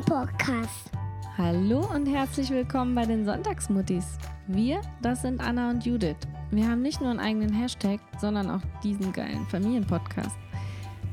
Podcast. 0.00 0.90
Hallo 1.38 1.86
und 1.94 2.06
herzlich 2.06 2.50
willkommen 2.50 2.96
bei 2.96 3.06
den 3.06 3.24
Sonntagsmuttis. 3.24 4.18
Wir, 4.48 4.80
das 5.02 5.22
sind 5.22 5.40
Anna 5.40 5.70
und 5.70 5.86
Judith. 5.86 6.16
Wir 6.50 6.68
haben 6.68 6.82
nicht 6.82 7.00
nur 7.00 7.10
einen 7.10 7.20
eigenen 7.20 7.52
Hashtag, 7.52 8.00
sondern 8.18 8.50
auch 8.50 8.60
diesen 8.82 9.12
geilen 9.12 9.46
Familienpodcast. 9.46 10.36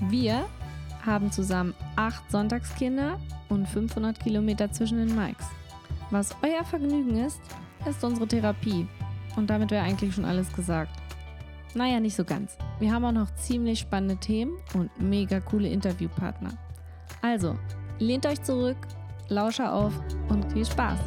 Wir 0.10 0.46
haben 1.06 1.32
zusammen 1.32 1.76
acht 1.96 2.30
Sonntagskinder 2.32 3.20
und 3.50 3.68
500 3.68 4.20
Kilometer 4.20 4.72
zwischen 4.72 4.98
den 4.98 5.16
Mikes. 5.16 5.46
Was 6.10 6.36
euer 6.42 6.64
Vergnügen 6.66 7.18
ist, 7.18 7.42
ist 7.88 8.04
unsere 8.04 8.28
Therapie. 8.28 8.88
Und 9.36 9.50
damit 9.50 9.70
wäre 9.70 9.86
eigentlich 9.86 10.16
schon 10.16 10.26
alles 10.26 10.52
gesagt. 10.54 10.92
Naja, 11.76 12.00
nicht 12.00 12.16
so 12.16 12.26
ganz. 12.26 12.58
Wir 12.80 12.92
haben 12.92 13.06
auch 13.06 13.12
noch 13.12 13.34
ziemlich 13.36 13.80
spannende 13.80 14.18
Themen 14.18 14.58
und 14.74 14.90
mega 15.00 15.40
coole 15.40 15.70
Interviewpartner. 15.70 16.52
Also, 17.22 17.56
lehnt 18.02 18.26
euch 18.26 18.42
zurück, 18.42 18.78
Lauscher 19.30 19.72
auf 19.72 19.94
und 20.28 20.52
viel 20.52 20.66
Spaß. 20.66 21.00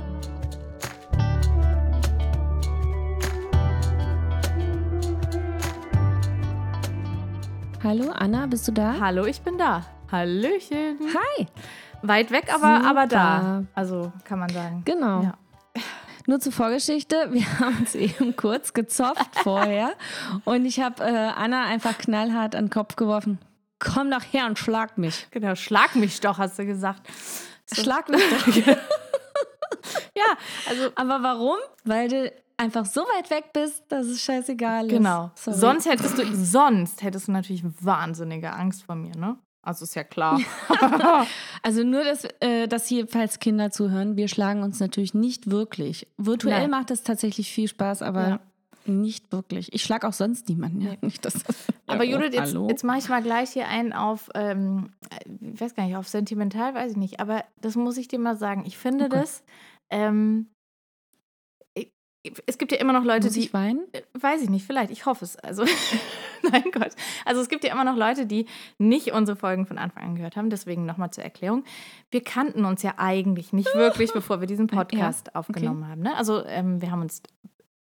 Hallo 7.82 8.10
Anna, 8.12 8.46
bist 8.46 8.66
du 8.66 8.72
da? 8.72 8.94
Hallo, 8.98 9.26
ich 9.26 9.42
bin 9.42 9.58
da. 9.58 9.84
Hallöchen. 10.10 10.98
Hi. 11.00 11.46
Weit 12.00 12.30
weg, 12.30 12.46
aber, 12.54 12.76
Super. 12.76 12.90
aber 12.90 13.06
da. 13.06 13.64
Also 13.74 14.12
kann 14.24 14.38
man 14.38 14.48
sagen. 14.48 14.82
Genau. 14.86 15.22
Ja. 15.22 15.34
Nur 16.26 16.40
zur 16.40 16.52
Vorgeschichte, 16.52 17.28
wir 17.32 17.42
haben 17.60 17.78
uns 17.80 17.94
eben 17.94 18.36
kurz 18.36 18.72
gezofft 18.72 19.36
vorher 19.42 19.92
und 20.44 20.64
ich 20.64 20.80
habe 20.80 21.02
äh, 21.02 21.30
Anna 21.36 21.64
einfach 21.64 21.98
knallhart 21.98 22.54
an 22.54 22.66
den 22.66 22.70
Kopf 22.70 22.96
geworfen. 22.96 23.38
Komm 23.78 24.10
doch 24.10 24.22
her 24.22 24.46
und 24.46 24.58
schlag 24.58 24.96
mich. 24.98 25.26
Genau, 25.30 25.54
schlag 25.54 25.94
mich 25.96 26.20
doch, 26.20 26.38
hast 26.38 26.58
du 26.58 26.64
gesagt. 26.66 27.06
So. 27.66 27.82
Schlag 27.82 28.08
mich 28.08 28.22
doch. 28.66 28.76
Ja, 30.16 30.36
also 30.68 30.90
Aber 30.94 31.22
warum? 31.22 31.56
Weil 31.84 32.08
du 32.08 32.32
einfach 32.56 32.86
so 32.86 33.02
weit 33.02 33.30
weg 33.30 33.52
bist, 33.52 33.82
dass 33.88 34.06
es 34.06 34.20
scheißegal 34.22 34.86
ist. 34.86 34.92
genau. 34.92 35.30
Sorry. 35.34 35.56
Sonst 35.58 35.86
hättest 35.86 36.18
du 36.18 36.34
sonst 36.34 37.02
hättest 37.02 37.28
du 37.28 37.32
natürlich 37.32 37.62
wahnsinnige 37.80 38.52
Angst 38.52 38.84
vor 38.84 38.94
mir, 38.94 39.14
ne? 39.16 39.36
Also 39.62 39.84
ist 39.84 39.94
ja 39.94 40.04
klar. 40.04 40.40
Also 41.62 41.82
nur, 41.82 42.04
dass, 42.04 42.24
äh, 42.40 42.66
dass 42.68 42.86
hier, 42.86 43.08
falls 43.08 43.38
Kinder 43.38 43.70
zuhören, 43.70 44.16
wir 44.16 44.28
schlagen 44.28 44.62
uns 44.62 44.78
natürlich 44.80 45.14
nicht 45.14 45.50
wirklich. 45.50 46.06
Virtuell 46.18 46.60
Nein. 46.62 46.70
macht 46.70 46.90
es 46.90 47.02
tatsächlich 47.02 47.50
viel 47.50 47.68
Spaß, 47.68 48.02
aber 48.02 48.28
Ja. 48.28 48.40
Nicht 48.88 49.32
wirklich. 49.32 49.72
Ich 49.72 49.82
schlage 49.82 50.06
auch 50.08 50.12
sonst 50.12 50.48
niemanden. 50.48 50.80
Ja. 50.80 50.92
Nicht, 51.00 51.24
dass, 51.24 51.34
Aber 51.86 52.04
Ja, 52.04 52.16
oh, 52.16 52.20
Judith, 52.20 52.34
jetzt, 52.34 52.54
hallo? 52.54 52.68
jetzt 52.68 52.84
mache 52.84 52.98
ich 52.98 53.08
mal 53.08 53.22
gleich 53.22 53.50
hier 53.50 53.68
einen 53.68 53.92
auf, 53.92 54.30
ähm, 54.34 54.90
ich 55.52 55.60
weiß 55.60 55.74
gar 55.74 55.84
nicht, 55.86 55.96
auf 55.96 56.08
sentimental, 56.08 56.74
weiß 56.74 56.92
ich 56.92 56.96
nicht, 56.98 57.20
aber 57.20 57.44
das 57.60 57.76
muss 57.76 57.96
ich 57.96 58.08
dir 58.08 58.18
mal 58.18 58.36
sagen. 58.36 58.64
Ich 58.66 58.76
finde 58.78 59.06
Okay. 59.06 59.16
das, 59.20 59.42
ähm, 59.90 60.48
ich, 61.74 62.32
es 62.46 62.56
gibt 62.56 62.72
ja 62.72 62.78
immer 62.78 62.92
noch 62.94 63.04
Leute, 63.04 63.26
Muss 63.26 63.34
die, 63.34 63.40
ich 63.40 63.52
weinen? 63.52 63.80
Äh, 63.92 64.00
Weiß 64.14 64.40
ich 64.42 64.48
nicht, 64.48 64.66
vielleicht. 64.66 64.90
Ich 64.90 65.04
hoffe 65.04 65.24
es. 65.26 65.36
Also, 65.36 65.64
nein 66.50 66.64
Gott. 66.72 66.92
Also 67.26 67.42
es 67.42 67.48
gibt 67.50 67.64
ja 67.64 67.72
immer 67.72 67.84
noch 67.84 67.96
Leute, 67.96 68.24
die 68.24 68.46
nicht 68.78 69.12
unsere 69.12 69.36
Folgen 69.36 69.66
von 69.66 69.76
Anfang 69.76 70.04
an 70.04 70.14
gehört 70.14 70.36
haben. 70.36 70.48
Deswegen 70.48 70.86
nochmal 70.86 71.10
zur 71.10 71.22
Erklärung. 71.22 71.64
Wir 72.10 72.22
kannten 72.24 72.64
uns 72.64 72.82
ja 72.82 72.94
eigentlich 72.96 73.52
nicht 73.52 73.74
wirklich, 73.74 74.12
bevor 74.14 74.40
wir 74.40 74.46
diesen 74.46 74.68
Podcast 74.68 75.34
aufgenommen 75.36 75.86
haben. 75.86 76.00
Ne? 76.00 76.16
Also 76.16 76.44
ähm, 76.46 76.80
wir 76.80 76.90
haben 76.90 77.02
uns 77.02 77.22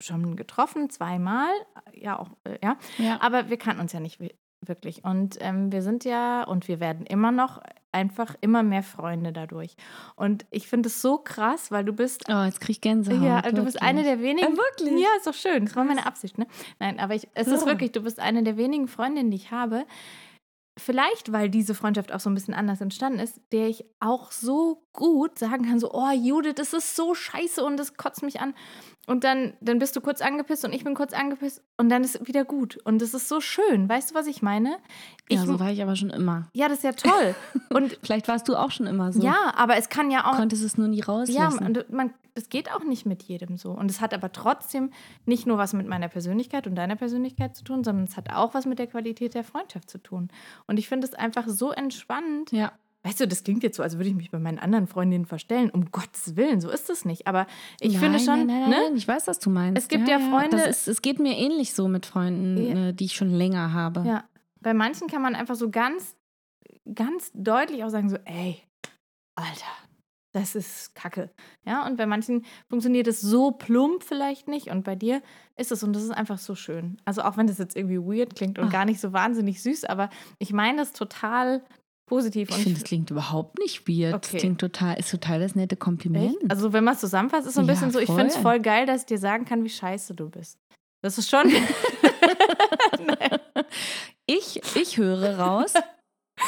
schon 0.04 0.36
getroffen, 0.36 0.90
zweimal. 0.90 1.50
Ja, 1.92 2.18
auch, 2.18 2.30
äh, 2.44 2.58
ja. 2.62 2.76
Ja. 2.98 3.20
Aber 3.20 3.50
wir 3.50 3.56
kannten 3.56 3.80
uns 3.80 3.92
ja 3.92 4.00
nicht 4.00 4.20
wi- 4.20 4.34
wirklich. 4.60 5.04
Und 5.04 5.36
ähm, 5.40 5.70
wir 5.72 5.82
sind 5.82 6.04
ja 6.04 6.44
und 6.44 6.68
wir 6.68 6.80
werden 6.80 7.04
immer 7.06 7.32
noch 7.32 7.60
einfach 7.92 8.34
immer 8.40 8.62
mehr 8.64 8.82
Freunde 8.82 9.32
dadurch. 9.32 9.76
Und 10.16 10.46
ich 10.50 10.66
finde 10.66 10.88
es 10.88 11.00
so 11.00 11.18
krass, 11.18 11.70
weil 11.70 11.84
du 11.84 11.92
bist 11.92 12.24
Oh, 12.28 12.42
jetzt 12.44 12.60
krieg 12.60 12.70
ich 12.76 12.80
Gänsehaut. 12.80 13.22
ja, 13.22 13.42
du 13.42 13.62
bist 13.62 13.76
wirklich. 13.76 13.82
eine 13.82 14.02
der 14.02 14.20
wenigen. 14.20 14.54
Äh, 14.54 14.56
wirklich? 14.56 15.00
Ja, 15.00 15.08
ist 15.16 15.26
doch 15.26 15.34
schön. 15.34 15.66
Das 15.66 15.76
war 15.76 15.84
meine 15.84 16.04
Absicht, 16.06 16.36
ne? 16.38 16.46
Nein, 16.80 16.98
aber 16.98 17.14
ich, 17.14 17.28
es 17.34 17.46
ist 17.46 17.60
So. 17.60 17.66
wirklich, 17.66 17.92
du 17.92 18.00
bist 18.02 18.18
eine 18.20 18.42
der 18.42 18.56
wenigen 18.56 18.88
Freundinnen, 18.88 19.30
die 19.30 19.36
ich 19.36 19.50
habe. 19.52 19.84
Vielleicht, 20.76 21.30
weil 21.30 21.50
diese 21.50 21.72
Freundschaft 21.72 22.10
auch 22.12 22.18
so 22.18 22.28
ein 22.28 22.34
bisschen 22.34 22.52
anders 22.52 22.80
entstanden 22.80 23.20
ist, 23.20 23.40
der 23.52 23.68
ich 23.68 23.84
auch 24.00 24.32
so 24.32 24.82
gut 24.92 25.38
sagen 25.38 25.64
kann: 25.66 25.78
so, 25.78 25.92
oh, 25.92 26.10
Judith, 26.10 26.54
das 26.56 26.72
ist 26.72 26.96
so 26.96 27.14
scheiße 27.14 27.64
und 27.64 27.76
das 27.76 27.96
kotzt 27.96 28.24
mich 28.24 28.40
an. 28.40 28.54
Und 29.06 29.22
dann, 29.24 29.52
dann 29.60 29.78
bist 29.78 29.94
du 29.96 30.00
kurz 30.00 30.22
angepisst 30.22 30.64
und 30.64 30.72
ich 30.72 30.82
bin 30.82 30.94
kurz 30.94 31.12
angepisst 31.12 31.62
und 31.76 31.90
dann 31.90 32.02
ist 32.04 32.26
wieder 32.26 32.44
gut. 32.44 32.78
Und 32.84 33.02
das 33.02 33.12
ist 33.12 33.28
so 33.28 33.40
schön. 33.40 33.86
Weißt 33.88 34.10
du, 34.10 34.14
was 34.14 34.26
ich 34.26 34.40
meine? 34.40 34.78
Ich, 35.28 35.38
Ja, 35.38 35.44
so 35.44 35.60
war 35.60 35.70
ich 35.70 35.82
aber 35.82 35.94
schon 35.94 36.08
immer. 36.10 36.48
ja, 36.54 36.68
das 36.68 36.78
ist 36.78 36.84
ja 36.84 36.92
toll. 36.92 37.34
Und 37.70 37.98
Vielleicht 38.02 38.28
warst 38.28 38.48
du 38.48 38.56
auch 38.56 38.70
schon 38.70 38.86
immer 38.86 39.12
so. 39.12 39.22
ja, 39.22 39.52
aber 39.56 39.76
es 39.76 39.88
kann 39.90 40.10
ja 40.10 40.30
auch. 40.30 40.36
Konntest 40.36 40.64
es 40.64 40.78
nur 40.78 40.88
nie 40.88 41.00
Ja, 41.00 41.04
rauslassen. 41.06 41.64
und 41.66 41.90
man, 41.92 42.14
das 42.34 42.48
geht 42.48 42.72
auch 42.72 42.82
nicht 42.84 43.04
mit 43.04 43.22
jedem 43.24 43.56
so. 43.58 43.72
Und 43.72 43.90
es 43.90 44.00
hat 44.00 44.14
aber 44.14 44.32
trotzdem 44.32 44.90
nicht 45.26 45.46
nur 45.46 45.58
was 45.58 45.72
mit 45.74 45.86
meiner 45.86 46.08
Persönlichkeit 46.08 46.66
und 46.66 46.74
deiner 46.74 46.96
Persönlichkeit 46.96 47.54
zu 47.56 47.62
tun, 47.64 47.84
sondern 47.84 48.04
es 48.04 48.16
hat 48.16 48.30
auch 48.32 48.54
was 48.54 48.64
mit 48.64 48.78
der 48.78 48.86
Qualität 48.86 49.34
der 49.34 49.44
Freundschaft 49.44 49.90
zu 49.90 49.98
tun. 49.98 50.28
Und 50.66 50.78
ich 50.78 50.88
finde 50.88 51.06
es 51.06 51.14
einfach 51.14 51.44
so 51.48 51.72
entspannend. 51.72 52.52
ja. 52.52 52.72
Weißt 53.04 53.20
du, 53.20 53.28
das 53.28 53.44
klingt 53.44 53.62
jetzt 53.62 53.76
so, 53.76 53.82
als 53.82 53.96
würde 53.98 54.08
ich 54.08 54.14
mich 54.14 54.30
bei 54.30 54.38
meinen 54.38 54.58
anderen 54.58 54.86
Freundinnen 54.86 55.26
verstellen. 55.26 55.68
Um 55.70 55.90
Gottes 55.92 56.36
Willen, 56.36 56.60
so 56.62 56.70
ist 56.70 56.88
es 56.88 57.04
nicht. 57.04 57.26
Aber 57.26 57.46
ich 57.80 57.92
nein, 57.92 58.00
finde 58.00 58.18
schon, 58.18 58.46
Nein, 58.46 58.70
nein, 58.70 58.92
ne? 58.92 58.96
ich 58.96 59.06
weiß, 59.06 59.26
was 59.26 59.38
du 59.38 59.50
meinst. 59.50 59.80
Es 59.80 59.88
gibt 59.88 60.08
ja 60.08 60.18
Freunde- 60.18 60.56
Das 60.56 60.66
ist, 60.66 60.88
es 60.88 61.02
geht 61.02 61.18
mir 61.20 61.36
ähnlich 61.36 61.74
so 61.74 61.86
mit 61.86 62.06
Freunden, 62.06 62.56
Ja. 62.56 62.88
äh, 62.88 62.92
die 62.94 63.04
ich 63.04 63.14
schon 63.14 63.30
länger 63.30 63.72
habe. 63.74 64.04
Ja, 64.06 64.24
bei 64.60 64.72
manchen 64.72 65.06
kann 65.08 65.20
man 65.20 65.34
einfach 65.34 65.54
so 65.54 65.68
ganz, 65.70 66.16
ganz 66.94 67.30
deutlich 67.34 67.84
auch 67.84 67.90
sagen, 67.90 68.08
so, 68.08 68.16
ey, 68.24 68.62
Alter, 69.34 69.66
das 70.32 70.54
ist 70.54 70.94
Kacke. 70.94 71.30
Ja, 71.66 71.86
und 71.86 71.96
bei 71.96 72.06
manchen 72.06 72.44
funktioniert 72.68 73.06
es 73.06 73.20
so 73.20 73.52
plump 73.52 74.02
vielleicht 74.02 74.48
nicht. 74.48 74.68
Und 74.68 74.82
bei 74.84 74.96
dir 74.96 75.22
ist 75.56 75.70
es, 75.72 75.82
und 75.82 75.92
das 75.92 76.02
ist 76.02 76.10
einfach 76.10 76.38
so 76.38 76.54
schön. 76.54 76.96
Also 77.04 77.22
auch 77.22 77.36
wenn 77.36 77.46
das 77.46 77.58
jetzt 77.58 77.76
irgendwie 77.76 77.98
weird 77.98 78.34
klingt 78.34 78.58
und 78.58 78.68
Ach. 78.68 78.72
gar 78.72 78.84
nicht 78.84 79.00
so 79.00 79.12
wahnsinnig 79.12 79.62
süß, 79.62 79.84
aber 79.84 80.08
ich 80.38 80.52
meine 80.52 80.78
das 80.78 80.92
total 80.92 81.62
positiv. 82.06 82.50
Ich 82.50 82.56
finde, 82.56 82.78
es 82.78 82.84
klingt 82.84 83.10
überhaupt 83.10 83.58
nicht 83.58 83.88
weird. 83.88 84.14
Okay. 84.14 84.36
Es 84.36 84.40
klingt 84.40 84.60
total, 84.60 84.98
ist 84.98 85.10
total 85.10 85.40
das 85.40 85.54
nette 85.54 85.76
Kompliment. 85.76 86.36
Echt? 86.42 86.50
Also 86.50 86.72
wenn 86.72 86.84
man 86.84 86.94
es 86.94 87.00
zusammenfasst, 87.00 87.46
ist 87.46 87.54
so 87.54 87.60
ein 87.60 87.66
Ja, 87.66 87.72
bisschen 87.72 87.90
so, 87.90 87.98
ich 87.98 88.06
finde 88.06 88.26
es 88.26 88.36
voll 88.36 88.60
geil, 88.60 88.86
dass 88.86 89.02
ich 89.02 89.06
dir 89.06 89.18
sagen 89.18 89.44
kann, 89.44 89.64
wie 89.64 89.70
scheiße 89.70 90.14
du 90.14 90.30
bist. 90.30 90.58
Das 91.02 91.18
ist 91.18 91.30
schon. 91.30 91.52
Ich, 94.26 94.62
ich 94.74 94.96
höre 94.96 95.38
raus, 95.38 95.74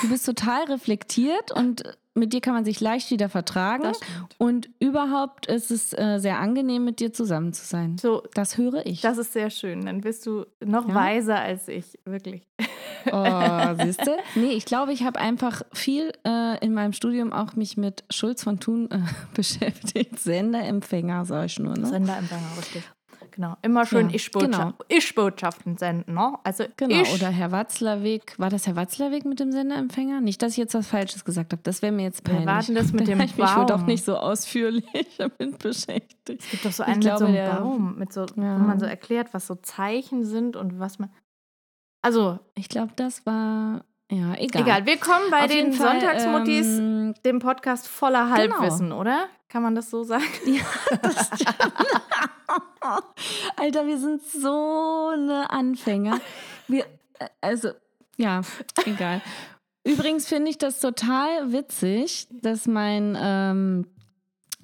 du 0.00 0.08
bist 0.08 0.24
total 0.24 0.64
reflektiert 0.64 1.52
und 1.52 1.82
mit 2.16 2.32
dir 2.32 2.40
kann 2.40 2.54
man 2.54 2.64
sich 2.64 2.80
leicht 2.80 3.10
wieder 3.10 3.28
vertragen. 3.28 3.92
Und 4.38 4.68
überhaupt 4.80 5.46
ist 5.46 5.70
es 5.70 5.92
äh, 5.92 6.18
sehr 6.18 6.38
angenehm, 6.40 6.84
mit 6.84 6.98
dir 7.00 7.12
zusammen 7.12 7.52
zu 7.52 7.64
sein. 7.64 7.98
So, 7.98 8.22
Das 8.34 8.56
höre 8.58 8.84
ich. 8.86 9.02
das 9.02 9.18
ist 9.18 9.32
sehr 9.32 9.50
schön. 9.50 9.86
Dann 9.86 10.00
bist 10.00 10.26
du 10.26 10.44
noch 10.64 10.88
Ja? 10.88 10.94
weiser 10.94 11.38
als 11.38 11.68
ich, 11.68 11.98
wirklich. 12.04 12.42
Oh, 13.12 13.74
siehst 13.82 14.04
du? 14.06 14.16
Nee, 14.34 14.52
ich 14.52 14.64
glaube, 14.64 14.92
ich 14.92 15.04
habe 15.04 15.20
einfach 15.20 15.62
viel 15.72 16.12
äh, 16.26 16.58
in 16.64 16.74
meinem 16.74 16.92
Studium 16.92 17.32
auch 17.32 17.54
mich 17.54 17.76
mit 17.76 18.02
Schulz 18.10 18.42
von 18.42 18.58
Thun 18.60 18.90
äh, 18.90 18.98
beschäftigt. 19.34 20.18
Senderempfänger, 20.18 21.24
sag 21.24 21.46
ich 21.46 21.58
nur. 21.58 21.76
Ne? 21.76 21.86
Senderempfänger, 21.86 22.48
richtig. 22.58 22.82
Genau. 23.36 23.54
Immer 23.62 23.84
schön 23.86 24.08
Ja, 24.08 24.16
Ich-Botschaft- 24.16 24.74
Ich-Botschaften 24.88 25.76
senden, 25.76 26.14
ne? 26.14 26.38
Also 26.42 26.64
Genau, 26.76 27.02
ich, 27.02 27.14
oder 27.14 27.28
Herr 27.28 27.52
Watzlawick. 27.52 28.38
War 28.38 28.48
das 28.50 28.66
Herr 28.66 28.76
Watzlawick 28.76 29.24
mit 29.26 29.38
dem 29.40 29.52
Senderempfänger? 29.52 30.20
Nicht, 30.22 30.40
dass 30.42 30.52
ich 30.52 30.56
jetzt 30.58 30.74
was 30.74 30.86
Falsches 30.88 31.24
gesagt 31.24 31.52
habe. 31.52 31.60
Das 31.62 31.82
wäre 31.82 31.92
mir 31.92 32.04
jetzt 32.04 32.26
Wir 32.26 32.32
peinlich. 32.32 32.46
warten 32.48 32.74
das 32.74 32.92
mit 32.92 33.02
Da 33.06 33.12
dem 33.12 33.18
hab 33.20 33.26
ich 33.26 33.36
mich 33.36 33.56
wohl 33.56 33.66
doch 33.66 33.76
Baum. 33.78 33.86
nicht 33.86 34.04
so 34.04 34.16
ausführlich 34.16 34.84
damit 35.18 35.58
beschäftigt. 35.58 36.42
es 36.42 36.50
gibt 36.50 36.64
doch 36.64 36.72
so 36.72 36.82
ich 36.82 36.88
einen 36.88 37.00
glaube, 37.00 37.24
mit 37.24 37.28
so 37.28 37.32
der- 37.34 37.50
einem 37.52 37.62
Baum, 37.62 37.98
mit 37.98 38.12
so, 38.12 38.20
Ja. 38.22 38.26
wo 38.36 38.64
man 38.64 38.80
so 38.80 38.86
erklärt, 38.86 39.28
was 39.32 39.46
so 39.46 39.54
Zeichen 39.56 40.24
sind 40.24 40.56
und 40.56 40.80
was 40.80 40.98
man. 40.98 41.10
Also, 42.02 42.38
Ich 42.54 42.68
glaube, 42.68 42.92
das 42.96 43.26
war. 43.26 43.84
Ja, 44.10 44.34
egal. 44.38 44.62
egal. 44.62 44.86
Wir 44.86 44.96
kommen 44.98 45.30
bei 45.30 45.40
Auf 45.44 45.50
den 45.50 45.72
Fall, 45.72 46.00
Sonntagsmuttis, 46.00 46.78
ähm, 46.78 47.14
dem 47.24 47.40
Podcast 47.40 47.88
voller 47.88 48.30
Halbwissen, 48.30 48.92
oder? 48.92 49.26
Kann 49.48 49.62
man 49.62 49.74
das 49.74 49.90
so 49.90 50.02
sagen? 50.02 50.24
Alter, 53.56 53.86
wir 53.86 53.98
sind 53.98 54.22
so 54.22 55.10
eine 55.12 55.50
Anfänger. 55.50 56.20
Wir, 56.68 56.84
äh, 57.18 57.28
also, 57.40 57.70
ja, 58.16 58.42
egal. 58.84 59.22
Übrigens 59.84 60.26
finde 60.26 60.50
ich 60.50 60.58
das 60.58 60.80
total 60.80 61.52
witzig, 61.52 62.26
dass 62.30 62.66
mein, 62.66 63.16
ähm, 63.20 63.86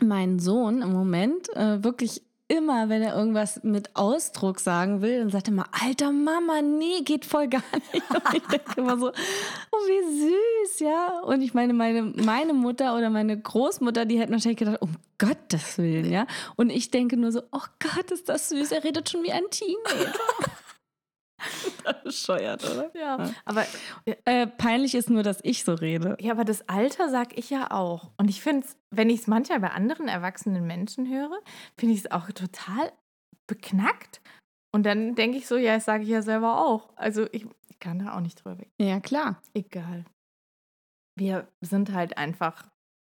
mein 0.02 0.38
Sohn 0.40 0.82
im 0.82 0.92
Moment 0.92 1.48
äh, 1.54 1.84
wirklich 1.84 2.22
immer, 2.48 2.88
wenn 2.88 3.02
er 3.02 3.16
irgendwas 3.16 3.62
mit 3.62 3.96
Ausdruck 3.96 4.60
sagen 4.60 5.00
will, 5.00 5.20
dann 5.20 5.30
sagt 5.30 5.48
er 5.48 5.52
immer, 5.52 5.66
alter 5.72 6.12
Mama, 6.12 6.60
nee, 6.62 7.00
geht 7.02 7.24
voll 7.24 7.48
gar 7.48 7.62
nicht. 7.92 8.10
Und 8.10 8.34
ich 8.34 8.42
denke 8.46 8.80
immer 8.80 8.98
so, 8.98 9.08
oh, 9.08 9.76
wie 9.86 10.68
süß, 10.68 10.80
ja. 10.80 11.20
Und 11.20 11.42
ich 11.42 11.54
meine, 11.54 11.72
meine, 11.72 12.02
meine 12.02 12.52
Mutter 12.52 12.96
oder 12.96 13.10
meine 13.10 13.38
Großmutter, 13.38 14.04
die 14.04 14.18
hätten 14.18 14.32
wahrscheinlich 14.32 14.58
gedacht, 14.58 14.82
um 14.82 14.94
Gottes 15.18 15.78
Willen, 15.78 16.10
ja. 16.10 16.26
Und 16.56 16.70
ich 16.70 16.90
denke 16.90 17.16
nur 17.16 17.32
so, 17.32 17.42
oh 17.52 17.64
Gott, 17.78 18.10
ist 18.10 18.28
das 18.28 18.48
süß, 18.50 18.72
er 18.72 18.84
redet 18.84 19.08
schon 19.08 19.22
wie 19.22 19.32
ein 19.32 19.44
Teenager. 19.50 20.12
Bescheuert, 22.04 22.64
oder? 22.64 22.90
Ja, 22.94 23.18
Ja. 23.24 23.30
aber 23.44 23.64
Äh, 24.24 24.46
peinlich 24.46 24.94
ist 24.94 25.10
nur, 25.10 25.22
dass 25.22 25.40
ich 25.42 25.64
so 25.64 25.74
rede. 25.74 26.16
Ja, 26.20 26.32
aber 26.32 26.44
das 26.44 26.68
Alter 26.68 27.08
sag 27.10 27.36
ich 27.38 27.50
ja 27.50 27.70
auch. 27.70 28.10
Und 28.16 28.28
ich 28.28 28.42
finde 28.42 28.66
es, 28.66 28.76
wenn 28.90 29.10
ich 29.10 29.20
es 29.20 29.26
manchmal 29.26 29.60
bei 29.60 29.70
anderen 29.70 30.08
erwachsenen 30.08 30.66
Menschen 30.66 31.08
höre, 31.08 31.38
finde 31.78 31.94
ich 31.94 32.00
es 32.00 32.10
auch 32.10 32.26
total 32.30 32.92
beknackt. 33.46 34.20
Und 34.74 34.84
dann 34.86 35.14
denke 35.14 35.36
ich 35.36 35.46
so, 35.46 35.56
ja, 35.56 35.74
das 35.74 35.84
sage 35.84 36.04
ich 36.04 36.08
ja 36.08 36.22
selber 36.22 36.58
auch. 36.66 36.90
Also 36.96 37.26
ich, 37.32 37.46
ich 37.68 37.78
kann 37.78 37.98
da 37.98 38.16
auch 38.16 38.20
nicht 38.20 38.42
drüber 38.42 38.58
weg. 38.58 38.70
Ja, 38.80 39.00
klar. 39.00 39.42
Egal. 39.54 40.04
Wir 41.18 41.46
sind 41.60 41.92
halt 41.92 42.16
einfach, 42.16 42.64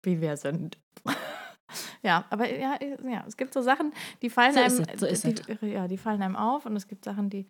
wie 0.03 0.21
wir 0.21 0.37
sind. 0.37 0.79
ja, 2.01 2.25
aber 2.31 2.49
ja, 2.51 2.79
ja, 2.81 3.23
es 3.27 3.37
gibt 3.37 3.53
so 3.53 3.61
Sachen, 3.61 3.93
die 4.23 4.29
fallen 4.31 4.53
So 4.53 4.59
einem, 4.59 4.97
so 4.97 5.05
ist 5.05 5.23
die, 5.23 5.35
ja, 5.67 5.87
die 5.87 5.97
fallen 5.97 6.23
einem 6.23 6.35
auf 6.35 6.65
und 6.65 6.75
es 6.75 6.87
gibt 6.87 7.05
Sachen, 7.05 7.29
die 7.29 7.47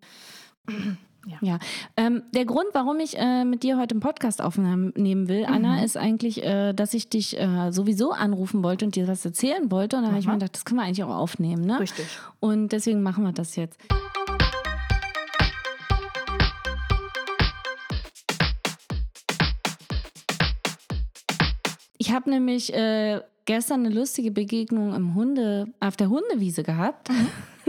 Ähm, 1.98 2.24
der 2.34 2.46
Grund, 2.46 2.68
warum 2.74 3.00
ich 3.00 3.18
äh, 3.18 3.46
mit 3.46 3.64
dir 3.64 3.78
heute 3.78 3.94
einen 3.94 4.00
Podcast 4.02 4.42
aufnehmen 4.42 4.94
will, 5.28 5.46
Anna, 5.46 5.78
Mhm. 5.78 5.84
ist 5.84 5.98
eigentlich, 5.98 6.44
äh, 6.44 6.74
dass 6.74 6.94
ich 6.94 7.10
dich 7.10 7.40
äh, 7.40 7.72
sowieso 7.72 8.12
anrufen 8.12 8.64
wollte 8.64 8.86
und 8.86 8.96
dir 8.96 9.08
was 9.08 9.24
erzählen 9.24 9.70
wollte. 9.72 9.98
Und 9.98 10.04
dann 10.04 10.12
habe 10.12 10.20
ich 10.20 10.26
mir 10.26 10.32
Aha. 10.32 10.40
gedacht, 10.40 10.56
das 10.56 10.66
können 10.66 10.80
wir 10.80 10.86
eigentlich 10.86 11.04
auch 11.04 11.16
aufnehmen. 11.16 11.66
Ne? 11.66 11.80
richtig. 11.80 12.06
Und 12.40 12.70
deswegen 12.72 13.04
machen 13.04 13.24
wir 13.24 13.32
das 13.34 13.56
jetzt. 13.56 13.78
Ich 21.98 22.12
habe 22.12 22.30
nämlich 22.30 22.74
äh, 22.74 23.22
gestern 23.46 23.86
eine 23.86 23.94
lustige 23.94 24.32
Begegnung 24.32 24.94
im 24.96 25.14
Hunde, 25.16 25.68
auf 25.80 25.96
der 25.98 26.10
Hundewiese 26.10 26.64
gehabt. 26.64 27.10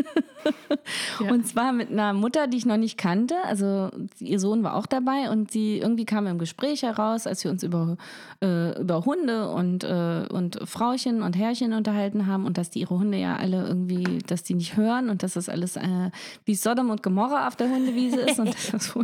Ja. 1.21 1.31
Und 1.31 1.47
zwar 1.47 1.73
mit 1.73 1.91
einer 1.91 2.13
Mutter, 2.13 2.47
die 2.47 2.57
ich 2.57 2.67
noch 2.67 2.77
nicht 2.77 2.99
kannte. 2.99 3.37
Also 3.45 3.91
ihr 4.19 4.41
Sohn 4.41 4.63
war 4.65 4.75
auch 4.75 4.87
dabei 4.87 5.31
und 5.31 5.51
sie 5.51 5.79
irgendwie 5.79 6.05
kam 6.05 6.27
im 6.27 6.39
Gespräch 6.39 6.83
heraus, 6.83 7.27
als 7.27 7.45
wir 7.45 7.51
uns 7.51 7.63
über, 7.63 7.97
äh, 8.43 8.81
über 8.81 9.05
Hunde 9.05 9.51
und, 9.51 9.85
äh, 9.85 10.27
und 10.31 10.59
Frauchen 10.65 11.23
und 11.23 11.37
Herrchen 11.37 11.73
unterhalten 11.73 12.27
haben 12.27 12.47
und 12.47 12.59
dass 12.59 12.71
die 12.71 12.81
ihre 12.81 12.99
Hunde 12.99 13.19
ja 13.19 13.37
alle 13.37 13.67
irgendwie, 13.67 14.19
dass 14.27 14.43
die 14.43 14.55
nicht 14.55 14.77
hören 14.77 15.11
und 15.11 15.23
dass 15.23 15.35
das 15.35 15.49
alles 15.49 15.77
äh, 15.77 16.11
wie 16.45 16.55
Sodom 16.55 16.91
und 16.91 17.03
Gomorra 17.03 17.47
auf 17.47 17.57
der 17.57 17.69
Hundewiese 17.69 18.21
ist. 18.21 18.41
Und 18.41 18.55
das 18.73 18.95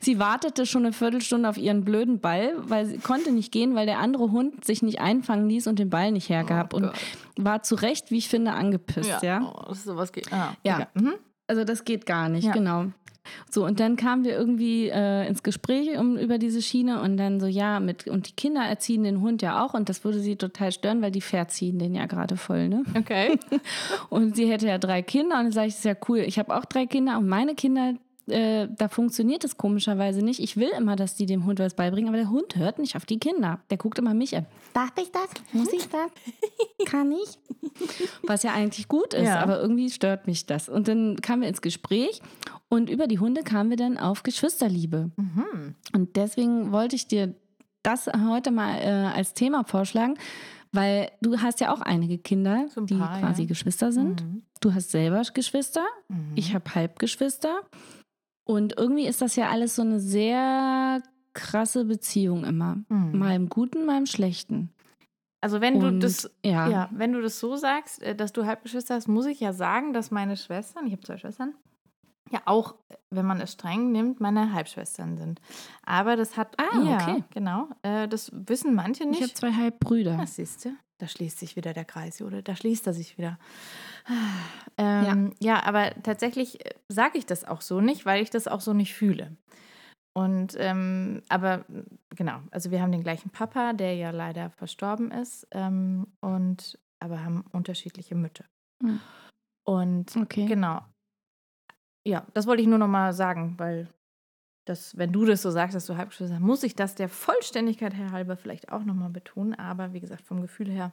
sie 0.00 0.18
wartete 0.18 0.66
schon 0.66 0.84
eine 0.84 0.92
Viertelstunde 0.92 1.48
auf 1.48 1.58
ihren 1.58 1.84
blöden 1.84 2.20
Ball, 2.20 2.54
weil 2.56 2.86
sie 2.86 2.98
konnte 2.98 3.30
nicht 3.30 3.52
gehen, 3.52 3.74
weil 3.74 3.86
der 3.86 3.98
andere 3.98 4.32
Hund 4.32 4.64
sich 4.64 4.82
nicht 4.82 5.00
einfangen 5.00 5.48
ließ 5.48 5.66
und 5.66 5.78
den 5.78 5.90
Ball 5.90 6.10
nicht 6.10 6.28
hergab. 6.28 6.74
Oh 6.74 6.78
und 6.78 6.92
war 7.36 7.62
zu 7.62 7.74
Recht, 7.74 8.10
wie 8.10 8.18
ich 8.18 8.28
finde, 8.28 8.52
angepisst. 8.52 9.22
ja? 9.22 9.42
Oh, 9.42 9.64
das 9.68 9.78
ist 9.78 9.84
sowas 9.84 10.12
geht. 10.12 10.23
Ah, 10.30 10.52
Ja. 10.64 10.88
Mhm. 10.94 11.14
Also 11.46 11.64
das 11.64 11.84
geht 11.84 12.06
gar 12.06 12.28
nicht, 12.28 12.44
Ja. 12.46 12.52
genau. 12.52 12.86
So, 13.50 13.64
und 13.64 13.80
dann 13.80 13.96
kamen 13.96 14.22
wir 14.24 14.32
irgendwie 14.36 14.88
äh, 14.90 15.26
ins 15.26 15.42
Gespräch 15.42 15.96
um, 15.98 16.18
über 16.18 16.36
diese 16.36 16.60
Schiene 16.60 17.00
und 17.00 17.16
dann 17.16 17.40
so, 17.40 17.46
ja, 17.46 17.80
mit, 17.80 18.06
und 18.06 18.28
die 18.28 18.32
Kinder 18.32 18.62
erziehen 18.62 19.02
den 19.02 19.22
Hund 19.22 19.40
ja 19.40 19.64
auch 19.64 19.72
und 19.72 19.88
das 19.88 20.04
würde 20.04 20.20
sie 20.20 20.36
total 20.36 20.72
stören, 20.72 21.00
weil 21.00 21.10
die 21.10 21.22
verziehen 21.22 21.78
den 21.78 21.94
ja 21.94 22.04
gerade 22.04 22.36
voll, 22.36 22.68
ne? 22.68 22.82
Okay. 22.94 23.38
Und 24.10 24.36
sie 24.36 24.50
hätte 24.50 24.66
ja 24.66 24.76
drei 24.76 25.00
Kinder 25.00 25.38
und 25.38 25.44
dann 25.44 25.52
sage 25.52 25.68
ich, 25.68 25.72
das 25.74 25.78
ist 25.80 25.84
ja 25.86 25.96
cool, 26.08 26.18
ich 26.18 26.38
habe 26.38 26.54
auch 26.54 26.66
drei 26.66 26.84
Kinder 26.84 27.16
und 27.16 27.26
meine 27.26 27.54
Kinder, 27.54 27.94
äh, 28.28 28.68
da 28.76 28.88
funktioniert 28.88 29.44
es 29.44 29.56
komischerweise 29.56 30.22
nicht. 30.22 30.40
Ich 30.40 30.56
will 30.56 30.70
immer, 30.78 30.96
dass 30.96 31.14
die 31.14 31.26
dem 31.26 31.44
Hund 31.44 31.58
was 31.58 31.74
beibringen, 31.74 32.08
aber 32.08 32.16
der 32.16 32.30
Hund 32.30 32.56
hört 32.56 32.78
nicht 32.78 32.96
auf 32.96 33.04
die 33.06 33.18
Kinder. 33.18 33.60
Der 33.70 33.76
guckt 33.76 33.98
immer 33.98 34.14
mich 34.14 34.36
an. 34.36 34.46
Darf 34.72 34.92
ich 35.00 35.10
das? 35.12 35.28
Muss 35.52 35.72
ich 35.72 35.88
das? 35.88 36.10
Kann 36.86 37.12
ich? 37.12 37.38
Was 38.22 38.42
ja 38.42 38.52
eigentlich 38.52 38.88
gut 38.88 39.14
ist, 39.14 39.24
Ja. 39.26 39.40
aber 39.40 39.60
irgendwie 39.60 39.90
stört 39.90 40.26
mich 40.26 40.46
das. 40.46 40.68
Und 40.68 40.88
dann 40.88 41.16
kamen 41.20 41.42
wir 41.42 41.48
ins 41.48 41.62
Gespräch 41.62 42.20
und 42.68 42.88
über 42.90 43.06
die 43.06 43.18
Hunde 43.18 43.42
kamen 43.42 43.70
wir 43.70 43.76
dann 43.76 43.98
auf 43.98 44.22
Geschwisterliebe. 44.22 45.10
Mhm. 45.16 45.74
Und 45.94 46.16
deswegen 46.16 46.72
wollte 46.72 46.96
ich 46.96 47.06
dir 47.06 47.34
das 47.82 48.06
heute 48.28 48.50
mal 48.50 48.78
äh, 48.78 48.88
als 49.16 49.34
Thema 49.34 49.64
vorschlagen, 49.64 50.14
weil 50.72 51.10
du 51.20 51.38
hast 51.38 51.60
ja 51.60 51.72
auch 51.72 51.80
einige 51.82 52.18
Kinder, 52.18 52.66
ein 52.76 52.86
die 52.86 52.94
paar, 52.96 53.20
quasi 53.20 53.42
ja. 53.42 53.48
Geschwister 53.48 53.92
sind. 53.92 54.22
Mhm. 54.24 54.42
Du 54.60 54.72
hast 54.74 54.90
selber 54.90 55.22
Geschwister, 55.34 55.84
Mhm. 56.08 56.32
ich 56.34 56.54
habe 56.54 56.74
Halbgeschwister. 56.74 57.60
Und 58.44 58.76
irgendwie 58.76 59.06
ist 59.06 59.22
das 59.22 59.36
ja 59.36 59.50
alles 59.50 59.76
so 59.76 59.82
eine 59.82 60.00
sehr 60.00 61.02
krasse 61.32 61.84
Beziehung 61.84 62.44
immer. 62.44 62.76
Mhm. 62.88 63.18
Mal 63.18 63.34
im 63.34 63.48
Guten, 63.48 63.86
mal 63.86 63.98
im 63.98 64.06
Schlechten. 64.06 64.70
Also 65.40 65.60
wenn 65.60 65.80
du 65.80 65.88
Und, 65.88 66.00
das 66.00 66.30
ja. 66.44 66.68
Ja, 66.68 66.88
wenn 66.92 67.12
du 67.12 67.20
das 67.20 67.38
so 67.38 67.56
sagst, 67.56 68.02
äh, 68.02 68.14
dass 68.14 68.32
du 68.32 68.46
Halbgeschwister 68.46 68.94
hast, 68.94 69.08
muss 69.08 69.26
ich 69.26 69.40
ja 69.40 69.52
sagen, 69.52 69.92
dass 69.92 70.10
meine 70.10 70.36
Schwestern, 70.36 70.86
ich 70.86 70.92
habe 70.92 71.02
zwei 71.02 71.18
Schwestern, 71.18 71.54
ja 72.30 72.40
auch, 72.46 72.76
wenn 73.10 73.26
man 73.26 73.40
es 73.40 73.52
streng 73.52 73.92
nimmt, 73.92 74.20
meine 74.20 74.52
Halbschwestern 74.54 75.18
sind. 75.18 75.40
Aber 75.84 76.16
das 76.16 76.36
hat, 76.38 76.56
Ah, 76.58 76.78
ja, 76.82 76.96
okay. 76.96 77.24
genau, 77.30 77.68
äh, 77.82 78.08
das 78.08 78.30
wissen 78.32 78.74
manche 78.74 79.04
ich 79.04 79.10
habe 79.10 79.20
nicht. 79.24 79.36
zwei 79.36 79.52
Halbbrüder. 79.52 80.16
Das 80.16 80.36
siehst 80.36 80.64
du, 80.64 80.70
da 80.98 81.08
schließt 81.08 81.38
sich 81.38 81.56
wieder 81.56 81.74
der 81.74 81.84
Kreis, 81.84 82.22
oder? 82.22 82.40
Da 82.40 82.56
schließt 82.56 82.86
er 82.86 82.94
sich 82.94 83.18
wieder. 83.18 83.38
Ähm, 84.76 85.32
ja. 85.38 85.62
aber 85.62 85.92
tatsächlich 86.02 86.58
sage 86.88 87.16
ich 87.16 87.26
das 87.26 87.44
auch 87.44 87.60
so 87.60 87.80
nicht, 87.80 88.06
weil 88.06 88.22
ich 88.22 88.30
das 88.30 88.48
auch 88.48 88.60
so 88.60 88.72
nicht 88.72 88.92
fühle. 88.92 89.36
Und 90.16 90.56
ähm, 90.58 91.22
aber 91.28 91.64
genau, 92.10 92.40
also 92.50 92.70
wir 92.70 92.80
haben 92.80 92.92
den 92.92 93.02
gleichen 93.02 93.30
Papa, 93.30 93.72
der 93.72 93.94
ja 93.96 94.10
leider 94.10 94.50
verstorben 94.50 95.10
ist, 95.10 95.46
ähm, 95.52 96.06
und 96.20 96.78
aber 97.00 97.24
haben 97.24 97.44
unterschiedliche 97.52 98.14
Mütter. 98.14 98.44
Hm. 98.82 99.00
Und 99.64 100.16
Okay. 100.16 100.46
genau. 100.46 100.80
Ja, 102.06 102.26
das 102.34 102.46
wollte 102.46 102.62
ich 102.62 102.68
nur 102.68 102.78
noch 102.78 102.88
mal 102.88 103.12
sagen, 103.12 103.54
weil 103.58 103.88
das, 104.66 104.96
wenn 104.96 105.12
du 105.12 105.24
das 105.24 105.42
so 105.42 105.50
sagst, 105.50 105.74
dass 105.74 105.86
du 105.86 105.96
Halbgeschwister 105.96 106.34
hast, 106.34 106.42
muss 106.42 106.62
ich 106.62 106.74
das 106.74 106.94
der 106.94 107.08
Vollständigkeit 107.08 107.94
her 107.94 108.12
halber 108.12 108.36
vielleicht 108.36 108.70
auch 108.70 108.84
noch 108.84 108.94
mal 108.94 109.10
betonen. 109.10 109.54
Aber 109.54 109.92
wie 109.92 110.00
gesagt, 110.00 110.22
vom 110.22 110.40
Gefühl 110.40 110.70
her 110.70 110.92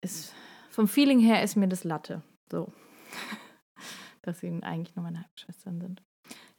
ist, 0.00 0.34
vom 0.76 0.88
Feeling 0.88 1.20
her 1.20 1.42
ist 1.42 1.56
mir 1.56 1.68
das 1.68 1.84
Latte. 1.84 2.20
So. 2.50 2.70
dass 4.22 4.40
sie 4.40 4.62
eigentlich 4.62 4.94
nur 4.94 5.04
meine 5.04 5.22
Halbschwestern 5.22 5.80
sind. 5.80 6.02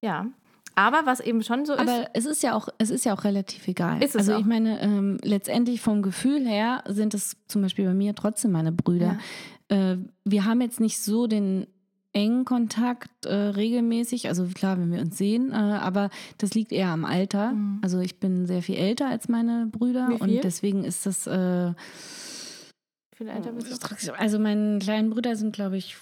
Ja. 0.02 0.26
Aber 0.74 1.06
was 1.06 1.20
eben 1.20 1.44
schon 1.44 1.68
so 1.68 1.74
ist. 1.74 1.80
Aber 1.80 2.10
es 2.14 2.26
ist 2.26 2.42
ja 2.42 2.56
auch, 2.56 2.68
es 2.80 2.90
ist 2.90 3.06
ja 3.06 3.14
auch 3.14 3.24
relativ 3.24 3.68
egal. 3.68 4.02
Ist 4.02 4.16
es 4.16 4.22
also 4.22 4.34
auch. 4.34 4.40
ich 4.40 4.46
meine, 4.48 4.82
ähm, 4.82 5.20
letztendlich 5.22 5.82
vom 5.82 6.02
Gefühl 6.02 6.48
her 6.48 6.84
sind 6.88 7.14
es 7.14 7.38
zum 7.48 7.62
Beispiel 7.62 7.86
bei 7.86 7.94
mir 7.94 8.16
trotzdem 8.16 8.52
meine 8.54 8.72
Brüder. 8.72 9.20
Äh, 9.68 9.98
wir 10.26 10.46
haben 10.46 10.62
jetzt 10.62 10.80
nicht 10.80 11.00
so 11.00 11.28
den 11.28 11.68
engen 12.12 12.44
Kontakt 12.44 13.28
äh, 13.28 13.36
regelmäßig. 13.36 14.30
Also 14.30 14.48
klar, 14.48 14.80
wenn 14.80 14.92
wir 14.92 15.02
uns 15.02 15.16
sehen, 15.16 15.52
äh, 15.52 15.56
aber 15.56 16.10
das 16.40 16.56
liegt 16.56 16.72
eher 16.72 16.90
am 16.90 17.06
Alter. 17.06 17.52
Mhm. 17.52 17.82
Also 17.84 18.00
ich 18.00 18.20
bin 18.20 18.48
sehr 18.48 18.64
viel 18.64 18.78
älter 18.78 19.10
als 19.10 19.30
meine 19.30 19.68
Brüder 19.68 20.10
und 20.20 20.44
deswegen 20.44 20.84
ist 20.84 21.06
das. 21.06 21.30
Viel 23.18 23.30
älter 23.30 23.52
bist 23.52 23.84
du? 24.08 24.14
also 24.14 24.38
meine 24.40 24.78
kleinen 24.80 25.10
Brüder 25.10 25.36
sind, 25.36 25.54
glaube 25.56 25.78
ich, 25.78 25.98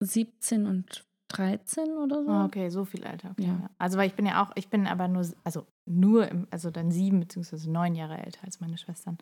17 0.00 0.66
und 0.66 1.04
13 1.28 1.90
oder 1.98 2.22
so. 2.24 2.30
Ah, 2.30 2.44
okay, 2.46 2.68
so 2.70 2.84
viel 2.84 3.02
älter. 3.04 3.30
Okay, 3.32 3.42
Ja. 3.46 3.52
ja. 3.52 3.70
Also 3.78 3.98
weil 3.98 4.06
ich 4.06 4.14
bin 4.14 4.26
ja 4.26 4.42
auch, 4.42 4.52
ich 4.54 4.68
bin 4.68 4.86
aber 4.86 5.08
nur, 5.08 5.26
also 5.42 5.66
nur, 5.86 6.28
im, 6.28 6.46
also 6.50 6.70
dann 6.70 6.90
sieben 6.90 7.20
beziehungsweise 7.20 7.70
neun 7.70 7.94
Jahre 7.94 8.18
älter 8.24 8.40
als 8.44 8.60
meine 8.60 8.78
Schwestern. 8.78 9.18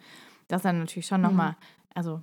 Das 0.49 0.59
ist 0.61 0.65
dann 0.65 0.79
natürlich 0.81 1.07
schon 1.07 1.21
Mhm. 1.21 1.27
nochmal, 1.29 1.57
also 1.95 2.23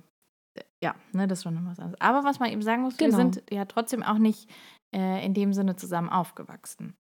äh, 0.54 0.62
ja, 0.82 0.94
ne, 1.12 1.26
das 1.26 1.40
ist 1.40 1.42
schon 1.44 1.54
nochmal 1.54 1.72
was 1.72 1.78
anderes. 1.80 2.00
Aber 2.00 2.24
was 2.24 2.38
man 2.38 2.50
eben 2.50 2.62
sagen 2.62 2.82
muss, 2.82 2.96
Genau. 2.96 3.10
wir 3.10 3.16
sind 3.16 3.42
ja 3.50 3.64
trotzdem 3.64 4.02
auch 4.02 4.18
nicht 4.18 4.48
äh, 4.94 5.24
in 5.24 5.34
dem 5.34 5.52
Sinne 5.52 5.76
zusammen 5.76 6.08
aufgewachsen. 6.08 6.94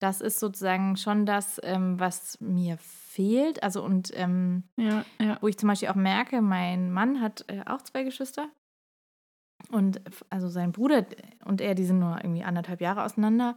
Das 0.00 0.20
ist 0.20 0.38
sozusagen 0.40 0.96
schon 0.96 1.24
das, 1.26 1.58
ähm, 1.62 1.98
was 1.98 2.38
mir 2.40 2.76
fehlt. 3.16 3.62
Also 3.62 3.82
und 3.82 4.10
ähm, 4.14 4.62
Ja, 4.76 5.04
ja. 5.20 5.38
wo 5.40 5.48
ich 5.48 5.58
zum 5.58 5.68
Beispiel 5.68 5.88
auch 5.88 5.94
merke, 5.96 6.40
mein 6.42 6.92
Mann 6.92 7.20
hat 7.20 7.44
äh, 7.48 7.62
auch 7.66 7.82
zwei 7.82 8.04
Geschwister. 8.04 8.48
Und 9.72 10.00
also 10.30 10.48
sein 10.48 10.70
Bruder 10.72 11.06
und 11.44 11.60
er, 11.60 11.74
die 11.74 11.84
sind 11.84 11.98
nur 11.98 12.18
irgendwie 12.22 12.44
anderthalb 12.44 12.80
Jahre 12.80 13.02
auseinander. 13.04 13.56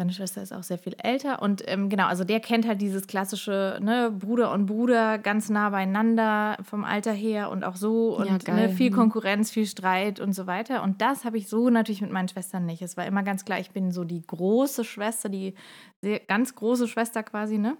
Seine 0.00 0.12
Schwester 0.12 0.40
ist 0.40 0.52
auch 0.52 0.62
sehr 0.62 0.78
viel 0.78 0.94
älter. 1.02 1.42
Und 1.42 1.64
ähm, 1.66 1.88
genau, 1.88 2.06
also 2.06 2.22
der 2.22 2.38
kennt 2.38 2.68
halt 2.68 2.80
dieses 2.80 3.08
klassische, 3.08 3.80
ne, 3.82 4.12
Bruder 4.16 4.52
und 4.52 4.66
Bruder 4.66 5.18
ganz 5.18 5.50
nah 5.50 5.70
beieinander 5.70 6.56
vom 6.62 6.84
Alter 6.84 7.12
her 7.12 7.50
und 7.50 7.64
auch 7.64 7.74
so. 7.74 8.16
Und 8.16 8.46
Ja, 8.46 8.54
ne, 8.54 8.68
viel 8.68 8.90
Mhm. 8.90 8.94
Konkurrenz, 8.94 9.50
viel 9.50 9.66
Streit 9.66 10.20
und 10.20 10.34
so 10.34 10.46
weiter. 10.46 10.84
Und 10.84 11.02
das 11.02 11.24
habe 11.24 11.36
ich 11.36 11.48
so 11.48 11.68
natürlich 11.68 12.00
mit 12.00 12.12
meinen 12.12 12.28
Schwestern 12.28 12.64
nicht. 12.64 12.80
Es 12.80 12.96
war 12.96 13.06
immer 13.06 13.24
ganz 13.24 13.44
klar, 13.44 13.58
ich 13.58 13.72
bin 13.72 13.90
so 13.90 14.04
die 14.04 14.22
große 14.24 14.84
Schwester, 14.84 15.28
die 15.28 15.54
sehr, 16.00 16.20
ganz 16.20 16.54
große 16.54 16.86
Schwester 16.86 17.24
quasi, 17.24 17.58
ne? 17.58 17.76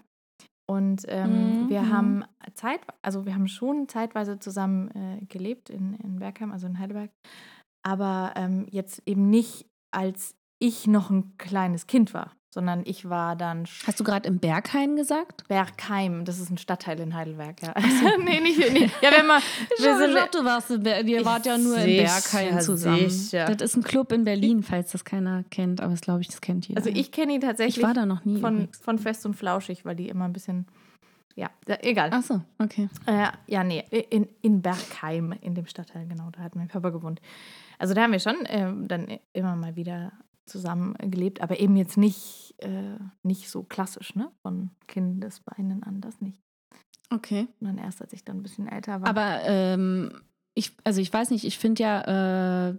Und 0.69 1.01
ähm, 1.07 1.63
Mhm, 1.63 1.69
wir 1.69 1.81
mhm. 1.81 1.89
haben 1.89 2.25
Zeit, 2.53 2.81
also 3.01 3.25
wir 3.25 3.33
haben 3.33 3.47
schon 3.47 3.87
zeitweise 3.87 4.37
zusammen 4.37 4.91
äh, 4.91 5.25
gelebt 5.25 5.71
in, 5.71 5.95
in 5.95 6.19
Bergheim, 6.19 6.51
also 6.51 6.67
in 6.67 6.77
Heidelberg, 6.77 7.09
aber 7.81 8.33
ähm, 8.35 8.67
jetzt 8.69 9.01
eben 9.07 9.31
nicht 9.31 9.65
als 9.89 10.35
ich 10.59 10.85
noch 10.85 11.09
ein 11.09 11.35
kleines 11.39 11.87
Kind 11.87 12.13
war. 12.13 12.33
Sondern 12.49 12.81
ich 12.85 13.07
war 13.09 13.35
dann 13.35 13.65
Hast 13.85 13.99
du 13.99 14.03
gerade 14.03 14.27
im 14.27 14.39
Berghain 14.39 14.95
gesagt? 14.95 15.47
Bergheim. 15.47 16.25
Das 16.25 16.39
ist 16.39 16.49
ein 16.49 16.57
Stadtteil 16.57 16.99
in 16.99 17.13
Heidelberg, 17.13 17.61
ja. 17.61 17.73
nee, 18.23 18.39
nicht, 18.39 18.59
nee. 18.73 18.89
Ja, 19.01 19.11
wenn 19.11 19.27
man, 19.27 19.41
wir 19.79 19.97
sind, 19.97 20.15
Doch, 20.15 20.31
du 20.31 20.43
warst 20.43 20.71
in 20.71 20.81
Ber 20.81 21.01
ihr 21.01 21.23
wart 21.25 21.45
ja 21.45 21.57
nur 21.57 21.77
in 21.77 21.97
Berghain 21.97 22.59
zusammen. 22.61 23.09
sicher. 23.09 23.45
Das 23.45 23.61
ist 23.61 23.77
ein 23.77 23.83
Club 23.83 24.11
in 24.11 24.23
Berlin, 24.23 24.63
falls 24.63 24.91
das 24.91 25.05
keiner 25.05 25.43
kennt, 25.51 25.79
aber 25.79 25.91
das 25.91 26.01
glaube 26.01 26.21
ich, 26.21 26.27
das 26.27 26.41
kennt 26.41 26.67
jeder. 26.67 26.79
also 26.79 26.89
ich 26.89 27.11
kenne 27.11 27.33
ihn 27.33 27.41
tatsächlich 27.41 27.77
ich 27.77 27.83
war 27.83 27.93
da 27.93 28.05
noch 28.05 28.25
nie. 28.25 28.39
von, 28.39 28.55
übrigens. 28.55 28.77
von 28.79 28.97
Fest 28.97 29.25
und 29.25 29.35
Flauschig, 29.35 29.85
weil 29.85 29.95
die 29.95 30.09
immer 30.09 30.25
ein 30.25 30.33
bisschen, 30.33 30.65
ja, 31.35 31.49
ja 31.67 31.77
egal. 31.81 32.09
Ach 32.11 32.23
so, 32.23 32.41
okay. 32.57 32.89
Äh, 33.05 33.27
ja, 33.45 33.63
nee, 33.63 33.83
in, 34.09 34.27
in 34.41 34.61
Bergheim, 34.63 35.33
in 35.41 35.53
dem 35.53 35.67
Stadtteil, 35.67 36.07
genau, 36.07 36.29
da 36.31 36.41
hat 36.41 36.55
mein 36.55 36.67
Papa 36.67 36.89
gewohnt. 36.89 37.21
Also 37.77 37.93
da 37.93 38.01
haben 38.01 38.11
wir 38.11 38.19
schon 38.19 38.35
ähm, 38.47 38.87
dann 38.87 39.07
immer 39.33 39.55
mal 39.55 39.75
wieder 39.75 40.11
zusammen 40.49 40.93
gelebt, 40.99 41.41
aber 41.41 41.59
eben 41.59 41.75
jetzt 41.75 41.97
nicht, 41.97 42.55
äh, 42.57 42.97
nicht 43.23 43.49
so 43.49 43.63
klassisch, 43.63 44.15
ne? 44.15 44.31
Von 44.41 44.71
Kindesbeinen 44.87 45.83
an, 45.83 46.01
das 46.01 46.19
nicht. 46.21 46.41
Okay. 47.11 47.47
Sondern 47.59 47.77
erst, 47.77 48.01
als 48.01 48.13
ich 48.13 48.23
dann 48.23 48.37
ein 48.37 48.43
bisschen 48.43 48.67
älter 48.67 49.01
war. 49.01 49.07
Aber 49.07 49.41
ähm, 49.43 50.11
ich, 50.53 50.75
also 50.83 51.01
ich 51.01 51.11
weiß 51.11 51.31
nicht, 51.31 51.45
ich 51.45 51.57
finde 51.57 51.83
ja, 51.83 52.69
äh, 52.69 52.77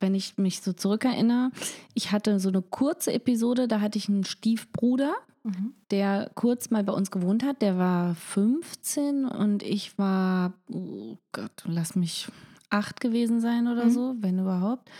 wenn 0.00 0.14
ich 0.14 0.36
mich 0.36 0.60
so 0.60 0.72
zurückerinnere, 0.72 1.50
ich 1.94 2.12
hatte 2.12 2.40
so 2.40 2.48
eine 2.48 2.60
kurze 2.62 3.12
Episode, 3.12 3.68
da 3.68 3.80
hatte 3.80 3.98
ich 3.98 4.08
einen 4.08 4.24
Stiefbruder, 4.24 5.14
mhm. 5.44 5.74
der 5.90 6.30
kurz 6.34 6.70
mal 6.70 6.82
bei 6.84 6.92
uns 6.92 7.10
gewohnt 7.10 7.44
hat. 7.44 7.62
Der 7.62 7.78
war 7.78 8.14
15 8.16 9.24
und 9.26 9.62
ich 9.62 9.96
war, 9.96 10.52
oh 10.70 11.16
Gott, 11.32 11.62
lass 11.66 11.94
mich 11.94 12.28
acht 12.70 13.00
gewesen 13.00 13.40
sein 13.40 13.68
oder 13.68 13.86
Mhm. 13.86 13.90
so, 13.90 14.14
wenn 14.20 14.38
überhaupt. 14.40 14.90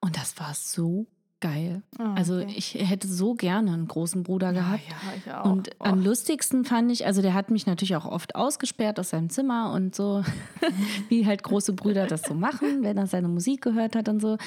Und 0.00 0.16
das 0.16 0.38
war 0.38 0.54
so 0.54 1.06
geil. 1.50 1.82
Also 1.98 2.36
okay. 2.38 2.54
ich 2.56 2.74
hätte 2.74 3.06
so 3.08 3.34
gerne 3.34 3.72
einen 3.72 3.86
großen 3.88 4.22
Bruder 4.22 4.52
gehabt. 4.52 4.80
Ja, 4.88 4.94
ja, 4.94 5.16
ich 5.16 5.32
auch. 5.32 5.50
Und 5.50 5.70
Oh. 5.78 5.84
am 5.84 6.02
lustigsten 6.02 6.64
fand 6.64 6.90
ich, 6.90 7.06
also 7.06 7.22
der 7.22 7.34
hat 7.34 7.50
mich 7.50 7.66
natürlich 7.66 7.96
auch 7.96 8.06
oft 8.06 8.34
ausgesperrt 8.34 8.98
aus 8.98 9.10
seinem 9.10 9.30
Zimmer 9.30 9.72
und 9.72 9.94
so, 9.94 10.22
wie 11.08 11.26
halt 11.26 11.42
große 11.42 11.72
Brüder 11.72 12.06
das 12.06 12.22
so 12.22 12.34
machen, 12.34 12.82
wenn 12.82 12.96
er 12.96 13.06
seine 13.06 13.28
Musik 13.28 13.62
gehört 13.62 13.94
hat 13.96 14.08
und 14.08 14.20
so. 14.20 14.38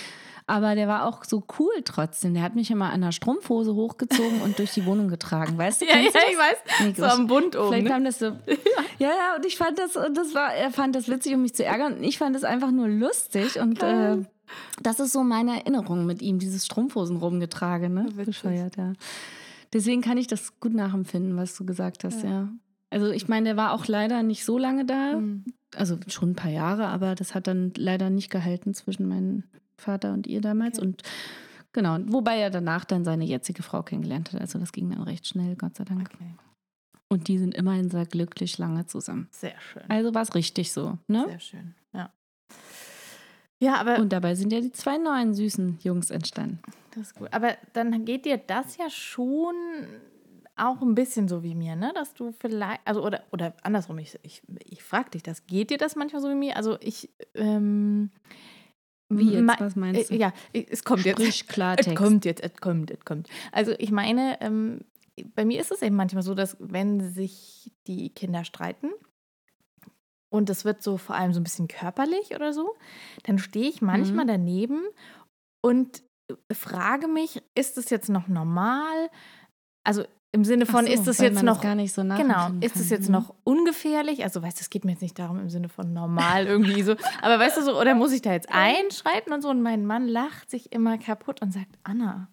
Aber 0.48 0.74
der 0.74 0.88
war 0.88 1.06
auch 1.06 1.26
so 1.26 1.44
cool 1.60 1.74
trotzdem. 1.86 2.34
Der 2.34 2.42
hat 2.42 2.56
mich 2.56 2.72
immer 2.72 2.90
an 2.92 3.02
der 3.02 3.12
Strumpfhose 3.12 3.76
hochgezogen 3.76 4.42
und 4.42 4.58
durch 4.58 4.72
die 4.74 4.84
Wohnung 4.86 5.08
getragen. 5.08 5.58
Weißt 5.60 5.82
du? 5.82 5.86
ja, 5.88 5.98
ja, 5.98 6.08
ich 6.08 6.14
weiß. 6.38 6.58
Nee, 6.86 6.94
so 6.98 7.04
am 7.06 7.28
Bund 7.28 7.56
oben. 7.56 7.68
Vielleicht 7.70 7.88
Ne? 7.88 7.94
haben 7.94 8.04
das 8.06 8.18
so. 8.20 8.26
Ja, 8.98 9.08
ja, 9.10 9.36
und 9.38 9.46
ich 9.46 9.58
fand 9.58 9.78
das, 9.80 9.96
und 9.96 10.18
das 10.18 10.34
war, 10.36 10.54
er 10.54 10.72
fand 10.72 10.94
das 10.96 11.08
witzig, 11.08 11.34
um 11.36 11.42
mich 11.44 11.54
zu 11.56 11.64
ärgern. 11.64 11.94
Und 11.98 12.04
ich 12.04 12.18
fand 12.18 12.36
das 12.36 12.44
einfach 12.44 12.72
nur 12.72 12.88
lustig. 12.90 13.58
Und 13.60 13.82
äh, 13.82 14.18
das 14.82 15.00
ist 15.00 15.12
so 15.12 15.24
meine 15.24 15.60
Erinnerung 15.60 16.06
mit 16.06 16.22
ihm, 16.22 16.40
dieses 16.40 16.66
Strumpfhosen 16.66 17.18
rumgetragen, 17.18 17.94
ne? 17.94 18.06
Witzig. 18.08 18.26
Bescheuert, 18.26 18.78
ja. 18.78 18.94
Deswegen 19.74 20.02
kann 20.02 20.18
ich 20.18 20.28
das 20.28 20.60
gut 20.60 20.74
nachempfinden, 20.74 21.38
was 21.38 21.56
du 21.56 21.66
gesagt 21.66 22.04
hast, 22.04 22.24
ja. 22.24 22.30
Ja. 22.30 22.50
Also 22.90 23.12
ich 23.12 23.28
meine, 23.28 23.50
der 23.50 23.58
war 23.58 23.74
auch 23.74 23.88
leider 23.88 24.24
nicht 24.24 24.44
so 24.44 24.58
lange 24.58 24.86
da. 24.86 25.18
Mhm. 25.18 25.46
Also 25.76 25.98
schon 26.08 26.32
ein 26.32 26.36
paar 26.36 26.52
Jahre, 26.52 26.88
aber 26.88 27.14
das 27.14 27.36
hat 27.36 27.46
dann 27.48 27.72
leider 27.78 28.10
nicht 28.10 28.32
gehalten 28.32 28.74
zwischen 28.74 29.08
meinem 29.08 29.44
Vater 29.78 30.14
und 30.14 30.26
ihr 30.26 30.42
damals. 30.42 30.80
Okay. 30.80 30.88
Und 30.88 31.04
genau, 31.72 32.00
wobei 32.08 32.38
er 32.40 32.50
danach 32.50 32.86
dann 32.86 33.06
seine 33.06 33.26
jetzige 33.26 33.62
Frau 33.62 33.84
kennengelernt 33.84 34.34
hat. 34.34 34.42
Also 34.42 34.58
das 34.58 34.72
ging 34.72 34.90
dann 34.90 35.04
recht 35.04 35.28
schnell, 35.28 35.56
Gott 35.56 35.78
sei 35.78 35.84
Dank. 35.84 36.10
Okay. 36.14 36.34
Und 37.10 37.28
die 37.28 37.38
sind 37.38 37.56
immerhin 37.56 37.90
sehr 37.90 38.06
glücklich 38.06 38.58
lange 38.58 38.86
zusammen. 38.86 39.28
Sehr 39.32 39.60
schön. 39.60 39.84
Also 39.88 40.14
war 40.14 40.22
es 40.22 40.36
richtig 40.36 40.72
so, 40.72 40.98
ne? 41.08 41.26
Sehr 41.28 41.40
schön. 41.40 41.76
Ja. 43.60 43.76
Aber 43.76 44.00
Und 44.00 44.14
dabei 44.14 44.36
sind 44.36 44.52
ja 44.54 44.62
die 44.62 44.72
zwei 44.72 44.98
neuen 44.98 45.34
süßen 45.34 45.80
Jungs 45.84 46.10
entstanden. 46.12 46.60
Das 46.92 47.08
ist 47.08 47.16
gut. 47.16 47.28
Aber 47.32 47.56
dann 47.74 48.06
geht 48.06 48.26
dir 48.26 48.38
das 48.38 48.78
ja 48.78 48.90
schon 48.90 49.56
auch 50.56 50.82
ein 50.82 50.96
bisschen 50.96 51.28
so 51.28 51.42
wie 51.44 51.56
mir, 51.56 51.76
ne? 51.76 51.92
Dass 51.96 52.14
du 52.14 52.32
vielleicht, 52.34 52.82
also 52.86 53.06
oder, 53.06 53.24
oder 53.32 53.54
andersrum, 53.64 53.98
ich, 54.00 54.20
ich, 54.24 54.42
ich 54.66 54.84
frage 54.84 55.12
dich 55.12 55.24
das, 55.24 55.46
geht 55.48 55.70
dir 55.70 55.78
das 55.78 55.96
manchmal 55.96 56.22
so 56.22 56.30
wie 56.30 56.36
mir? 56.36 56.58
Also 56.58 56.78
ich, 56.82 57.10
ähm, 57.36 58.10
Wie 59.08 59.32
jetzt? 59.34 59.44
ma- 59.44 59.56
Was 59.60 59.76
meinst 59.78 60.10
du? 60.10 60.16
Ja, 60.16 60.34
es 60.52 60.84
kommt 60.84 61.06
jetzt. 61.06 61.20
Sprich 61.22 61.42
Es 61.42 61.48
Klartext. 61.48 61.96
kommt 61.96 62.26
jetzt, 62.26 62.44
es 62.44 62.56
kommt, 62.58 62.92
es 62.92 63.06
kommt. 63.06 63.30
Also 63.54 63.74
ich 63.78 63.92
meine, 63.92 64.38
ähm, 64.42 64.82
bei 65.36 65.46
mir 65.46 65.62
ist 65.62 65.72
es 65.72 65.82
eben 65.82 65.96
manchmal 65.96 66.24
so, 66.24 66.34
dass 66.34 66.58
wenn 66.60 67.02
sich 67.10 67.72
die 67.88 68.10
Kinder 68.10 68.44
streiten 68.44 68.90
und 70.32 70.50
es 70.50 70.66
wird 70.66 70.82
so 70.84 70.98
vor 70.98 71.16
allem 71.16 71.34
so 71.34 71.40
ein 71.40 71.44
bisschen 71.44 71.68
körperlich 71.68 72.36
oder 72.36 72.54
so, 72.54 72.76
dann 73.24 73.40
stehe 73.40 73.70
ich 73.70 73.82
manchmal 73.82 74.26
Mhm. 74.26 74.30
daneben 74.30 74.82
und 75.66 76.04
frage 76.52 77.08
mich, 77.08 77.42
ist 77.56 77.78
es 77.78 77.90
jetzt 77.90 78.10
noch 78.10 78.28
normal? 78.28 79.10
Also 79.84 80.04
im 80.32 80.46
Sinne 80.46 80.68
von, 80.68 80.86
so, 80.86 80.92
ist 80.92 81.08
es 81.08 81.18
weil 81.18 81.26
jetzt 81.28 81.36
man 81.36 81.48
das 81.48 81.56
noch 81.58 81.64
gar 81.64 81.74
nicht 81.74 81.92
so 81.92 82.04
Genau, 82.04 82.52
ist 82.62 82.76
es 82.76 82.90
jetzt 82.92 83.08
Mhm. 83.08 83.14
noch 83.14 83.34
ungefährlich? 83.44 84.24
Also, 84.24 84.44
weißt 84.44 84.60
du, 84.60 84.62
es 84.62 84.70
geht 84.70 84.86
mir 84.86 84.92
jetzt 84.92 85.02
nicht 85.02 85.18
darum 85.18 85.40
im 85.40 85.50
Sinne 85.50 85.70
von 85.70 85.92
normal 85.92 86.46
irgendwie 86.46 86.84
so. 86.84 86.96
Aber 87.24 87.40
weißt 87.40 87.58
du 87.58 87.64
so, 87.64 87.80
oder 87.80 87.96
muss 87.96 88.12
ich 88.12 88.22
da 88.22 88.34
jetzt 88.34 88.48
einschreiten 88.52 89.34
und 89.34 89.42
so? 89.42 89.50
Und 89.50 89.64
mein 89.64 89.88
Mann 89.88 90.08
lacht 90.08 90.52
sich 90.52 90.72
immer 90.72 91.00
kaputt 91.00 91.42
und 91.42 91.52
sagt, 91.52 91.70
Anna, 91.84 92.30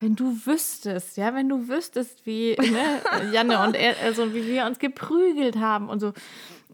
wenn 0.00 0.16
du 0.16 0.44
wüsstest, 0.44 1.16
ja, 1.16 1.34
wenn 1.34 1.48
du 1.48 1.68
wüsstest, 1.68 2.26
wie 2.26 2.56
ne, 2.56 3.00
Janne 3.32 3.62
und 3.62 3.76
er, 3.76 3.96
also 4.02 4.34
wie 4.34 4.44
wir 4.46 4.66
uns 4.66 4.80
geprügelt 4.80 5.56
haben 5.56 5.88
und 5.88 6.00
so. 6.00 6.12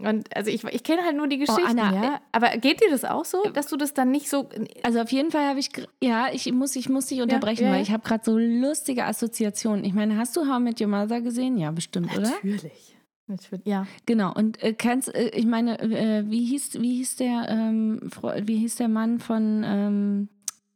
Und 0.06 0.34
also 0.36 0.50
ich, 0.50 0.64
ich 0.64 0.82
kenne 0.82 1.02
halt 1.02 1.16
nur 1.16 1.28
die 1.28 1.38
Geschichten, 1.38 1.78
Anna, 1.78 1.94
ja. 1.94 2.20
Aber 2.32 2.48
geht 2.56 2.80
dir 2.80 2.90
das 2.90 3.04
auch 3.04 3.24
so, 3.24 3.42
dass 3.52 3.68
du 3.68 3.76
das 3.76 3.94
dann 3.94 4.10
nicht 4.10 4.28
so. 4.28 4.48
Also 4.82 5.00
auf 5.00 5.12
jeden 5.12 5.30
Fall 5.30 5.46
habe 5.46 5.58
ich, 5.58 5.70
ja, 6.02 6.28
ich 6.32 6.50
muss, 6.52 6.76
ich 6.76 6.88
muss 6.88 7.06
dich 7.06 7.20
unterbrechen, 7.20 7.64
ja, 7.64 7.70
weil 7.70 7.76
ja. 7.76 7.82
ich 7.82 7.90
habe 7.90 8.02
gerade 8.02 8.24
so 8.24 8.38
lustige 8.38 9.04
Assoziationen. 9.04 9.84
Ich 9.84 9.94
meine, 9.94 10.16
hast 10.16 10.36
du 10.36 10.46
How 10.46 10.58
I 10.58 10.62
Met 10.62 10.80
Your 10.80 10.88
Mother 10.88 11.20
gesehen? 11.20 11.56
Ja, 11.58 11.70
bestimmt, 11.70 12.16
oder? 12.16 12.30
Natürlich. 12.30 12.96
Natürlich. 13.26 13.66
Ja. 13.66 13.86
Genau. 14.06 14.32
Und 14.34 14.62
äh, 14.62 14.72
kennst, 14.72 15.14
äh, 15.14 15.28
ich 15.28 15.46
meine, 15.46 15.78
äh, 15.80 16.24
wie 16.28 16.44
hieß, 16.44 16.80
wie 16.80 16.96
hieß 16.96 17.16
der, 17.16 17.46
ähm, 17.48 18.10
wie 18.42 18.56
hieß 18.56 18.76
der 18.76 18.88
Mann 18.88 19.20
von 19.20 19.62
ähm, 19.64 20.28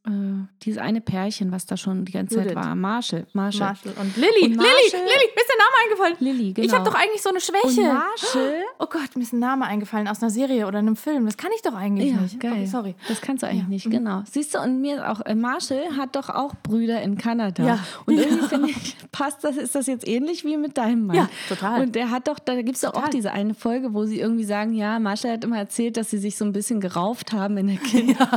äh, 0.07 0.11
dieses 0.63 0.79
eine 0.79 1.01
Pärchen, 1.01 1.51
was 1.53 1.65
da 1.67 1.77
schon 1.77 2.05
die 2.05 2.13
ganze 2.13 2.35
Zeit 2.37 2.45
Judith. 2.45 2.57
war? 2.57 2.75
Marshall. 2.75 3.27
Marshall. 3.33 3.69
Marshall 3.69 3.93
und 4.01 4.17
Lilly. 4.17 4.29
Und 4.43 4.49
Lilly, 4.51 4.57
Marshall- 4.57 5.01
Lilly, 5.01 5.29
mir 5.35 5.43
ist 5.43 5.51
der 5.51 5.59
Name 5.59 5.77
eingefallen. 5.85 6.17
Lilly, 6.21 6.53
genau. 6.53 6.67
Ich 6.67 6.73
habe 6.75 6.85
doch 6.85 6.95
eigentlich 6.95 7.23
so 7.23 7.31
eine 7.31 7.39
Und 7.39 7.43
Schwäche. 7.43 7.83
Marshall. 7.83 8.63
Oh 8.81 8.87
Gott, 8.87 9.17
mir 9.17 9.23
ist 9.23 9.33
ein 9.33 9.39
Name 9.39 9.65
eingefallen 9.67 10.09
aus 10.09 10.21
einer 10.21 10.31
Serie 10.31 10.67
oder 10.67 10.79
einem 10.79 10.97
Film. 10.97 11.25
Das 11.25 11.37
kann 11.39 11.51
ich 11.55 11.63
doch 11.63 11.75
eigentlich 11.75 12.11
Ja, 12.13 12.21
nicht. 12.21 12.39
geil. 12.39 12.53
Okay, 12.53 12.67
sorry. 12.67 12.95
Das 13.09 13.21
kannst 13.23 13.43
du 13.43 13.47
eigentlich 13.47 13.63
Ja. 13.63 13.69
nicht, 13.69 13.87
Mhm. 13.87 13.91
genau. 13.93 14.23
Siehst 14.31 14.55
du, 14.55 14.59
und 14.59 14.81
mir 14.83 15.11
auch, 15.11 15.21
äh, 15.23 15.35
Marshall 15.35 15.97
hat 15.97 16.17
doch 16.17 16.29
auch 16.29 16.55
Brüder 16.63 17.01
in 17.01 17.17
Kanada. 17.17 17.65
Ja. 17.65 17.79
Und 18.05 18.19
irgendwie 18.19 18.43
Ja. 18.43 18.49
finde 18.49 18.71
ich, 18.71 18.97
passt 19.13 19.43
das, 19.43 19.57
ist 19.57 19.75
das 19.75 19.87
jetzt 19.87 20.07
ähnlich 20.07 20.45
wie 20.45 20.57
mit 20.59 20.77
deinem 20.77 21.07
Mann. 21.07 21.17
Ja, 21.17 21.29
total. 21.49 21.83
Und 21.83 21.95
der 21.95 22.11
hat 22.11 22.29
doch, 22.29 22.39
da 22.39 22.61
gibt 22.61 22.75
es 22.75 22.83
doch 22.83 22.95
auch 22.95 23.09
diese 23.09 23.33
eine 23.33 23.55
Folge, 23.55 23.95
wo 23.95 24.05
sie 24.05 24.21
irgendwie 24.21 24.45
sagen, 24.45 24.75
ja, 24.75 24.99
Marshall 24.99 25.33
hat 25.35 25.45
immer 25.45 25.59
erzählt, 25.59 25.97
dass 25.97 26.11
sie 26.11 26.19
sich 26.19 26.37
so 26.37 26.45
ein 26.45 26.53
bisschen 26.53 26.81
gerauft 26.81 27.33
haben 27.33 27.57
in 27.57 27.69
der 27.69 27.77
Kindheit. 28.19 28.29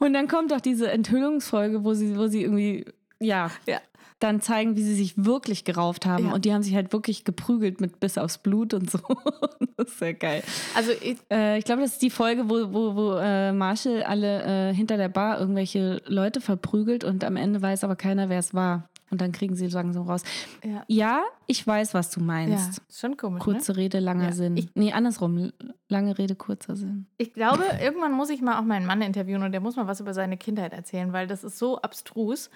Und 0.00 0.14
dann 0.14 0.26
kommt 0.26 0.50
doch 0.50 0.60
diese 0.64 0.90
Enthüllungsfolge, 0.90 1.84
wo 1.84 1.94
sie, 1.94 2.16
wo 2.16 2.26
sie 2.26 2.42
irgendwie, 2.42 2.84
ja, 3.20 3.50
Ja. 3.66 3.78
dann 4.20 4.40
zeigen, 4.40 4.76
wie 4.76 4.82
sie 4.82 4.94
sich 4.94 5.14
wirklich 5.24 5.64
gerauft 5.64 6.06
haben. 6.06 6.26
Ja. 6.28 6.32
Und 6.34 6.44
die 6.44 6.52
haben 6.54 6.62
sich 6.62 6.74
halt 6.74 6.92
wirklich 6.92 7.24
geprügelt 7.24 7.80
mit 7.80 8.00
bis 8.00 8.16
aufs 8.16 8.38
Blut 8.38 8.72
und 8.74 8.90
so. 8.90 8.98
das 9.76 9.88
ist 9.88 9.98
sehr 9.98 10.14
geil. 10.14 10.42
Also 10.74 10.92
ich, 10.92 11.18
Äh, 11.30 11.58
ich 11.58 11.64
glaube, 11.64 11.82
das 11.82 11.92
ist 11.92 12.02
die 12.02 12.10
Folge, 12.10 12.48
wo, 12.48 12.72
wo, 12.72 12.94
wo 12.96 13.12
äh, 13.18 13.52
Marshall 13.52 14.02
alle 14.02 14.70
äh, 14.70 14.74
hinter 14.74 14.96
der 14.96 15.08
Bar 15.08 15.40
irgendwelche 15.40 16.00
Leute 16.06 16.40
verprügelt 16.40 17.04
und 17.04 17.22
am 17.24 17.36
Ende 17.36 17.60
weiß 17.60 17.84
aber 17.84 17.96
keiner, 17.96 18.28
wer 18.28 18.38
es 18.38 18.54
war. 18.54 18.88
Und 19.10 19.20
dann 19.20 19.32
kriegen 19.32 19.54
sie 19.54 19.66
langsam 19.68 20.08
raus. 20.08 20.22
ja, 20.64 20.82
Ja, 20.88 21.22
ich 21.46 21.64
weiß, 21.66 21.94
was 21.94 22.10
du 22.10 22.20
ja, 22.20 22.26
meinst. 22.26 22.80
ist 22.88 22.98
schon 23.00 23.16
komisch. 23.16 23.42
Kurze 23.42 23.72
Ne? 23.72 23.78
Rede, 23.78 23.98
langer 24.00 24.24
Ja, 24.24 24.32
Sinn. 24.32 24.56
ich- 24.56 24.68
nee, 24.74 24.92
andersrum. 24.92 25.52
Lange 25.88 26.16
Rede, 26.18 26.34
kurzer 26.34 26.74
Sinn. 26.74 27.06
Ich 27.18 27.32
glaube, 27.34 27.62
irgendwann 27.80 28.12
muss 28.12 28.30
ich 28.30 28.40
mal 28.40 28.58
auch 28.58 28.64
meinen 28.64 28.86
Mann 28.86 29.02
interviewen 29.02 29.42
und 29.42 29.52
der 29.52 29.60
muss 29.60 29.76
mal 29.76 29.86
was 29.86 30.00
über 30.00 30.14
seine 30.14 30.36
Kindheit 30.36 30.72
erzählen, 30.72 31.12
weil 31.12 31.26
das 31.26 31.44
ist 31.44 31.58
so 31.58 31.78
abstrus. 31.80 32.50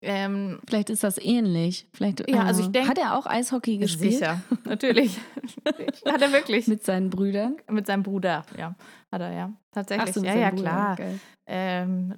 Ähm, 0.00 0.60
Vielleicht 0.68 0.90
ist 0.90 1.02
das 1.02 1.18
ähnlich. 1.18 1.88
Vielleicht, 1.92 2.28
Ja, 2.30 2.44
also 2.44 2.62
ich 2.62 2.68
denk- 2.68 2.88
Hat 2.88 2.98
er 2.98 3.16
auch 3.18 3.26
Eishockey 3.26 3.78
gespielt? 3.78 4.12
sicher, 4.12 4.40
natürlich. 4.64 5.18
Hat 6.06 6.22
er 6.22 6.32
wirklich. 6.32 6.68
Mit 6.68 6.84
seinen 6.84 7.10
Brüdern? 7.10 7.56
Mit 7.68 7.86
seinem 7.86 8.04
Bruder, 8.04 8.44
ja. 8.56 8.76
Hat 9.10 9.20
er, 9.20 9.32
ja. 9.32 9.52
Tatsächlich. 9.72 10.14
mit 10.16 10.24
ja, 10.24 10.34
ja, 10.36 10.50
Bruder. 10.50 10.62
klar. 10.62 10.96
Ähm, 11.46 12.14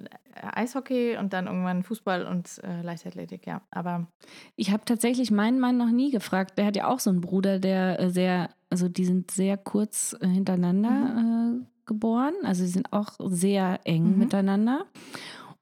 Eishockey 0.53 1.17
und 1.17 1.33
dann 1.33 1.47
irgendwann 1.47 1.83
Fußball 1.83 2.25
und 2.27 2.49
äh, 2.63 2.81
Leichtathletik, 2.81 3.47
ja. 3.47 3.61
Aber 3.71 4.07
Ich 4.55 4.71
habe 4.71 4.83
tatsächlich 4.85 5.31
meinen 5.31 5.59
Mann 5.59 5.77
noch 5.77 5.89
nie 5.89 6.11
gefragt. 6.11 6.57
Der 6.57 6.65
hat 6.65 6.75
ja 6.75 6.87
auch 6.87 6.99
so 6.99 7.09
einen 7.09 7.21
Bruder, 7.21 7.57
der 7.59 7.99
äh, 7.99 8.09
sehr, 8.11 8.49
also 8.69 8.89
die 8.89 9.05
sind 9.05 9.31
sehr 9.31 9.57
kurz 9.57 10.15
äh, 10.21 10.27
hintereinander 10.27 11.59
äh, 11.59 11.65
geboren. 11.85 12.33
Also 12.43 12.63
sie 12.63 12.71
sind 12.71 12.91
auch 12.93 13.13
sehr 13.25 13.79
eng 13.85 14.11
Mhm. 14.13 14.17
miteinander. 14.19 14.85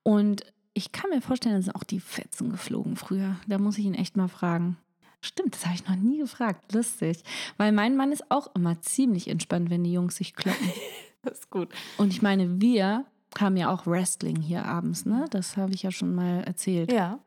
Und 0.04 0.44
ich 0.80 0.94
kann 0.94 1.10
mir 1.10 1.22
vorstellen, 1.22 1.56
da 1.56 1.62
sind 1.62 1.76
auch 1.76 1.84
die 1.84 2.00
Fetzen 2.00 2.50
geflogen 2.50 2.96
früher. 2.96 3.36
Da 3.48 3.58
muss 3.58 3.78
ich 3.78 3.86
ihn 3.86 3.94
echt 3.94 4.16
mal 4.16 4.30
fragen. 4.30 4.78
Stimmt, 5.22 5.54
das 5.54 5.66
habe 5.66 5.76
ich 5.76 5.86
noch 5.86 5.98
nie 5.98 6.20
gefragt. 6.20 6.74
Lustig. 6.74 7.22
Weil 7.58 7.74
mein 7.74 7.98
Mann 7.98 8.14
ist 8.14 8.32
auch 8.32 8.56
immer 8.56 8.80
ziemlich 8.82 9.28
entspannt, 9.28 9.70
wenn 9.70 9.84
die 9.84 9.92
Jungs 9.92 10.16
sich 10.16 10.34
kloppen. 10.34 10.72
das 11.22 11.40
ist 11.40 11.50
gut. 11.50 11.68
Und 11.98 12.14
ich 12.14 12.22
meine, 12.22 12.62
wir 12.62 13.06
haben 13.38 13.58
ja 13.58 13.70
auch 13.70 13.86
Wrestling 13.86 14.40
hier 14.40 14.64
abends, 14.64 15.06
ne? 15.06 15.26
Das 15.32 15.58
habe 15.58 15.74
ich 15.74 15.84
ja 15.84 15.92
schon 15.92 16.16
mal 16.16 16.44
erzählt. 16.46 16.92
Ja. 16.94 17.20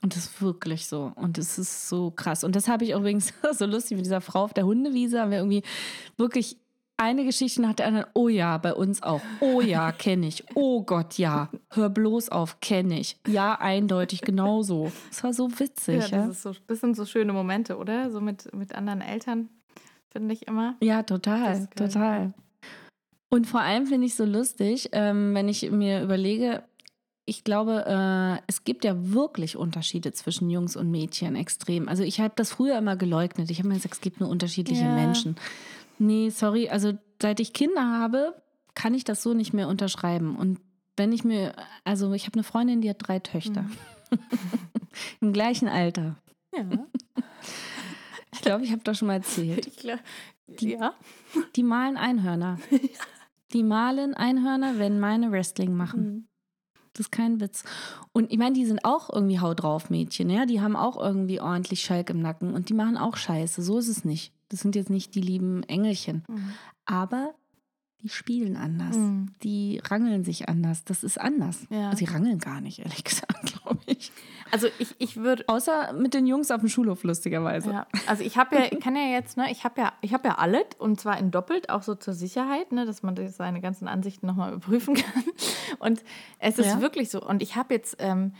Und 0.00 0.14
das 0.14 0.26
ist 0.26 0.40
wirklich 0.40 0.86
so. 0.86 1.12
Und 1.16 1.36
das 1.38 1.58
ist 1.58 1.88
so 1.88 2.12
krass. 2.12 2.44
Und 2.44 2.54
das 2.54 2.68
habe 2.68 2.84
ich 2.84 2.92
übrigens 2.92 3.34
so 3.52 3.66
lustig 3.66 3.96
mit 3.96 4.06
dieser 4.06 4.20
Frau 4.20 4.44
auf 4.44 4.54
der 4.54 4.64
Hundewiese. 4.64 5.20
Haben 5.20 5.32
wir 5.32 5.38
irgendwie 5.38 5.64
wirklich 6.16 6.56
eine 6.98 7.24
Geschichte 7.24 7.60
nach 7.62 7.74
der 7.74 7.86
anderen. 7.88 8.06
Oh 8.14 8.28
ja, 8.28 8.56
bei 8.58 8.72
uns 8.74 9.02
auch. 9.02 9.20
Oh 9.40 9.60
ja, 9.60 9.92
kenne 9.98 10.26
ich. 10.26 10.44
Oh 10.54 10.82
Gott, 10.82 11.18
ja. 11.18 11.50
Hör 11.72 11.88
bloß 11.90 12.30
auf, 12.30 12.60
kenne 12.60 12.98
ich. 12.98 13.18
Ja, 13.26 13.54
eindeutig 13.60 14.22
genauso. 14.22 14.90
Das 15.10 15.22
war 15.24 15.32
so 15.32 15.50
witzig. 15.58 15.96
Ja, 15.96 16.00
das, 16.02 16.10
Ja, 16.10 16.26
ist 16.26 16.42
so, 16.42 16.52
das 16.66 16.80
sind 16.80 16.96
so 16.96 17.04
schöne 17.04 17.32
Momente, 17.32 17.76
oder? 17.76 18.10
So 18.10 18.20
mit, 18.20 18.52
mit 18.54 18.74
anderen 18.74 19.00
Eltern, 19.02 19.48
finde 20.10 20.34
ich 20.34 20.46
immer. 20.46 20.76
ja 20.82 21.02
total, 21.02 21.68
total. 21.76 22.32
Und 23.28 23.46
vor 23.46 23.60
allem 23.60 23.86
finde 23.86 24.06
ich 24.06 24.14
so 24.14 24.24
lustig, 24.24 24.90
ähm, 24.92 25.34
wenn 25.34 25.48
ich 25.48 25.68
mir 25.70 26.02
überlege, 26.02 26.62
ich 27.28 27.42
glaube, 27.42 27.84
äh, 27.86 28.40
es 28.46 28.62
gibt 28.62 28.84
ja 28.84 28.94
wirklich 29.12 29.56
Unterschiede 29.56 30.12
zwischen 30.12 30.48
Jungs 30.48 30.76
und 30.76 30.92
Mädchen 30.92 31.34
extrem. 31.34 31.88
Also 31.88 32.04
ich 32.04 32.20
habe 32.20 32.34
das 32.36 32.52
früher 32.52 32.78
immer 32.78 32.94
geleugnet. 32.96 33.50
Ich 33.50 33.58
habe 33.58 33.68
mir 33.68 33.74
gesagt, 33.74 33.94
es 33.94 34.00
gibt 34.00 34.20
nur 34.20 34.28
unterschiedliche 34.28 34.84
Ja. 34.84 34.94
Menschen. 34.94 35.34
Nee, 35.98 36.30
sorry, 36.30 36.68
also 36.68 36.92
seit 37.20 37.40
ich 37.40 37.52
Kinder 37.52 37.82
habe, 37.82 38.40
kann 38.74 38.94
ich 38.94 39.04
das 39.04 39.22
so 39.22 39.34
nicht 39.34 39.52
mehr 39.52 39.68
unterschreiben. 39.68 40.36
Und 40.36 40.60
wenn 40.96 41.12
ich 41.12 41.24
mir, 41.24 41.54
also 41.84 42.12
ich 42.12 42.26
habe 42.26 42.34
eine 42.34 42.44
Freundin, 42.44 42.80
die 42.80 42.90
hat 42.90 42.98
drei 43.00 43.18
Töchter. 43.18 43.62
Mhm. 43.62 44.18
Im 45.20 45.32
gleichen 45.32 45.68
Alter. 45.68 46.16
Ja. 46.54 46.64
Ich 48.32 48.42
glaube, 48.42 48.64
ich 48.64 48.70
habe 48.70 48.82
das 48.84 48.98
schon 48.98 49.08
mal 49.08 49.14
erzählt. 49.14 49.78
Glaub, 49.78 49.98
ja. 50.60 50.92
Die 51.56 51.62
malen 51.62 51.96
Einhörner. 51.96 52.58
Die 53.52 53.62
malen 53.62 54.12
Einhörner, 54.12 54.78
wenn 54.78 55.00
meine 55.00 55.32
Wrestling 55.32 55.74
machen. 55.74 56.00
Mhm. 56.02 56.28
Das 56.92 57.06
ist 57.06 57.12
kein 57.12 57.40
Witz. 57.40 57.64
Und 58.12 58.30
ich 58.30 58.38
meine, 58.38 58.54
die 58.54 58.66
sind 58.66 58.84
auch 58.84 59.10
irgendwie 59.10 59.40
Haut 59.40 59.62
drauf 59.62 59.88
Mädchen, 59.88 60.28
ja. 60.28 60.44
Die 60.44 60.60
haben 60.60 60.76
auch 60.76 60.98
irgendwie 60.98 61.40
ordentlich 61.40 61.80
Schalk 61.80 62.10
im 62.10 62.20
Nacken 62.20 62.52
und 62.52 62.68
die 62.68 62.74
machen 62.74 62.98
auch 62.98 63.16
Scheiße. 63.16 63.62
So 63.62 63.78
ist 63.78 63.88
es 63.88 64.04
nicht. 64.04 64.32
Das 64.48 64.60
sind 64.60 64.76
jetzt 64.76 64.90
nicht 64.90 65.14
die 65.14 65.20
lieben 65.20 65.62
Engelchen. 65.64 66.24
Mhm. 66.28 66.52
Aber 66.84 67.34
die 68.02 68.08
spielen 68.10 68.56
anders. 68.56 68.96
Mhm. 68.96 69.34
Die 69.42 69.80
rangeln 69.84 70.22
sich 70.22 70.48
anders. 70.48 70.84
Das 70.84 71.02
ist 71.02 71.18
anders. 71.20 71.66
Ja. 71.70 71.86
Also, 71.90 72.04
sie 72.04 72.12
rangeln 72.12 72.38
gar 72.38 72.60
nicht, 72.60 72.78
ehrlich 72.78 73.02
gesagt, 73.04 73.60
glaube 73.62 73.80
ich. 73.86 74.12
Also 74.52 74.68
ich, 74.78 74.94
ich 74.98 75.16
würde 75.16 75.44
Außer 75.48 75.92
mit 75.94 76.14
den 76.14 76.26
Jungs 76.26 76.50
auf 76.52 76.60
dem 76.60 76.68
Schulhof, 76.68 77.02
lustigerweise. 77.02 77.70
Ja, 77.72 77.86
also 78.06 78.22
ich 78.22 78.36
habe 78.36 78.54
ja, 78.54 78.64
ich 78.70 78.78
kann 78.78 78.94
ja 78.94 79.02
jetzt, 79.08 79.36
ne, 79.36 79.50
ich 79.50 79.64
habe 79.64 79.80
ja, 79.80 79.92
ich 80.02 80.14
habe 80.14 80.28
ja 80.28 80.34
alles 80.36 80.66
und 80.78 81.00
zwar 81.00 81.18
in 81.18 81.32
doppelt, 81.32 81.68
auch 81.68 81.82
so 81.82 81.96
zur 81.96 82.14
Sicherheit, 82.14 82.70
ne, 82.70 82.86
dass 82.86 83.02
man 83.02 83.16
seine 83.28 83.60
ganzen 83.60 83.88
Ansichten 83.88 84.26
nochmal 84.26 84.52
überprüfen 84.52 84.94
kann. 84.94 85.24
Und 85.80 86.04
es 86.38 86.58
ist 86.58 86.66
Ja. 86.66 86.80
wirklich 86.80 87.10
so. 87.10 87.20
Und 87.20 87.42
ich 87.42 87.56
habe 87.56 87.74
jetzt 87.74 87.96
ähm, 87.98 88.34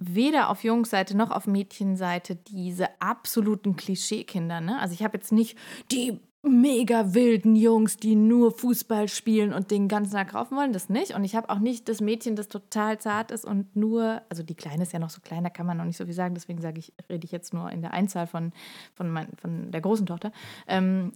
weder 0.00 0.48
auf 0.48 0.64
Jungsseite 0.64 1.16
noch 1.16 1.30
auf 1.30 1.46
Mädchenseite 1.46 2.34
diese 2.34 2.88
absoluten 3.00 3.76
Klischeekinder, 3.76 4.60
ne? 4.60 4.80
Also 4.80 4.94
ich 4.94 5.04
habe 5.04 5.16
jetzt 5.16 5.30
nicht 5.30 5.56
die 5.92 6.18
mega 6.42 7.12
wilden 7.12 7.54
Jungs, 7.54 7.98
die 7.98 8.14
nur 8.14 8.52
Fußball 8.52 9.08
spielen 9.08 9.52
und 9.52 9.70
den 9.70 9.88
ganzen 9.88 10.14
Tag 10.14 10.34
raufen 10.34 10.56
wollen, 10.56 10.72
das 10.72 10.88
nicht. 10.88 11.14
Und 11.14 11.22
ich 11.24 11.36
habe 11.36 11.50
auch 11.50 11.58
nicht 11.58 11.88
das 11.88 12.00
Mädchen, 12.00 12.34
das 12.34 12.48
total 12.48 12.98
zart 12.98 13.30
ist 13.30 13.44
und 13.44 13.76
nur, 13.76 14.22
also 14.30 14.42
die 14.42 14.54
Kleine 14.54 14.82
ist 14.82 14.92
ja 14.92 14.98
noch 14.98 15.10
so 15.10 15.20
klein, 15.20 15.44
da 15.44 15.50
kann 15.50 15.66
man 15.66 15.76
noch 15.76 15.84
nicht 15.84 15.98
so 15.98 16.06
viel 16.06 16.14
sagen, 16.14 16.34
deswegen 16.34 16.62
sage 16.62 16.78
ich, 16.78 16.94
rede 17.10 17.26
ich 17.26 17.32
jetzt 17.32 17.52
nur 17.52 17.70
in 17.70 17.82
der 17.82 17.92
Einzahl 17.92 18.26
von, 18.26 18.52
von, 18.94 19.10
mein, 19.10 19.28
von 19.36 19.70
der 19.70 19.82
großen 19.82 20.06
Tochter. 20.06 20.32
Ähm, 20.66 21.12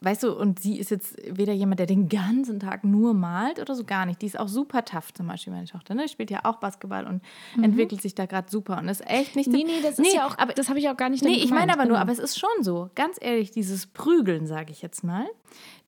weißt 0.00 0.22
du, 0.24 0.32
und 0.32 0.58
sie 0.60 0.78
ist 0.78 0.90
jetzt 0.90 1.16
weder 1.30 1.52
jemand, 1.52 1.78
der 1.80 1.86
den 1.86 2.08
ganzen 2.08 2.60
Tag 2.60 2.84
nur 2.84 3.14
malt 3.14 3.58
oder 3.60 3.74
so 3.74 3.84
gar 3.84 4.06
nicht. 4.06 4.22
Die 4.22 4.26
ist 4.26 4.38
auch 4.38 4.48
super 4.48 4.84
tough, 4.84 5.12
zum 5.14 5.26
Beispiel 5.26 5.52
meine 5.52 5.66
Tochter. 5.66 5.94
Ne? 5.94 6.08
Spielt 6.08 6.30
ja 6.30 6.40
auch 6.44 6.56
Basketball 6.56 7.06
und 7.06 7.22
entwickelt 7.62 8.02
sich 8.02 8.14
da 8.14 8.26
gerade 8.26 8.50
super 8.50 8.78
und 8.78 8.88
ist 8.88 9.06
echt 9.08 9.36
nicht. 9.36 9.48
Mhm. 9.48 9.54
Nee, 9.54 9.64
nee, 9.64 9.80
das 9.82 9.98
ist 9.98 10.14
ja 10.14 10.26
auch, 10.26 10.38
aber 10.38 10.52
das 10.52 10.68
habe 10.68 10.78
ich 10.78 10.88
auch 10.88 10.96
gar 10.96 11.08
nicht 11.08 11.24
Nee, 11.24 11.36
ich 11.36 11.50
meine 11.50 11.72
aber 11.72 11.82
nur, 11.84 11.92
Genau. 11.92 12.00
aber 12.00 12.12
es 12.12 12.18
ist 12.18 12.38
schon 12.38 12.62
so, 12.62 12.90
ganz 12.94 13.16
ehrlich, 13.20 13.50
dieses 13.50 13.86
Prügeln, 13.86 14.46
sage 14.46 14.72
ich 14.72 14.82
jetzt 14.82 15.04
mal. 15.04 15.26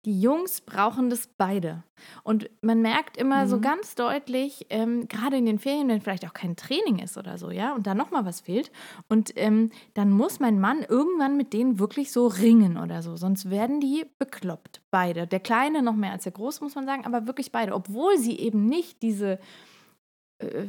Die 0.05 0.21
Jungs 0.21 0.61
brauchen 0.61 1.11
das 1.11 1.26
beide. 1.37 1.83
Und 2.23 2.49
man 2.62 2.81
merkt 2.83 3.17
immer 3.17 3.45
Mhm. 3.45 3.49
so 3.49 3.61
ganz 3.61 3.95
deutlich, 3.97 4.67
ähm, 4.71 5.09
gerade 5.09 5.37
in 5.37 5.45
den 5.45 5.59
Ferien, 5.59 5.88
wenn 5.88 6.00
vielleicht 6.00 6.25
auch 6.26 6.33
kein 6.33 6.55
Training 6.57 7.00
ist 7.00 7.19
oder 7.19 7.37
so, 7.37 7.50
ja, 7.50 7.75
und 7.75 7.87
da 7.87 7.95
nochmal 7.95 8.25
was 8.25 8.40
fehlt. 8.40 8.71
Und 9.09 9.33
ähm, 9.37 9.71
dann 9.95 10.11
muss 10.12 10.38
mein 10.38 10.61
Mann 10.61 10.83
irgendwann 10.88 11.37
mit 11.37 11.52
denen 11.52 11.78
wirklich 11.81 12.12
so 12.12 12.28
ringen 12.28 12.78
oder 12.78 13.02
so. 13.02 13.17
Sonst 13.17 13.50
werden 13.50 13.81
die 13.81 14.04
bekloppt, 14.19 14.80
beide. 14.91 15.26
Der 15.26 15.41
Kleine 15.41 15.82
noch 15.82 15.97
mehr 15.97 16.13
als 16.13 16.23
der 16.23 16.32
Große, 16.32 16.63
muss 16.63 16.76
man 16.76 16.87
sagen, 16.87 17.04
aber 17.04 17.26
wirklich 17.26 17.50
beide. 17.50 17.75
Obwohl 17.75 18.17
sie 18.19 18.39
eben 18.39 18.67
nicht 18.67 19.02
diese 19.02 19.39
äh, 20.39 20.67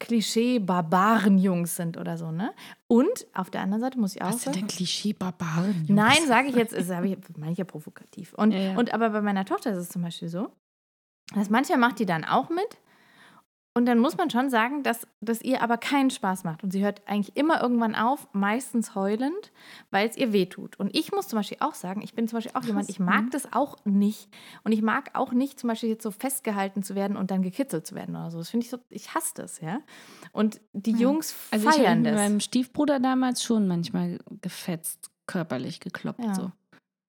Klischee-Barbaren-Jungs 0.00 1.76
sind 1.76 1.96
oder 1.96 2.16
so, 2.18 2.30
ne? 2.30 2.52
Und 2.86 3.26
auf 3.34 3.50
der 3.50 3.60
anderen 3.62 3.80
Seite 3.80 3.98
muss 3.98 4.14
ich 4.14 4.22
auch 4.22 4.28
Was 4.28 4.42
sind 4.42 4.54
sagen. 4.54 4.66
denn 4.66 4.76
Klischee-Barbaren? 4.76 5.86
Nein, 5.88 6.26
sage 6.26 6.48
ich 6.48 6.56
jetzt, 6.56 6.74
habe 6.90 7.08
ich, 7.08 7.18
meine 7.36 7.52
ich 7.52 7.58
ja 7.58 7.64
provokativ. 7.64 8.34
Und, 8.34 8.52
Ja, 8.52 8.58
ja. 8.60 8.76
und 8.76 8.92
aber 8.92 9.10
bei 9.10 9.20
meiner 9.22 9.44
Tochter 9.44 9.70
ist 9.72 9.78
es 9.78 9.88
zum 9.88 10.02
Beispiel 10.02 10.28
so, 10.28 10.50
dass 11.34 11.50
manchmal 11.50 11.78
macht 11.78 11.98
die 11.98 12.06
dann 12.06 12.24
auch 12.24 12.50
mit. 12.50 12.78
Und 13.76 13.86
dann 13.86 13.98
muss 13.98 14.16
man 14.16 14.30
schon 14.30 14.50
sagen, 14.50 14.84
dass 14.84 15.04
das 15.20 15.42
ihr 15.42 15.60
aber 15.60 15.76
keinen 15.76 16.10
Spaß 16.10 16.44
macht. 16.44 16.62
Und 16.62 16.70
sie 16.70 16.84
hört 16.84 17.02
eigentlich 17.06 17.36
immer 17.36 17.60
irgendwann 17.60 17.96
auf, 17.96 18.28
meistens 18.32 18.94
heulend, 18.94 19.50
weil 19.90 20.08
es 20.08 20.16
ihr 20.16 20.32
wehtut. 20.32 20.78
Und 20.78 20.94
ich 20.96 21.10
muss 21.10 21.26
zum 21.26 21.40
Beispiel 21.40 21.58
auch 21.58 21.74
sagen, 21.74 22.00
ich 22.00 22.14
bin 22.14 22.28
zum 22.28 22.36
Beispiel 22.36 22.52
auch 22.54 22.62
jemand, 22.62 22.88
ich 22.88 23.00
mag 23.00 23.24
mhm. 23.24 23.30
das 23.30 23.52
auch 23.52 23.84
nicht. 23.84 24.28
Und 24.62 24.70
ich 24.70 24.80
mag 24.80 25.10
auch 25.14 25.32
nicht 25.32 25.58
zum 25.58 25.66
Beispiel 25.66 25.88
jetzt 25.88 26.04
so 26.04 26.12
festgehalten 26.12 26.84
zu 26.84 26.94
werden 26.94 27.16
und 27.16 27.32
dann 27.32 27.42
gekitzelt 27.42 27.84
zu 27.84 27.96
werden 27.96 28.14
oder 28.14 28.30
so. 28.30 28.38
Das 28.38 28.48
finde 28.48 28.64
ich 28.64 28.70
so, 28.70 28.78
ich 28.90 29.12
hasse 29.12 29.32
das, 29.34 29.60
ja. 29.60 29.80
Und 30.30 30.60
die 30.72 30.92
Jungs 30.92 31.34
Also 31.50 31.68
ich 31.68 31.74
habe 31.74 31.82
feiern 31.82 32.04
das. 32.04 32.14
meinem 32.14 32.38
Stiefbruder 32.38 33.00
damals 33.00 33.42
schon 33.42 33.66
manchmal 33.66 34.20
gefetzt, 34.40 35.10
körperlich 35.26 35.80
gekloppt. 35.80 36.22
Ja. 36.22 36.34
So. 36.36 36.52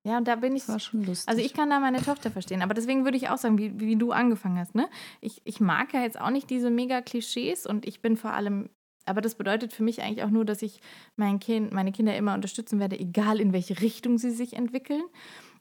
Ja, 0.05 0.17
und 0.19 0.27
da 0.27 0.35
bin 0.35 0.55
ich 0.55 0.61
Das 0.63 0.69
war 0.69 0.79
schon 0.79 1.03
lustig. 1.03 1.27
Also 1.27 1.41
ich 1.41 1.53
kann 1.53 1.69
da 1.71 1.79
meine 1.79 1.99
Tochter 2.01 2.29
verstehen. 2.29 2.61
Aber 2.61 2.75
deswegen 2.75 3.03
würde 3.05 3.17
ich 3.17 3.29
auch 3.29 3.37
sagen, 3.37 3.57
wie, 3.57 3.79
wie 3.79 3.95
du 3.95 4.11
angefangen 4.11 4.59
hast. 4.59 4.75
Ne? 4.75 4.87
Ich, 5.19 5.41
ich 5.45 5.59
mag 5.59 5.93
ja 5.93 6.01
jetzt 6.01 6.21
auch 6.21 6.29
nicht 6.29 6.49
diese 6.49 6.69
mega 6.69 7.01
Klischees 7.01 7.65
und 7.65 7.87
ich 7.87 8.01
bin 8.03 8.15
vor 8.15 8.31
allem, 8.31 8.69
aber 9.05 9.21
das 9.21 9.33
bedeutet 9.33 9.73
für 9.73 9.81
mich 9.81 10.03
eigentlich 10.03 10.23
auch 10.23 10.29
nur, 10.29 10.45
dass 10.45 10.61
ich 10.61 10.79
mein 11.15 11.39
kind, 11.39 11.73
meine 11.73 11.91
Kinder 11.91 12.15
immer 12.15 12.35
unterstützen 12.35 12.79
werde, 12.79 12.99
egal 12.99 13.39
in 13.41 13.51
welche 13.51 13.81
Richtung 13.81 14.19
sie 14.19 14.29
sich 14.31 14.53
entwickeln. 14.53 15.03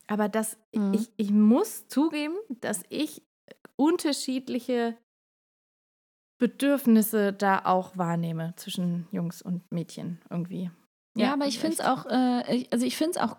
Aber 0.06 0.28
dass 0.28 0.58
Mhm. 0.74 0.92
ich, 0.92 1.08
ich 1.16 1.30
muss 1.30 1.88
zugeben, 1.88 2.34
dass 2.60 2.82
ich 2.90 3.22
unterschiedliche 3.76 4.96
Bedürfnisse 6.38 7.32
da 7.32 7.62
auch 7.64 7.96
wahrnehme 7.96 8.52
zwischen 8.56 9.06
Jungs 9.10 9.40
und 9.40 9.70
Mädchen 9.72 10.20
irgendwie. 10.30 10.70
ja, 11.16 11.32
aber 11.32 11.46
ich 11.46 11.58
finde 11.58 11.76
es 11.76 11.80
auch, 11.80 12.06
äh, 12.06 12.66
also 12.70 12.84
ich 12.84 12.96
finde 12.96 13.12
es 13.12 13.16
auch 13.18 13.36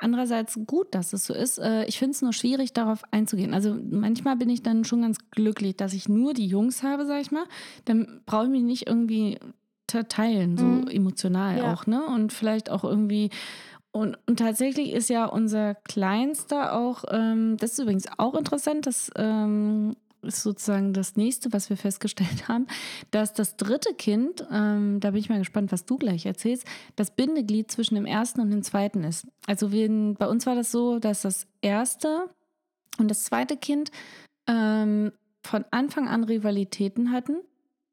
andererseits 0.00 0.58
gut, 0.66 0.94
dass 0.94 1.12
es 1.12 1.24
so 1.26 1.34
ist. 1.34 1.58
Äh, 1.58 1.84
ich 1.86 1.98
finde 1.98 2.12
es 2.12 2.22
nur 2.22 2.32
schwierig, 2.32 2.72
darauf 2.72 3.02
einzugehen. 3.10 3.54
Also 3.54 3.74
manchmal 3.90 4.36
bin 4.36 4.48
ich 4.50 4.62
dann 4.62 4.84
schon 4.84 5.02
ganz 5.02 5.18
glücklich, 5.30 5.76
dass 5.76 5.92
ich 5.94 6.08
nur 6.08 6.34
die 6.34 6.46
Jungs 6.46 6.82
habe, 6.82 7.06
sag 7.06 7.20
ich 7.20 7.30
mal. 7.32 7.44
Dann 7.84 8.22
brauche 8.26 8.44
ich 8.44 8.50
mich 8.50 8.62
nicht 8.62 8.86
irgendwie 8.86 9.38
teilen, 10.08 10.56
so 10.56 10.82
Mhm. 10.82 10.88
emotional 10.88 11.58
Ja. 11.58 11.62
auch, 11.62 11.86
ne? 11.86 12.06
Und 12.06 12.32
vielleicht 12.32 12.70
auch 12.70 12.82
irgendwie 12.84 13.30
und, 13.92 14.16
und 14.26 14.38
tatsächlich 14.38 14.92
ist 14.92 15.10
ja 15.10 15.26
unser 15.26 15.74
Kleinster 15.74 16.74
auch, 16.78 17.04
ähm, 17.10 17.56
das 17.58 17.72
ist 17.72 17.78
übrigens 17.80 18.06
auch 18.18 18.34
interessant, 18.34 18.86
das 18.86 19.10
ähm, 19.16 19.96
ist 20.22 20.42
sozusagen 20.42 20.92
das 20.92 21.16
nächste, 21.16 21.52
was 21.52 21.70
wir 21.70 21.76
festgestellt 21.76 22.46
haben, 22.48 22.66
dass 23.10 23.32
das 23.32 23.56
dritte 23.56 23.94
Kind, 23.94 24.46
ähm, 24.50 25.00
da 25.00 25.10
bin 25.10 25.20
ich 25.20 25.28
mal 25.28 25.38
gespannt, 25.38 25.72
was 25.72 25.84
du 25.84 25.98
gleich 25.98 26.26
erzählst, 26.26 26.66
das 26.96 27.14
Bindeglied 27.14 27.70
zwischen 27.70 27.94
dem 27.94 28.06
ersten 28.06 28.40
und 28.40 28.50
dem 28.50 28.62
zweiten 28.62 29.04
ist. 29.04 29.26
Also 29.46 29.72
wir, 29.72 29.88
bei 30.18 30.26
uns 30.26 30.46
war 30.46 30.54
das 30.54 30.70
so, 30.70 30.98
dass 30.98 31.22
das 31.22 31.46
erste 31.60 32.28
und 32.98 33.10
das 33.10 33.24
zweite 33.24 33.56
Kind 33.56 33.90
ähm, 34.46 35.12
von 35.42 35.64
Anfang 35.70 36.08
an 36.08 36.24
Rivalitäten 36.24 37.10
hatten. 37.12 37.40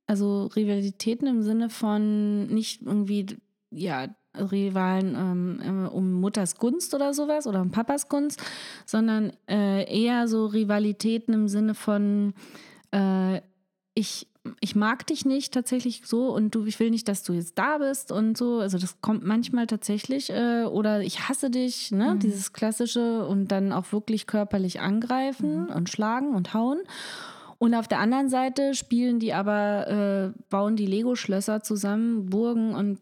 Also 0.07 0.47
Rivalitäten 0.47 1.27
im 1.27 1.41
Sinne 1.41 1.69
von 1.69 2.47
nicht 2.47 2.81
irgendwie, 2.81 3.25
ja, 3.71 4.07
Rivalen 4.37 5.15
ähm, 5.15 5.85
äh, 5.85 5.87
um 5.89 6.13
Mutters 6.13 6.57
Gunst 6.57 6.93
oder 6.93 7.13
sowas 7.13 7.47
oder 7.47 7.61
um 7.61 7.71
Papas 7.71 8.09
Gunst, 8.09 8.41
sondern 8.85 9.31
äh, 9.49 9.83
eher 9.85 10.27
so 10.27 10.45
Rivalitäten 10.45 11.33
im 11.33 11.47
Sinne 11.47 11.73
von 11.73 12.33
äh, 12.91 13.41
ich, 13.95 14.27
ich 14.61 14.75
mag 14.75 15.05
dich 15.07 15.25
nicht 15.25 15.53
tatsächlich 15.53 16.03
so 16.05 16.33
und 16.33 16.55
du, 16.55 16.65
ich 16.65 16.79
will 16.79 16.89
nicht, 16.89 17.07
dass 17.09 17.23
du 17.23 17.33
jetzt 17.33 17.57
da 17.57 17.79
bist 17.79 18.11
und 18.11 18.37
so. 18.37 18.59
Also 18.59 18.77
das 18.77 19.01
kommt 19.01 19.25
manchmal 19.25 19.67
tatsächlich 19.67 20.29
äh, 20.29 20.63
oder 20.63 21.01
ich 21.01 21.27
hasse 21.27 21.49
dich, 21.49 21.91
ne? 21.91 22.15
Mhm. 22.15 22.19
Dieses 22.19 22.53
klassische 22.53 23.25
und 23.27 23.49
dann 23.49 23.73
auch 23.73 23.91
wirklich 23.91 24.25
körperlich 24.27 24.79
angreifen 24.79 25.63
Mhm. 25.65 25.75
und 25.75 25.89
schlagen 25.89 26.33
und 26.35 26.53
hauen. 26.53 26.79
Und 27.57 27.75
auf 27.75 27.89
der 27.89 27.99
anderen 27.99 28.29
Seite 28.29 28.73
spielen 28.73 29.19
die 29.19 29.33
aber, 29.33 30.33
äh, 30.33 30.41
bauen 30.49 30.77
die 30.77 30.85
Lego-Schlösser 30.85 31.61
zusammen, 31.61 32.27
Burgen 32.27 32.73
und 32.73 32.99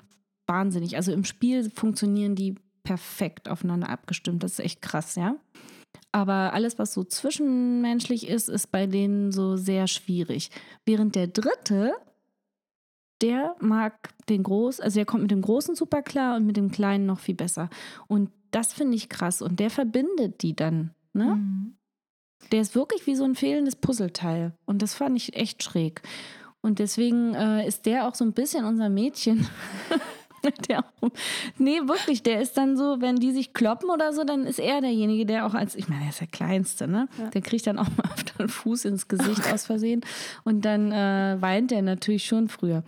wahnsinnig. 0.47 0.95
Also 0.95 1.11
im 1.11 1.23
Spiel 1.23 1.69
funktionieren 1.69 2.35
die 2.35 2.55
perfekt 2.83 3.49
aufeinander 3.49 3.89
abgestimmt. 3.89 4.43
Das 4.43 4.53
ist 4.53 4.59
echt 4.59 4.81
krass, 4.81 5.15
ja. 5.15 5.35
Aber 6.11 6.53
alles, 6.53 6.79
was 6.79 6.93
so 6.93 7.03
zwischenmenschlich 7.03 8.27
ist, 8.27 8.49
ist 8.49 8.71
bei 8.71 8.87
denen 8.87 9.31
so 9.31 9.57
sehr 9.57 9.87
schwierig. 9.87 10.49
Während 10.85 11.15
der 11.15 11.27
dritte 11.27 11.93
der 13.21 13.55
mag 13.59 14.09
den 14.29 14.43
groß, 14.43 14.79
also 14.79 14.95
der 14.99 15.05
kommt 15.05 15.23
mit 15.23 15.31
dem 15.31 15.41
Großen 15.41 15.75
super 15.75 16.01
klar 16.01 16.35
und 16.35 16.45
mit 16.45 16.57
dem 16.57 16.71
Kleinen 16.71 17.05
noch 17.05 17.19
viel 17.19 17.35
besser. 17.35 17.69
Und 18.07 18.29
das 18.51 18.73
finde 18.73 18.95
ich 18.95 19.09
krass. 19.09 19.41
Und 19.41 19.59
der 19.59 19.69
verbindet 19.69 20.41
die 20.43 20.55
dann. 20.55 20.91
Ne? 21.13 21.35
Mhm. 21.35 21.77
Der 22.51 22.61
ist 22.61 22.75
wirklich 22.75 23.07
wie 23.07 23.15
so 23.15 23.23
ein 23.23 23.35
fehlendes 23.35 23.75
Puzzleteil. 23.75 24.53
Und 24.65 24.81
das 24.81 24.93
fand 24.93 25.17
ich 25.17 25.35
echt 25.35 25.63
schräg. 25.63 26.01
Und 26.61 26.79
deswegen 26.79 27.33
äh, 27.33 27.67
ist 27.67 27.85
der 27.85 28.07
auch 28.07 28.15
so 28.15 28.23
ein 28.23 28.33
bisschen 28.33 28.65
unser 28.65 28.89
Mädchen. 28.89 29.47
der 30.69 30.79
auch, 30.79 31.09
nee, 31.57 31.79
wirklich, 31.85 32.23
der 32.23 32.41
ist 32.41 32.57
dann 32.57 32.77
so, 32.77 33.01
wenn 33.01 33.17
die 33.17 33.31
sich 33.31 33.53
kloppen 33.53 33.89
oder 33.89 34.13
so, 34.13 34.23
dann 34.23 34.45
ist 34.45 34.59
er 34.59 34.81
derjenige, 34.81 35.25
der 35.25 35.45
auch 35.45 35.53
als, 35.53 35.75
ich 35.75 35.87
meine, 35.89 36.03
er 36.03 36.09
ist 36.09 36.19
der 36.21 36.27
Kleinste, 36.27 36.87
ne? 36.87 37.07
Ja. 37.17 37.29
Der 37.29 37.41
kriegt 37.41 37.65
dann 37.67 37.77
auch 37.79 37.87
mal 37.97 38.05
öfter 38.13 38.39
einen 38.39 38.49
Fuß 38.49 38.85
ins 38.85 39.07
Gesicht 39.07 39.51
aus 39.53 39.65
Versehen. 39.65 40.01
Und 40.43 40.65
dann 40.65 40.91
äh, 40.91 41.37
weint 41.39 41.71
er 41.71 41.81
natürlich 41.81 42.25
schon 42.25 42.47
früher. 42.49 42.83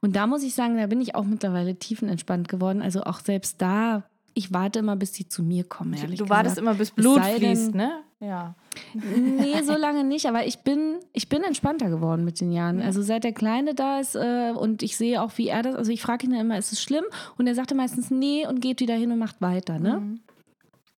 Und 0.00 0.16
da 0.16 0.26
muss 0.26 0.42
ich 0.42 0.54
sagen, 0.54 0.76
da 0.76 0.86
bin 0.86 1.00
ich 1.00 1.14
auch 1.14 1.24
mittlerweile 1.24 1.74
tiefenentspannt 1.76 2.48
geworden. 2.48 2.82
Also 2.82 3.02
auch 3.02 3.20
selbst 3.20 3.60
da, 3.60 4.04
ich 4.34 4.52
warte 4.52 4.78
immer, 4.78 4.96
bis 4.96 5.12
die 5.12 5.28
zu 5.28 5.42
mir 5.42 5.64
kommen, 5.64 5.94
ehrlich 5.94 6.18
Du 6.18 6.24
gesagt. 6.24 6.30
wartest 6.30 6.58
immer, 6.58 6.74
bis 6.74 6.90
Blut 6.92 7.20
fließt, 7.20 7.68
denn- 7.72 7.76
ne? 7.76 8.02
Ja. 8.22 8.54
Nee, 8.94 9.62
so 9.62 9.76
lange 9.76 10.04
nicht, 10.04 10.26
aber 10.26 10.46
ich 10.46 10.60
bin, 10.60 11.00
ich 11.12 11.28
bin 11.28 11.42
entspannter 11.42 11.90
geworden 11.90 12.24
mit 12.24 12.40
den 12.40 12.52
Jahren. 12.52 12.78
Ja. 12.78 12.84
Also 12.86 13.02
seit 13.02 13.24
der 13.24 13.32
Kleine 13.32 13.74
da 13.74 13.98
ist 13.98 14.14
äh, 14.14 14.52
und 14.54 14.82
ich 14.84 14.96
sehe 14.96 15.20
auch, 15.20 15.36
wie 15.38 15.48
er 15.48 15.62
das, 15.62 15.74
also 15.74 15.90
ich 15.90 16.00
frage 16.00 16.26
ihn 16.26 16.30
dann 16.30 16.40
immer, 16.40 16.56
ist 16.56 16.72
es 16.72 16.80
schlimm? 16.80 17.04
Und 17.36 17.48
er 17.48 17.56
sagte 17.56 17.74
meistens 17.74 18.10
nee 18.10 18.46
und 18.46 18.60
geht 18.60 18.80
wieder 18.80 18.94
hin 18.94 19.10
und 19.10 19.18
macht 19.18 19.40
weiter, 19.40 19.78
ne? 19.80 19.98
Mhm. 19.98 20.20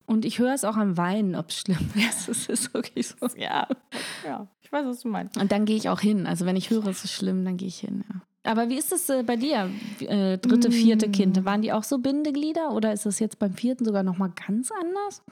Und 0.07 0.27
ich 0.27 0.39
höre 0.39 0.53
es 0.53 0.65
auch 0.65 0.77
am 0.77 0.99
Weinen, 0.99 1.35
ob 1.35 1.49
es 1.49 1.57
schlimm 1.57 1.91
ist. 1.95 2.29
Es 2.29 2.47
ist 2.49 2.75
wirklich 2.75 3.09
so. 3.09 3.27
Ja. 3.39 3.67
Ja, 4.23 4.47
ich 4.61 4.71
weiß, 4.71 4.85
was 4.85 5.01
du 5.01 5.09
meinst. 5.09 5.39
Und 5.39 5.51
dann 5.51 5.65
gehe 5.65 5.77
ich 5.77 5.89
auch 5.89 6.01
hin. 6.01 6.27
Also 6.27 6.45
wenn 6.45 6.57
ich 6.57 6.69
höre, 6.69 6.87
es 6.89 7.05
ist 7.05 7.13
schlimm, 7.13 7.43
dann 7.45 7.57
gehe 7.57 7.69
ich 7.69 7.79
hin, 7.79 8.05
ja. 8.09 8.21
Aber 8.47 8.69
wie 8.69 8.77
ist 8.77 8.93
es 8.93 9.09
äh, 9.09 9.23
bei 9.23 9.37
dir, 9.37 9.71
äh, 10.01 10.37
dritte, 10.37 10.71
vierte 10.71 11.09
Mm. 11.09 11.13
Kind? 11.13 11.45
Waren 11.47 11.63
die 11.63 11.73
auch 11.73 11.85
so 11.85 11.97
Bindeglieder 11.97 12.73
oder 12.73 12.93
ist 12.93 13.07
es 13.07 13.19
jetzt 13.19 13.39
beim 13.39 13.55
vierten 13.55 13.87
sogar 13.87 14.03
nochmal 14.03 14.33
ganz 14.47 14.71
anders? 14.71 15.23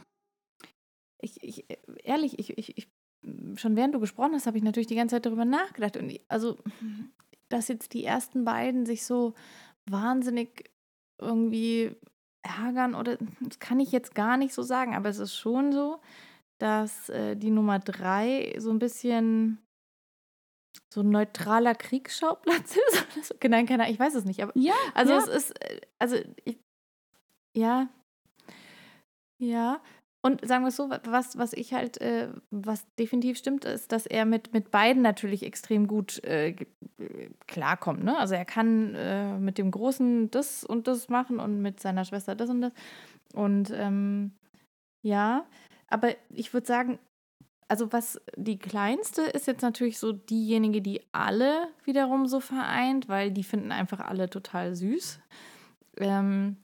Ich, 1.22 1.42
ich, 1.42 1.64
ehrlich, 2.04 2.38
ich, 2.38 2.58
ich, 2.58 2.76
ich, 2.76 2.88
schon 3.56 3.76
während 3.76 3.94
du 3.94 4.00
gesprochen 4.00 4.34
hast, 4.34 4.46
habe 4.46 4.58
ich 4.58 4.64
natürlich 4.64 4.88
die 4.88 4.96
ganze 4.96 5.16
Zeit 5.16 5.26
darüber 5.26 5.44
nachgedacht. 5.44 5.96
Und 5.96 6.10
ich, 6.10 6.20
also, 6.28 6.58
dass 7.48 7.68
jetzt 7.68 7.94
die 7.94 8.04
ersten 8.04 8.44
beiden 8.44 8.84
sich 8.86 9.04
so 9.04 9.34
wahnsinnig 9.86 10.70
irgendwie 11.18 11.96
ärgern 12.42 12.94
oder 12.94 13.18
das 13.40 13.58
kann 13.60 13.78
ich 13.78 13.92
jetzt 13.92 14.14
gar 14.14 14.36
nicht 14.36 14.52
so 14.52 14.62
sagen, 14.62 14.94
aber 14.94 15.08
es 15.08 15.18
ist 15.18 15.36
schon 15.36 15.72
so, 15.72 16.00
dass 16.58 17.08
äh, 17.08 17.36
die 17.36 17.50
Nummer 17.50 17.78
drei 17.78 18.54
so 18.58 18.70
ein 18.70 18.78
bisschen 18.78 19.58
so 20.92 21.00
ein 21.00 21.10
neutraler 21.10 21.74
Kriegsschauplatz 21.74 22.76
ist. 23.16 23.34
Nein, 23.42 23.66
keine 23.66 23.84
Ahnung, 23.84 23.94
ich 23.94 24.00
weiß 24.00 24.14
es 24.14 24.24
nicht, 24.24 24.42
aber 24.42 24.52
Ja, 24.54 24.74
also 24.94 25.12
ja. 25.12 25.18
es 25.18 25.28
ist, 25.28 25.62
äh, 25.62 25.80
also 25.98 26.16
ich, 26.44 26.58
ja, 27.54 27.88
ja. 29.38 29.82
Und 30.24 30.46
sagen 30.46 30.62
wir 30.62 30.68
es 30.68 30.76
so, 30.76 30.88
was, 30.88 31.36
was 31.36 31.52
ich 31.52 31.74
halt, 31.74 32.00
äh, 32.00 32.28
was 32.50 32.86
definitiv 32.94 33.36
stimmt, 33.36 33.64
ist, 33.64 33.90
dass 33.90 34.06
er 34.06 34.24
mit, 34.24 34.52
mit 34.52 34.70
beiden 34.70 35.02
natürlich 35.02 35.42
extrem 35.42 35.88
gut 35.88 36.22
äh, 36.22 36.54
klarkommt. 37.48 38.04
Ne? 38.04 38.16
Also 38.16 38.34
er 38.34 38.44
kann 38.44 38.94
äh, 38.94 39.36
mit 39.38 39.58
dem 39.58 39.72
Großen 39.72 40.30
das 40.30 40.62
und 40.62 40.86
das 40.86 41.08
machen 41.08 41.40
und 41.40 41.60
mit 41.60 41.80
seiner 41.80 42.04
Schwester 42.04 42.36
das 42.36 42.50
und 42.50 42.60
das. 42.60 42.72
Und 43.34 43.72
ähm, 43.74 44.30
ja, 45.02 45.44
aber 45.88 46.10
ich 46.28 46.54
würde 46.54 46.68
sagen, 46.68 47.00
also 47.66 47.92
was 47.92 48.20
die 48.36 48.58
kleinste 48.58 49.22
ist 49.22 49.48
jetzt 49.48 49.62
natürlich 49.62 49.98
so 49.98 50.12
diejenige, 50.12 50.82
die 50.82 51.00
alle 51.10 51.68
wiederum 51.84 52.26
so 52.28 52.38
vereint, 52.38 53.08
weil 53.08 53.32
die 53.32 53.42
finden 53.42 53.72
einfach 53.72 53.98
alle 54.00 54.30
total 54.30 54.74
süß. 54.76 55.20
Ähm, 55.96 56.58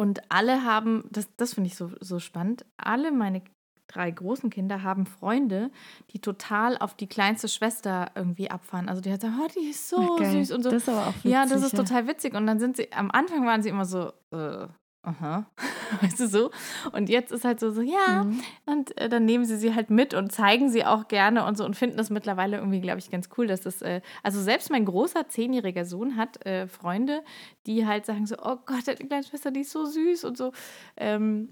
und 0.00 0.22
alle 0.30 0.64
haben, 0.64 1.04
das, 1.10 1.28
das 1.36 1.52
finde 1.52 1.68
ich 1.68 1.76
so, 1.76 1.90
so 2.00 2.20
spannend, 2.20 2.64
alle 2.78 3.12
meine 3.12 3.42
drei 3.86 4.10
großen 4.10 4.48
Kinder 4.48 4.82
haben 4.82 5.04
Freunde, 5.04 5.70
die 6.12 6.20
total 6.20 6.78
auf 6.78 6.94
die 6.94 7.06
kleinste 7.06 7.48
Schwester 7.48 8.10
irgendwie 8.14 8.50
abfahren. 8.50 8.88
Also 8.88 9.02
die 9.02 9.12
hat 9.12 9.20
gesagt, 9.20 9.38
oh, 9.38 9.60
die 9.60 9.68
ist 9.68 9.90
so 9.90 10.16
Ach, 10.18 10.24
süß 10.24 10.52
und 10.52 10.62
so. 10.62 10.70
Das 10.70 10.84
ist 10.84 10.88
aber 10.88 11.08
auch 11.08 11.16
witzig, 11.16 11.30
Ja, 11.32 11.44
das 11.44 11.62
ist 11.62 11.76
total 11.76 12.06
witzig. 12.06 12.34
Und 12.34 12.46
dann 12.46 12.58
sind 12.58 12.78
sie, 12.78 12.90
am 12.92 13.10
Anfang 13.10 13.44
waren 13.44 13.62
sie 13.62 13.68
immer 13.68 13.84
so, 13.84 14.10
äh, 14.30 14.68
aha, 15.02 15.46
weißt 16.02 16.20
du 16.20 16.28
so. 16.28 16.50
Und 16.92 17.08
jetzt 17.08 17.32
ist 17.32 17.44
halt 17.44 17.60
so, 17.60 17.70
so 17.70 17.80
ja. 17.80 18.24
Mhm. 18.24 18.40
Und 18.66 18.96
äh, 18.98 19.08
dann 19.08 19.24
nehmen 19.24 19.44
sie 19.44 19.56
sie 19.56 19.74
halt 19.74 19.90
mit 19.90 20.14
und 20.14 20.32
zeigen 20.32 20.70
sie 20.70 20.84
auch 20.84 21.08
gerne 21.08 21.44
und 21.44 21.56
so 21.56 21.64
und 21.64 21.76
finden 21.76 21.96
das 21.96 22.10
mittlerweile 22.10 22.58
irgendwie, 22.58 22.80
glaube 22.80 22.98
ich, 22.98 23.10
ganz 23.10 23.28
cool, 23.36 23.46
dass 23.46 23.62
das, 23.62 23.82
äh, 23.82 24.00
also 24.22 24.40
selbst 24.40 24.70
mein 24.70 24.84
großer 24.84 25.28
zehnjähriger 25.28 25.84
Sohn 25.84 26.16
hat 26.16 26.44
äh, 26.44 26.66
Freunde, 26.68 27.22
die 27.66 27.86
halt 27.86 28.06
sagen 28.06 28.26
so, 28.26 28.36
oh 28.42 28.56
Gott, 28.66 28.86
die 28.86 29.06
kleine 29.06 29.24
Schwester, 29.24 29.50
die 29.50 29.60
ist 29.60 29.72
so 29.72 29.84
süß 29.84 30.24
und 30.24 30.36
so. 30.36 30.52
Ähm, 30.96 31.50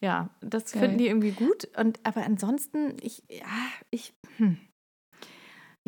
ja, 0.00 0.30
das 0.40 0.72
Geil. 0.72 0.82
finden 0.82 0.98
die 0.98 1.08
irgendwie 1.08 1.32
gut. 1.32 1.68
Und 1.76 1.98
aber 2.04 2.24
ansonsten, 2.24 2.96
ich, 3.00 3.22
ja, 3.28 3.46
ich, 3.90 4.14
hm. 4.36 4.58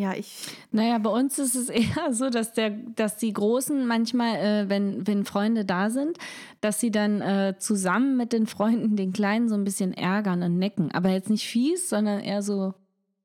Ja, 0.00 0.14
ich. 0.14 0.46
Naja, 0.72 0.96
bei 0.96 1.10
uns 1.10 1.38
ist 1.38 1.54
es 1.54 1.68
eher 1.68 2.14
so, 2.14 2.30
dass, 2.30 2.54
der, 2.54 2.70
dass 2.70 3.18
die 3.18 3.34
Großen 3.34 3.86
manchmal, 3.86 4.36
äh, 4.36 4.68
wenn, 4.70 5.06
wenn 5.06 5.26
Freunde 5.26 5.66
da 5.66 5.90
sind, 5.90 6.16
dass 6.62 6.80
sie 6.80 6.90
dann 6.90 7.20
äh, 7.20 7.56
zusammen 7.58 8.16
mit 8.16 8.32
den 8.32 8.46
Freunden 8.46 8.96
den 8.96 9.12
Kleinen 9.12 9.50
so 9.50 9.56
ein 9.56 9.64
bisschen 9.64 9.92
ärgern 9.92 10.42
und 10.42 10.58
necken. 10.58 10.90
Aber 10.92 11.10
jetzt 11.10 11.28
nicht 11.28 11.46
fies, 11.46 11.90
sondern 11.90 12.20
eher 12.20 12.40
so 12.40 12.72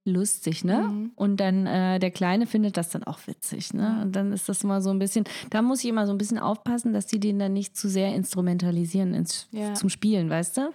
lustig, 0.05 0.63
ne? 0.63 0.87
Mhm. 0.87 1.11
Und 1.15 1.39
dann 1.39 1.65
äh, 1.65 1.97
der 1.99 2.11
Kleine 2.11 2.45
findet 2.45 2.77
das 2.77 2.89
dann 2.89 3.03
auch 3.03 3.19
witzig, 3.25 3.73
ne? 3.73 3.99
Und 4.03 4.15
dann 4.15 4.31
ist 4.31 4.47
das 4.47 4.63
mal 4.63 4.81
so 4.81 4.91
ein 4.91 4.99
bisschen, 4.99 5.25
da 5.49 5.61
muss 5.63 5.83
ich 5.83 5.89
immer 5.89 6.05
so 6.05 6.11
ein 6.13 6.17
bisschen 6.19 6.37
aufpassen, 6.37 6.93
dass 6.93 7.07
die 7.07 7.19
den 7.19 7.39
dann 7.39 7.53
nicht 7.53 7.75
zu 7.75 7.89
sehr 7.89 8.13
instrumentalisieren 8.15 9.13
ins, 9.15 9.47
Ja. 9.51 9.73
zum 9.73 9.89
Spielen, 9.89 10.29
weißt 10.29 10.57
du? 10.57 10.69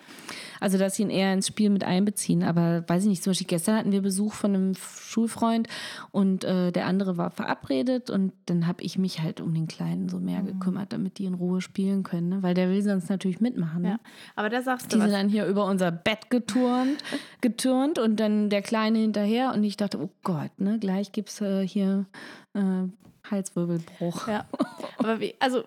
Also, 0.58 0.76
dass 0.78 0.96
sie 0.96 1.02
ihn 1.04 1.10
eher 1.10 1.32
ins 1.32 1.46
Spiel 1.46 1.70
mit 1.70 1.84
einbeziehen. 1.84 2.42
Aber 2.42 2.84
weiß 2.88 3.04
ich 3.04 3.08
nicht, 3.08 3.22
zum 3.22 3.30
Beispiel 3.30 3.46
gestern 3.46 3.76
hatten 3.76 3.92
wir 3.92 4.02
Besuch 4.02 4.32
von 4.34 4.54
einem 4.54 4.74
Schulfreund 4.74 5.68
und 6.10 6.44
äh, 6.44 6.72
der 6.72 6.86
andere 6.86 7.16
war 7.16 7.30
verabredet 7.30 8.10
und 8.10 8.32
dann 8.46 8.66
habe 8.66 8.82
ich 8.82 8.98
mich 8.98 9.22
halt 9.22 9.40
um 9.40 9.54
den 9.54 9.68
Kleinen 9.68 10.08
so 10.08 10.18
mehr 10.18 10.42
gekümmert, 10.42 10.92
damit 10.92 11.18
die 11.18 11.24
in 11.24 11.34
Ruhe 11.34 11.60
spielen 11.60 12.02
können, 12.02 12.28
ne? 12.28 12.42
Weil 12.42 12.54
der 12.54 12.68
will 12.68 12.82
sonst 12.82 13.08
natürlich 13.08 13.40
mitmachen. 13.40 13.82
Ne? 13.82 13.88
Ja. 13.90 13.98
Aber 14.36 14.48
da 14.48 14.60
sagst 14.62 14.86
du 14.92 14.96
Die 14.96 15.02
sind 15.02 15.12
was. 15.12 15.18
dann 15.18 15.28
hier 15.28 15.46
über 15.46 15.64
unser 15.66 15.90
Bett 15.92 16.30
geturnt, 16.30 16.98
geturnt 17.40 17.98
und 17.98 18.18
dann 18.20 18.50
der 18.50 18.62
Kleine 18.62 19.02
hinterher 19.22 19.52
und 19.54 19.62
ich 19.64 19.76
dachte, 19.76 19.98
oh 20.00 20.10
Gott, 20.22 20.50
ne, 20.58 20.78
gleich 20.78 21.12
gibt 21.12 21.28
es 21.28 21.40
äh, 21.40 21.66
hier 21.66 22.06
äh, 22.54 22.84
Halswirbelbruch. 23.30 24.28
Ja. 24.28 24.46
Aber 24.98 25.20
wie, 25.20 25.34
also, 25.38 25.64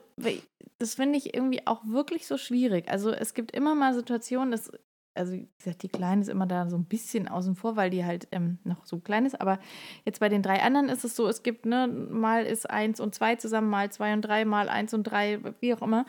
das 0.79 0.95
finde 0.95 1.17
ich 1.17 1.33
irgendwie 1.33 1.65
auch 1.67 1.81
wirklich 1.85 2.27
so 2.27 2.37
schwierig. 2.37 2.89
Also, 2.89 3.11
es 3.11 3.33
gibt 3.33 3.51
immer 3.51 3.75
mal 3.75 3.93
Situationen, 3.93 4.51
dass, 4.51 4.71
also, 5.15 5.33
wie 5.33 5.47
gesagt, 5.57 5.83
die 5.83 5.89
Kleine 5.89 6.21
ist 6.21 6.27
immer 6.29 6.47
da 6.47 6.69
so 6.69 6.75
ein 6.77 6.85
bisschen 6.85 7.27
außen 7.27 7.55
vor, 7.55 7.75
weil 7.75 7.89
die 7.89 8.03
halt 8.05 8.27
ähm, 8.31 8.57
noch 8.63 8.85
so 8.85 8.99
klein 8.99 9.25
ist. 9.25 9.39
Aber 9.39 9.59
jetzt 10.05 10.19
bei 10.19 10.29
den 10.29 10.41
drei 10.41 10.61
anderen 10.61 10.89
ist 10.89 11.03
es 11.03 11.15
so, 11.15 11.27
es 11.27 11.43
gibt, 11.43 11.65
ne, 11.65 11.87
mal 11.87 12.45
ist 12.45 12.69
eins 12.69 12.99
und 12.99 13.13
zwei 13.15 13.35
zusammen, 13.35 13.69
mal 13.69 13.91
zwei 13.91 14.13
und 14.13 14.21
drei, 14.23 14.45
mal 14.45 14.69
eins 14.69 14.93
und 14.93 15.03
drei, 15.03 15.39
wie 15.59 15.73
auch 15.73 15.81
immer. 15.81 16.05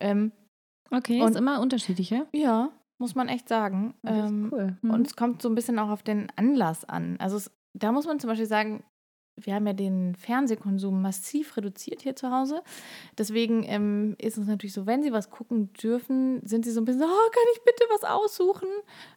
Ähm, 0.00 0.32
Okay, 0.92 1.20
Und- 1.20 1.32
ist 1.32 1.36
immer 1.36 1.60
unterschiedlich, 1.60 2.10
ja? 2.10 2.26
ja, 2.32 2.70
muss 2.98 3.14
man 3.14 3.28
echt 3.28 3.48
sagen. 3.48 3.94
Das 4.02 4.16
ist 4.16 4.30
Ähm, 4.30 4.48
cool. 4.52 4.76
Mhm. 4.82 4.90
Und 4.90 5.06
es 5.06 5.16
kommt 5.16 5.42
so 5.42 5.48
ein 5.48 5.54
bisschen 5.54 5.78
auch 5.78 5.90
auf 5.90 6.02
den 6.02 6.28
Anlass 6.36 6.84
an. 6.84 7.16
Also 7.18 7.36
es, 7.36 7.50
da 7.74 7.92
muss 7.92 8.06
man 8.06 8.18
zum 8.20 8.28
Beispiel 8.28 8.46
sagen, 8.46 8.84
wir 9.38 9.54
haben 9.54 9.66
ja 9.66 9.74
den 9.74 10.14
Fernsehkonsum 10.14 11.02
massiv 11.02 11.58
reduziert 11.58 12.00
hier 12.00 12.16
zu 12.16 12.30
Hause. 12.30 12.62
Deswegen 13.18 13.64
ähm, 13.64 14.14
ist 14.18 14.38
es 14.38 14.46
natürlich 14.46 14.72
so, 14.72 14.86
wenn 14.86 15.02
sie 15.02 15.12
was 15.12 15.28
gucken 15.28 15.74
dürfen, 15.74 16.40
sind 16.46 16.64
sie 16.64 16.70
so 16.70 16.80
ein 16.80 16.86
bisschen 16.86 17.02
so, 17.02 17.06
oh, 17.06 17.30
kann 17.30 17.42
ich 17.54 17.62
bitte 17.62 17.84
was 17.92 18.04
aussuchen? 18.04 18.66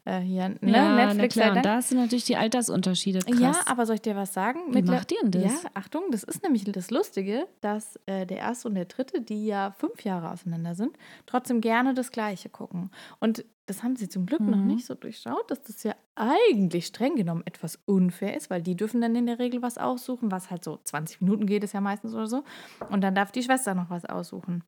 Äh, 0.03 0.19
hier, 0.19 0.49
ne, 0.59 0.71
ja, 0.73 0.95
Netflix 1.05 1.37
na 1.37 1.41
klar. 1.43 1.55
Und 1.55 1.65
da 1.65 1.79
du 1.79 1.95
natürlich 1.95 2.25
die 2.25 2.35
Altersunterschiede 2.35 3.19
krass. 3.19 3.39
Ja, 3.39 3.53
aber 3.65 3.85
soll 3.85 3.95
ich 3.95 4.01
dir 4.01 4.17
was 4.17 4.33
sagen? 4.33 4.59
Wie 4.67 4.81
Mittler- 4.81 4.95
macht 4.95 5.09
ihr 5.13 5.19
denn 5.23 5.31
das? 5.41 5.63
Ja, 5.63 5.69
Achtung, 5.73 6.03
das 6.11 6.23
ist 6.23 6.43
nämlich 6.43 6.65
das 6.65 6.91
Lustige, 6.91 7.47
dass 7.61 7.97
äh, 8.05 8.25
der 8.25 8.39
erste 8.39 8.67
und 8.67 8.75
der 8.75 8.85
dritte, 8.85 9.21
die 9.21 9.45
ja 9.45 9.71
fünf 9.71 10.03
Jahre 10.03 10.31
auseinander 10.31 10.75
sind, 10.75 10.97
trotzdem 11.27 11.61
gerne 11.61 11.93
das 11.93 12.11
Gleiche 12.11 12.49
gucken. 12.49 12.91
Und 13.21 13.45
das 13.69 13.83
haben 13.83 13.95
sie 13.95 14.09
zum 14.09 14.25
Glück 14.25 14.41
noch 14.41 14.57
Mhm. 14.57 14.67
nicht 14.67 14.85
so 14.85 14.95
durchschaut, 14.95 15.49
dass 15.51 15.61
das 15.61 15.83
ja 15.83 15.95
eigentlich 16.15 16.87
streng 16.87 17.15
genommen 17.15 17.43
etwas 17.45 17.79
unfair 17.85 18.35
ist, 18.35 18.49
weil 18.49 18.61
die 18.61 18.75
dürfen 18.75 18.99
dann 19.01 19.15
in 19.15 19.25
der 19.27 19.39
Regel 19.39 19.61
was 19.61 19.77
aussuchen, 19.77 20.31
was 20.31 20.49
halt 20.49 20.63
so 20.63 20.79
20 20.83 21.21
Minuten 21.21 21.45
geht, 21.45 21.63
ist 21.63 21.73
ja 21.73 21.81
meistens 21.81 22.13
oder 22.13 22.27
so. 22.27 22.43
Und 22.89 23.01
dann 23.01 23.15
darf 23.15 23.31
die 23.31 23.43
Schwester 23.43 23.75
noch 23.75 23.89
was 23.89 24.05
aussuchen. 24.05 24.63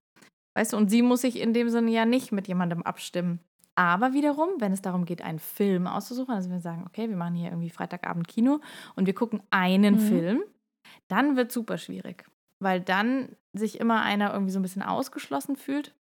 Weißt 0.55 0.73
du, 0.73 0.77
und 0.77 0.89
sie 0.89 1.01
muss 1.01 1.21
sich 1.21 1.39
in 1.39 1.53
dem 1.53 1.69
Sinne 1.69 1.91
ja 1.91 2.05
nicht 2.05 2.31
mit 2.31 2.47
jemandem 2.47 2.83
abstimmen. 2.83 3.39
Aber 3.75 4.13
wiederum, 4.13 4.49
wenn 4.59 4.73
es 4.73 4.81
darum 4.81 5.05
geht, 5.05 5.21
einen 5.21 5.39
Film 5.39 5.87
auszusuchen, 5.87 6.35
also 6.35 6.49
wir 6.51 6.59
sagen, 6.59 6.83
okay, 6.85 7.09
wir 7.09 7.15
machen 7.15 7.35
hier 7.35 7.49
irgendwie 7.49 7.69
Freitagabend 7.69 8.27
Kino 8.27 8.59
und 8.95 9.05
wir 9.07 9.15
gucken 9.15 9.41
einen 9.49 9.95
Mhm. 9.95 9.99
Film, 9.99 10.43
dann 11.07 11.37
wird 11.37 11.51
super 11.51 11.77
schwierig, 11.77 12.25
weil 12.59 12.81
dann 12.81 13.35
sich 13.53 13.79
immer 13.79 14.01
einer 14.01 14.33
irgendwie 14.33 14.51
so 14.51 14.59
ein 14.59 14.63
bisschen 14.63 14.83
ausgeschlossen 14.83 15.55
fühlt. 15.55 15.95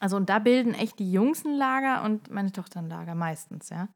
Also 0.00 0.16
und 0.16 0.28
da 0.28 0.38
bilden 0.38 0.74
echt 0.74 0.98
die 0.98 1.10
Jungs 1.10 1.44
ein 1.44 1.54
Lager 1.54 2.04
und 2.04 2.30
meine 2.30 2.52
Tochter 2.52 2.80
ein 2.80 2.88
Lager 2.88 3.14
meistens, 3.14 3.70
ja. 3.70 3.88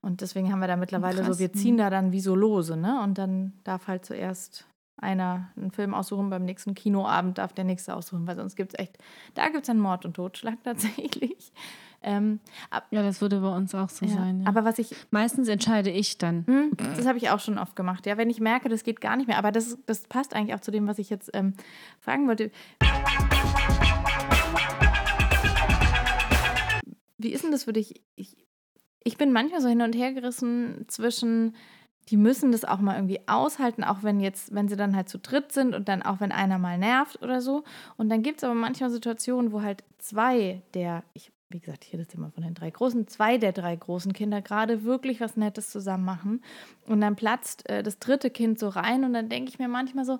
Und 0.00 0.20
deswegen 0.20 0.50
haben 0.52 0.60
wir 0.60 0.68
da 0.68 0.76
mittlerweile 0.76 1.22
Krass, 1.22 1.36
so, 1.36 1.38
wir 1.38 1.48
mhm. 1.48 1.54
ziehen 1.54 1.76
da 1.76 1.90
dann 1.90 2.12
wie 2.12 2.20
so 2.20 2.34
lose, 2.34 2.76
ne? 2.76 3.00
Und 3.02 3.18
dann 3.18 3.52
darf 3.64 3.86
halt 3.86 4.04
zuerst 4.04 4.66
einer 4.96 5.50
einen 5.56 5.70
Film 5.70 5.94
aussuchen, 5.94 6.30
beim 6.30 6.44
nächsten 6.44 6.74
Kinoabend 6.74 7.38
darf 7.38 7.52
der 7.52 7.64
nächste 7.64 7.94
aussuchen, 7.94 8.26
weil 8.26 8.36
sonst 8.36 8.56
gibt 8.56 8.74
es 8.74 8.78
echt, 8.78 8.98
da 9.34 9.48
gibt 9.48 9.64
es 9.64 9.70
einen 9.70 9.80
Mord 9.80 10.04
und 10.04 10.14
Totschlag 10.14 10.58
tatsächlich. 10.64 11.52
Ähm, 12.04 12.40
ab, 12.70 12.86
ja, 12.90 13.02
das 13.02 13.20
würde 13.20 13.40
bei 13.40 13.54
uns 13.54 13.74
auch 13.74 13.88
so 13.88 14.04
ja, 14.06 14.12
sein. 14.12 14.42
Ja. 14.42 14.48
Aber 14.48 14.64
was 14.64 14.78
ich. 14.78 14.94
Meistens 15.10 15.46
entscheide 15.48 15.90
ich 15.90 16.18
dann. 16.18 16.44
Hm, 16.46 16.72
das 16.96 17.06
habe 17.06 17.18
ich 17.18 17.30
auch 17.30 17.38
schon 17.38 17.58
oft 17.58 17.76
gemacht, 17.76 18.06
ja. 18.06 18.16
Wenn 18.16 18.28
ich 18.28 18.40
merke, 18.40 18.68
das 18.68 18.82
geht 18.82 19.00
gar 19.00 19.16
nicht 19.16 19.28
mehr. 19.28 19.38
Aber 19.38 19.52
das, 19.52 19.78
das 19.86 20.02
passt 20.08 20.34
eigentlich 20.34 20.54
auch 20.56 20.60
zu 20.60 20.72
dem, 20.72 20.88
was 20.88 20.98
ich 20.98 21.10
jetzt 21.10 21.30
ähm, 21.32 21.54
fragen 22.00 22.26
wollte. 22.26 22.50
Wie 27.22 27.32
ist 27.32 27.44
denn 27.44 27.52
das 27.52 27.64
für 27.64 27.72
dich? 27.72 28.02
Ich, 28.16 28.36
ich 29.04 29.16
bin 29.16 29.32
manchmal 29.32 29.60
so 29.60 29.68
hin 29.68 29.82
und 29.82 29.94
her 29.94 30.12
gerissen 30.12 30.84
zwischen 30.88 31.54
die 32.08 32.16
müssen 32.16 32.52
das 32.52 32.64
auch 32.64 32.80
mal 32.80 32.96
irgendwie 32.96 33.20
aushalten, 33.26 33.84
auch 33.84 34.02
wenn 34.02 34.20
jetzt, 34.20 34.54
wenn 34.54 34.68
sie 34.68 34.76
dann 34.76 34.96
halt 34.96 35.08
zu 35.08 35.18
dritt 35.18 35.52
sind 35.52 35.74
und 35.74 35.88
dann 35.88 36.02
auch 36.02 36.20
wenn 36.20 36.32
einer 36.32 36.58
mal 36.58 36.78
nervt 36.78 37.22
oder 37.22 37.40
so. 37.40 37.64
Und 37.96 38.08
dann 38.08 38.22
gibt 38.22 38.38
es 38.38 38.44
aber 38.44 38.54
manchmal 38.54 38.90
Situationen, 38.90 39.52
wo 39.52 39.62
halt 39.62 39.84
zwei 39.98 40.62
der, 40.74 41.04
ich, 41.14 41.30
wie 41.50 41.60
gesagt, 41.60 41.84
hier 41.84 41.98
das 41.98 42.08
Thema 42.08 42.30
von 42.30 42.42
den 42.42 42.54
drei 42.54 42.70
großen, 42.70 43.06
zwei 43.06 43.38
der 43.38 43.52
drei 43.52 43.76
großen 43.76 44.12
Kinder 44.12 44.42
gerade 44.42 44.82
wirklich 44.82 45.20
was 45.20 45.36
Nettes 45.36 45.70
zusammen 45.70 46.04
machen. 46.04 46.42
Und 46.86 47.00
dann 47.00 47.14
platzt 47.14 47.68
äh, 47.68 47.82
das 47.82 47.98
dritte 47.98 48.30
Kind 48.30 48.58
so 48.58 48.68
rein 48.68 49.04
und 49.04 49.12
dann 49.12 49.28
denke 49.28 49.50
ich 49.50 49.60
mir 49.60 49.68
manchmal 49.68 50.04
so, 50.04 50.18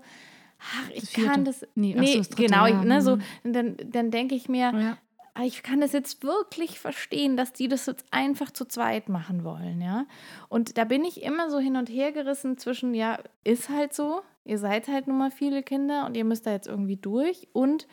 ach, 0.60 0.90
ich 0.94 1.12
das 1.12 1.12
kann 1.12 1.44
das. 1.44 1.66
Nee, 1.74 1.96
nee 1.98 2.12
so, 2.12 2.18
das 2.18 2.30
genau, 2.30 2.66
ich, 2.66 2.74
ne, 2.74 3.02
so, 3.02 3.16
mhm. 3.16 3.52
dann, 3.52 3.76
dann 3.86 4.10
denke 4.12 4.36
ich 4.36 4.48
mir, 4.48 4.72
ja 4.72 4.98
ich 5.40 5.62
kann 5.62 5.80
das 5.80 5.92
jetzt 5.92 6.22
wirklich 6.22 6.78
verstehen, 6.78 7.36
dass 7.36 7.52
die 7.52 7.68
das 7.68 7.86
jetzt 7.86 8.04
einfach 8.10 8.50
zu 8.50 8.66
zweit 8.66 9.08
machen 9.08 9.44
wollen, 9.44 9.80
ja. 9.80 10.06
Und 10.48 10.76
da 10.76 10.84
bin 10.84 11.04
ich 11.04 11.22
immer 11.22 11.50
so 11.50 11.58
hin 11.58 11.76
und 11.76 11.88
her 11.88 12.12
gerissen 12.12 12.58
zwischen, 12.58 12.92
ja, 12.94 13.18
ist 13.42 13.70
halt 13.70 13.94
so, 13.94 14.20
ihr 14.44 14.58
seid 14.58 14.88
halt 14.88 15.06
nun 15.06 15.18
mal 15.18 15.30
viele 15.30 15.62
Kinder 15.62 16.04
und 16.06 16.16
ihr 16.16 16.24
müsst 16.24 16.46
da 16.46 16.52
jetzt 16.52 16.68
irgendwie 16.68 16.96
durch 16.96 17.48
und 17.52 17.86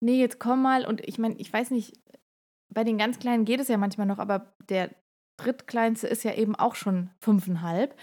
nee, 0.00 0.20
jetzt 0.20 0.38
komm 0.38 0.60
mal 0.60 0.86
und 0.86 1.00
ich 1.06 1.18
meine, 1.18 1.36
ich 1.36 1.50
weiß 1.50 1.70
nicht, 1.70 1.98
bei 2.68 2.84
den 2.84 2.98
ganz 2.98 3.18
Kleinen 3.18 3.46
geht 3.46 3.60
es 3.60 3.68
ja 3.68 3.78
manchmal 3.78 4.06
noch, 4.06 4.18
aber 4.18 4.52
der 4.68 4.90
drittkleinste 5.38 6.06
ist 6.06 6.24
ja 6.24 6.34
eben 6.34 6.54
auch 6.54 6.74
schon 6.74 7.10
fünfeinhalb. 7.20 7.94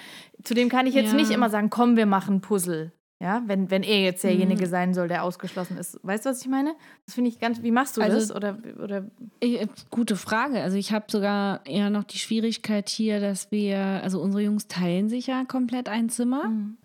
Zudem 0.43 0.69
kann 0.69 0.87
ich 0.87 0.95
jetzt 0.95 1.11
ja. 1.11 1.17
nicht 1.17 1.31
immer 1.31 1.49
sagen, 1.49 1.69
komm, 1.69 1.97
wir 1.97 2.05
machen 2.07 2.41
Puzzle. 2.41 2.91
Ja, 3.23 3.41
wenn, 3.45 3.71
wenn 3.71 3.83
er 3.83 4.01
jetzt 4.01 4.25
derjenige 4.25 4.65
mhm. 4.65 4.69
sein 4.69 4.93
soll, 4.93 5.07
der 5.07 5.23
ausgeschlossen 5.23 5.77
ist. 5.77 5.97
Weißt 6.03 6.25
du, 6.25 6.29
was 6.29 6.41
ich 6.41 6.49
meine? 6.49 6.75
Das 7.05 7.15
finde 7.15 7.29
ich 7.29 7.39
ganz. 7.39 7.63
Wie 7.63 7.71
machst 7.71 7.95
du 7.95 8.01
also, 8.01 8.17
das? 8.17 8.35
Oder, 8.35 8.57
oder? 8.83 9.09
Ich, 9.39 9.61
äh, 9.61 9.67
gute 9.89 10.17
Frage. 10.17 10.61
Also 10.61 10.75
ich 10.75 10.91
habe 10.91 11.05
sogar 11.07 11.65
eher 11.65 11.89
noch 11.89 12.03
die 12.03 12.17
Schwierigkeit 12.17 12.89
hier, 12.89 13.21
dass 13.21 13.49
wir, 13.49 13.79
also 13.79 14.19
unsere 14.19 14.43
Jungs 14.43 14.67
teilen 14.67 15.07
sich 15.07 15.27
ja 15.27 15.45
komplett 15.45 15.87
ein 15.87 16.09
Zimmer. 16.09 16.49
Mhm. 16.49 16.77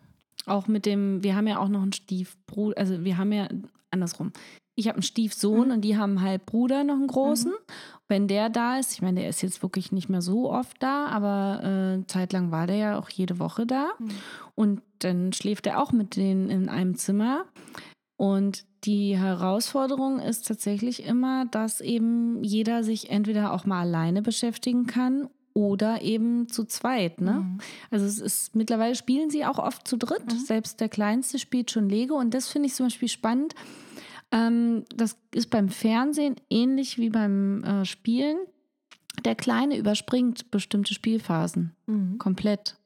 Auch 0.47 0.69
mit 0.69 0.87
dem, 0.87 1.25
wir 1.25 1.35
haben 1.35 1.49
ja 1.49 1.59
auch 1.59 1.69
noch 1.69 1.83
einen 1.83 1.93
Stiefbruder, 1.93 2.79
also 2.79 3.03
wir 3.03 3.19
haben 3.19 3.33
ja 3.33 3.49
andersrum 3.91 4.31
ich 4.79 4.87
habe 4.87 4.97
einen 4.97 5.03
Stiefsohn 5.03 5.69
mhm. 5.69 5.75
und 5.75 5.81
die 5.81 5.97
haben 5.97 6.19
einen 6.19 6.23
Halbbruder, 6.23 6.85
noch 6.85 6.95
einen 6.95 7.09
großen. 7.09 7.51
Mhm. 7.51 7.73
Wenn 8.07 8.29
der 8.29 8.49
da 8.49 8.79
ist, 8.79 8.93
ich 8.93 9.03
meine, 9.03 9.21
der 9.21 9.29
ist 9.29 9.43
jetzt 9.43 9.61
wirklich 9.61 9.91
nicht 9.91 10.09
mehr 10.09 10.23
so 10.23 10.53
oft 10.53 10.81
da, 10.81 11.07
aber 11.07 11.99
äh, 11.99 12.07
zeitlang 12.07 12.53
war 12.53 12.69
der 12.69 12.77
ja 12.77 12.99
auch 12.99 13.11
jede 13.11 13.41
Woche 13.41 13.67
da. 13.67 13.89
Mhm. 13.99 14.11
Und 14.55 14.83
dann 15.01 15.33
schläft 15.33 15.67
er 15.67 15.83
auch 15.83 15.91
mit 15.91 16.15
denen 16.15 16.49
in 16.49 16.69
einem 16.69 16.95
Zimmer. 16.95 17.45
Und 18.17 18.65
die 18.85 19.19
Herausforderung 19.19 20.21
ist 20.21 20.47
tatsächlich 20.47 21.05
immer, 21.05 21.47
dass 21.47 21.81
eben 21.81 22.45
jeder 22.45 22.85
sich 22.85 23.11
entweder 23.11 23.53
auch 23.53 23.67
mal 23.67 23.81
alleine 23.81 24.23
beschäftigen 24.23 24.87
kann 24.87 25.29
oder 25.55 26.03
eben 26.03 26.49
zu 26.49 26.65
zweit. 26.65 27.21
Ne? 27.21 27.33
Mhm. 27.33 27.59
Also 27.91 28.07
es 28.07 28.21
ist 28.21 28.55
mittlerweile 28.55 28.95
spielen 28.95 29.29
sie 29.29 29.45
auch 29.45 29.59
oft 29.59 29.89
zu 29.89 29.97
dritt. 29.97 30.27
Mhm. 30.27 30.39
Selbst 30.39 30.79
der 30.79 30.89
Kleinste 30.89 31.41
spielt 31.41 31.73
schon 31.73 31.89
Lego 31.89 32.15
und 32.15 32.33
das 32.33 32.47
finde 32.47 32.69
ich 32.69 32.75
zum 32.75 32.87
Beispiel 32.87 33.09
spannend. 33.09 33.57
Ähm, 34.31 34.85
das 34.95 35.17
ist 35.33 35.51
beim 35.51 35.69
Fernsehen 35.69 36.37
ähnlich 36.51 36.99
wie 36.99 37.11
beim 37.11 37.65
äh, 37.65 37.85
Spielen. 37.85 38.39
Der 39.25 39.35
Kleine 39.35 39.77
überspringt 39.77 40.51
bestimmte 40.51 40.95
Spielphasen 40.95 41.75
mhm. 41.87 42.19
komplett, 42.19 42.77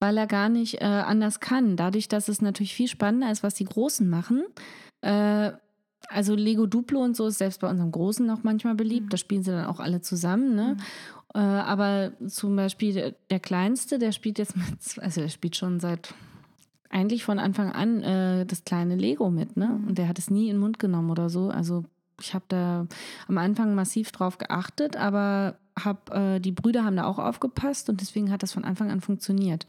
weil 0.00 0.18
er 0.18 0.26
gar 0.26 0.48
nicht 0.48 0.80
äh, 0.80 0.84
anders 0.84 1.40
kann. 1.40 1.76
Dadurch, 1.76 2.08
dass 2.08 2.28
es 2.28 2.42
natürlich 2.42 2.74
viel 2.74 2.88
spannender 2.88 3.30
ist, 3.30 3.42
was 3.42 3.54
die 3.54 3.64
Großen 3.64 4.08
machen. 4.08 4.44
Äh, 5.00 5.52
also 6.08 6.34
Lego 6.34 6.66
Duplo 6.66 7.00
und 7.00 7.16
so 7.16 7.26
ist 7.28 7.38
selbst 7.38 7.60
bei 7.60 7.70
unserem 7.70 7.92
Großen 7.92 8.26
noch 8.26 8.42
manchmal 8.42 8.74
beliebt. 8.74 9.06
Mhm. 9.06 9.10
Da 9.10 9.16
spielen 9.16 9.42
sie 9.42 9.52
dann 9.52 9.66
auch 9.66 9.80
alle 9.80 10.00
zusammen. 10.00 10.54
Ne? 10.54 10.76
Mhm. 10.76 10.82
Äh, 11.34 11.38
aber 11.38 12.12
zum 12.26 12.56
Beispiel 12.56 12.92
der, 12.92 13.14
der, 13.30 13.40
Kleinste, 13.40 13.98
der 13.98 14.12
spielt 14.12 14.38
jetzt 14.38 14.56
mit, 14.56 14.66
also 14.98 15.20
der 15.20 15.28
spielt 15.28 15.56
schon 15.56 15.80
seit 15.80 16.14
eigentlich 16.92 17.24
von 17.24 17.38
Anfang 17.38 17.72
an 17.72 18.02
äh, 18.02 18.46
das 18.46 18.64
kleine 18.64 18.96
Lego 18.96 19.30
mit, 19.30 19.56
ne? 19.56 19.66
Mhm. 19.66 19.88
Und 19.88 19.98
der 19.98 20.08
hat 20.08 20.18
es 20.18 20.30
nie 20.30 20.48
in 20.48 20.56
den 20.56 20.60
Mund 20.60 20.78
genommen 20.78 21.10
oder 21.10 21.28
so. 21.28 21.48
Also 21.48 21.84
ich 22.20 22.34
habe 22.34 22.44
da 22.48 22.86
am 23.26 23.38
Anfang 23.38 23.74
massiv 23.74 24.12
drauf 24.12 24.38
geachtet, 24.38 24.96
aber 24.96 25.56
hab, 25.82 26.14
äh, 26.14 26.38
die 26.38 26.52
Brüder 26.52 26.84
haben 26.84 26.96
da 26.96 27.04
auch 27.04 27.18
aufgepasst 27.18 27.88
und 27.88 28.00
deswegen 28.00 28.30
hat 28.30 28.42
das 28.42 28.52
von 28.52 28.64
Anfang 28.64 28.90
an 28.90 29.00
funktioniert. 29.00 29.66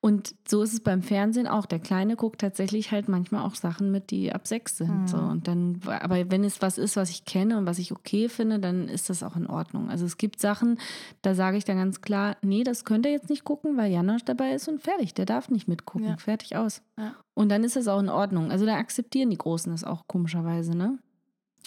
Und 0.00 0.34
so 0.46 0.62
ist 0.62 0.72
es 0.72 0.80
beim 0.80 1.02
Fernsehen 1.02 1.48
auch. 1.48 1.66
Der 1.66 1.80
Kleine 1.80 2.16
guckt 2.16 2.40
tatsächlich 2.40 2.92
halt 2.92 3.08
manchmal 3.08 3.44
auch 3.44 3.54
Sachen 3.54 3.90
mit, 3.90 4.10
die 4.10 4.32
ab 4.32 4.46
sechs 4.46 4.76
sind. 4.76 5.02
Mhm. 5.02 5.06
So. 5.08 5.16
Und 5.16 5.48
dann, 5.48 5.80
aber 5.86 6.30
wenn 6.30 6.44
es 6.44 6.62
was 6.62 6.78
ist, 6.78 6.96
was 6.96 7.10
ich 7.10 7.24
kenne 7.24 7.58
und 7.58 7.66
was 7.66 7.78
ich 7.78 7.92
okay 7.92 8.28
finde, 8.28 8.60
dann 8.60 8.88
ist 8.88 9.10
das 9.10 9.22
auch 9.22 9.36
in 9.36 9.46
Ordnung. 9.46 9.90
Also 9.90 10.04
es 10.04 10.16
gibt 10.16 10.40
Sachen, 10.40 10.78
da 11.22 11.34
sage 11.34 11.56
ich 11.56 11.64
dann 11.64 11.78
ganz 11.78 12.02
klar, 12.02 12.36
nee, 12.42 12.62
das 12.62 12.84
könnt 12.84 13.06
ihr 13.06 13.12
jetzt 13.12 13.30
nicht 13.30 13.44
gucken, 13.44 13.76
weil 13.76 13.90
Janosch 13.90 14.24
dabei 14.24 14.52
ist 14.52 14.68
und 14.68 14.80
fertig. 14.80 15.14
Der 15.14 15.26
darf 15.26 15.50
nicht 15.50 15.66
mitgucken. 15.66 16.08
Ja. 16.08 16.16
Fertig 16.18 16.56
aus. 16.56 16.82
Ja. 16.98 17.14
Und 17.34 17.48
dann 17.48 17.64
ist 17.64 17.76
das 17.76 17.88
auch 17.88 18.00
in 18.00 18.08
Ordnung. 18.08 18.50
Also 18.50 18.64
da 18.64 18.76
akzeptieren 18.76 19.30
die 19.30 19.38
Großen 19.38 19.72
das 19.72 19.82
auch 19.82 20.06
komischerweise, 20.06 20.76
ne? 20.76 20.98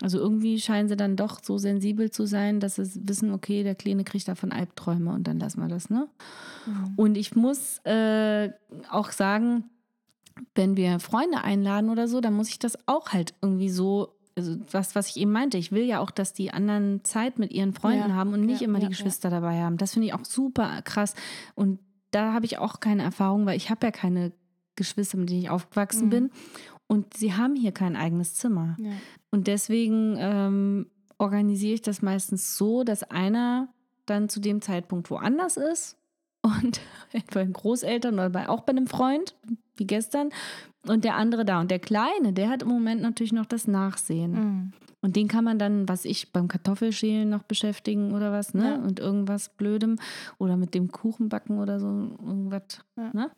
Also 0.02 0.18
irgendwie 0.18 0.60
scheinen 0.60 0.88
sie 0.88 0.96
dann 0.96 1.16
doch 1.16 1.44
so 1.44 1.58
sensibel 1.58 2.10
zu 2.10 2.26
sein, 2.26 2.60
dass 2.60 2.76
sie 2.76 2.90
wissen, 3.08 3.34
okay, 3.34 3.64
der 3.64 3.76
Kleine 3.76 4.04
kriegt 4.06 4.28
davon 4.28 4.52
Albträume 4.52 5.12
und 5.12 5.28
dann 5.28 5.40
lassen 5.40 5.62
wir 5.62 5.68
das, 5.68 5.90
ne? 5.90 6.08
Mhm. 6.66 6.94
Und 6.96 7.18
ich 7.18 7.36
muss 7.36 7.80
äh, 7.80 8.52
auch 8.90 9.12
sagen, 9.12 9.66
wenn 10.56 10.78
wir 10.78 11.00
Freunde 11.00 11.44
einladen 11.44 11.90
oder 11.90 12.08
so, 12.08 12.22
dann 12.22 12.34
muss 12.34 12.50
ich 12.50 12.60
das 12.60 12.78
auch 12.88 13.10
halt 13.10 13.34
irgendwie 13.42 13.70
so, 13.70 14.16
also 14.36 14.58
was, 14.72 14.96
was 14.96 15.10
ich 15.10 15.18
eben 15.18 15.32
meinte, 15.32 15.58
ich 15.58 15.74
will 15.74 15.84
ja 15.84 16.00
auch, 16.00 16.12
dass 16.12 16.34
die 16.34 16.52
anderen 16.52 17.04
Zeit 17.04 17.38
mit 17.38 17.52
ihren 17.52 17.74
Freunden 17.74 18.10
ja, 18.10 18.16
haben 18.16 18.34
und 18.34 18.46
nicht 18.46 18.62
ja, 18.62 18.68
immer 18.68 18.80
ja, 18.80 18.86
die 18.86 18.96
Geschwister 18.96 19.30
dabei 19.30 19.62
haben. 19.62 19.76
Das 19.76 19.94
finde 19.94 20.08
ich 20.08 20.14
auch 20.14 20.24
super 20.24 20.82
krass. 20.84 21.14
Und 21.56 21.80
da 22.12 22.32
habe 22.32 22.46
ich 22.46 22.58
auch 22.58 22.80
keine 22.80 23.04
Erfahrung, 23.04 23.46
weil 23.46 23.58
ich 23.58 23.70
habe 23.70 23.86
ja 23.86 23.92
keine 23.92 24.32
Geschwister, 24.76 25.18
mit 25.18 25.30
denen 25.30 25.42
ich 25.42 25.50
aufgewachsen 25.50 26.06
mhm. 26.06 26.10
bin. 26.10 26.32
Und 26.92 27.16
sie 27.16 27.36
haben 27.36 27.56
hier 27.56 27.72
kein 27.72 27.96
eigenes 27.96 28.34
Zimmer. 28.34 28.76
Ja. 28.80 28.90
Und 29.30 29.46
deswegen 29.46 30.16
ähm, 30.18 30.88
organisiere 31.20 31.76
ich 31.76 31.82
das 31.84 32.02
meistens 32.02 32.58
so, 32.58 32.84
dass 32.84 33.04
einer 33.04 33.70
dann 34.08 34.28
zu 34.28 34.40
dem 34.40 34.62
Zeitpunkt 34.62 35.12
woanders 35.12 35.56
ist 35.56 35.98
und 36.42 36.82
etwa 37.12 37.40
bei 37.44 37.46
Großeltern 37.46 38.16
oder 38.16 38.30
bei, 38.32 38.50
auch 38.50 38.62
bei 38.62 38.72
einem 38.72 38.88
Freund, 38.88 39.36
wie 39.76 39.86
gestern, 39.86 40.30
und 40.88 41.04
der 41.04 41.16
andere 41.16 41.46
da. 41.46 41.60
Und 41.60 41.70
der 41.70 41.80
Kleine, 41.80 42.34
der 42.34 42.50
hat 42.50 42.64
im 42.64 42.70
Moment 42.70 43.02
natürlich 43.02 43.34
noch 43.34 43.46
das 43.46 43.68
Nachsehen. 43.68 44.32
Mhm. 44.32 44.74
Und 45.02 45.16
den 45.16 45.28
kann 45.28 45.44
man 45.44 45.60
dann, 45.60 45.88
was 45.88 46.06
ich 46.06 46.34
beim 46.34 46.48
Kartoffelschälen 46.48 47.30
noch 47.30 47.44
beschäftigen 47.44 48.14
oder 48.14 48.32
was, 48.32 48.54
ne? 48.54 48.72
Ja. 48.72 48.76
Und 48.76 49.00
irgendwas 49.00 49.50
Blödem 49.50 49.98
oder 50.40 50.58
mit 50.58 50.74
dem 50.74 50.92
Kuchenbacken 50.92 51.60
oder 51.60 51.80
so, 51.80 51.88
irgendwas, 51.88 52.82
ja. 52.98 53.12
ne? 53.14 53.32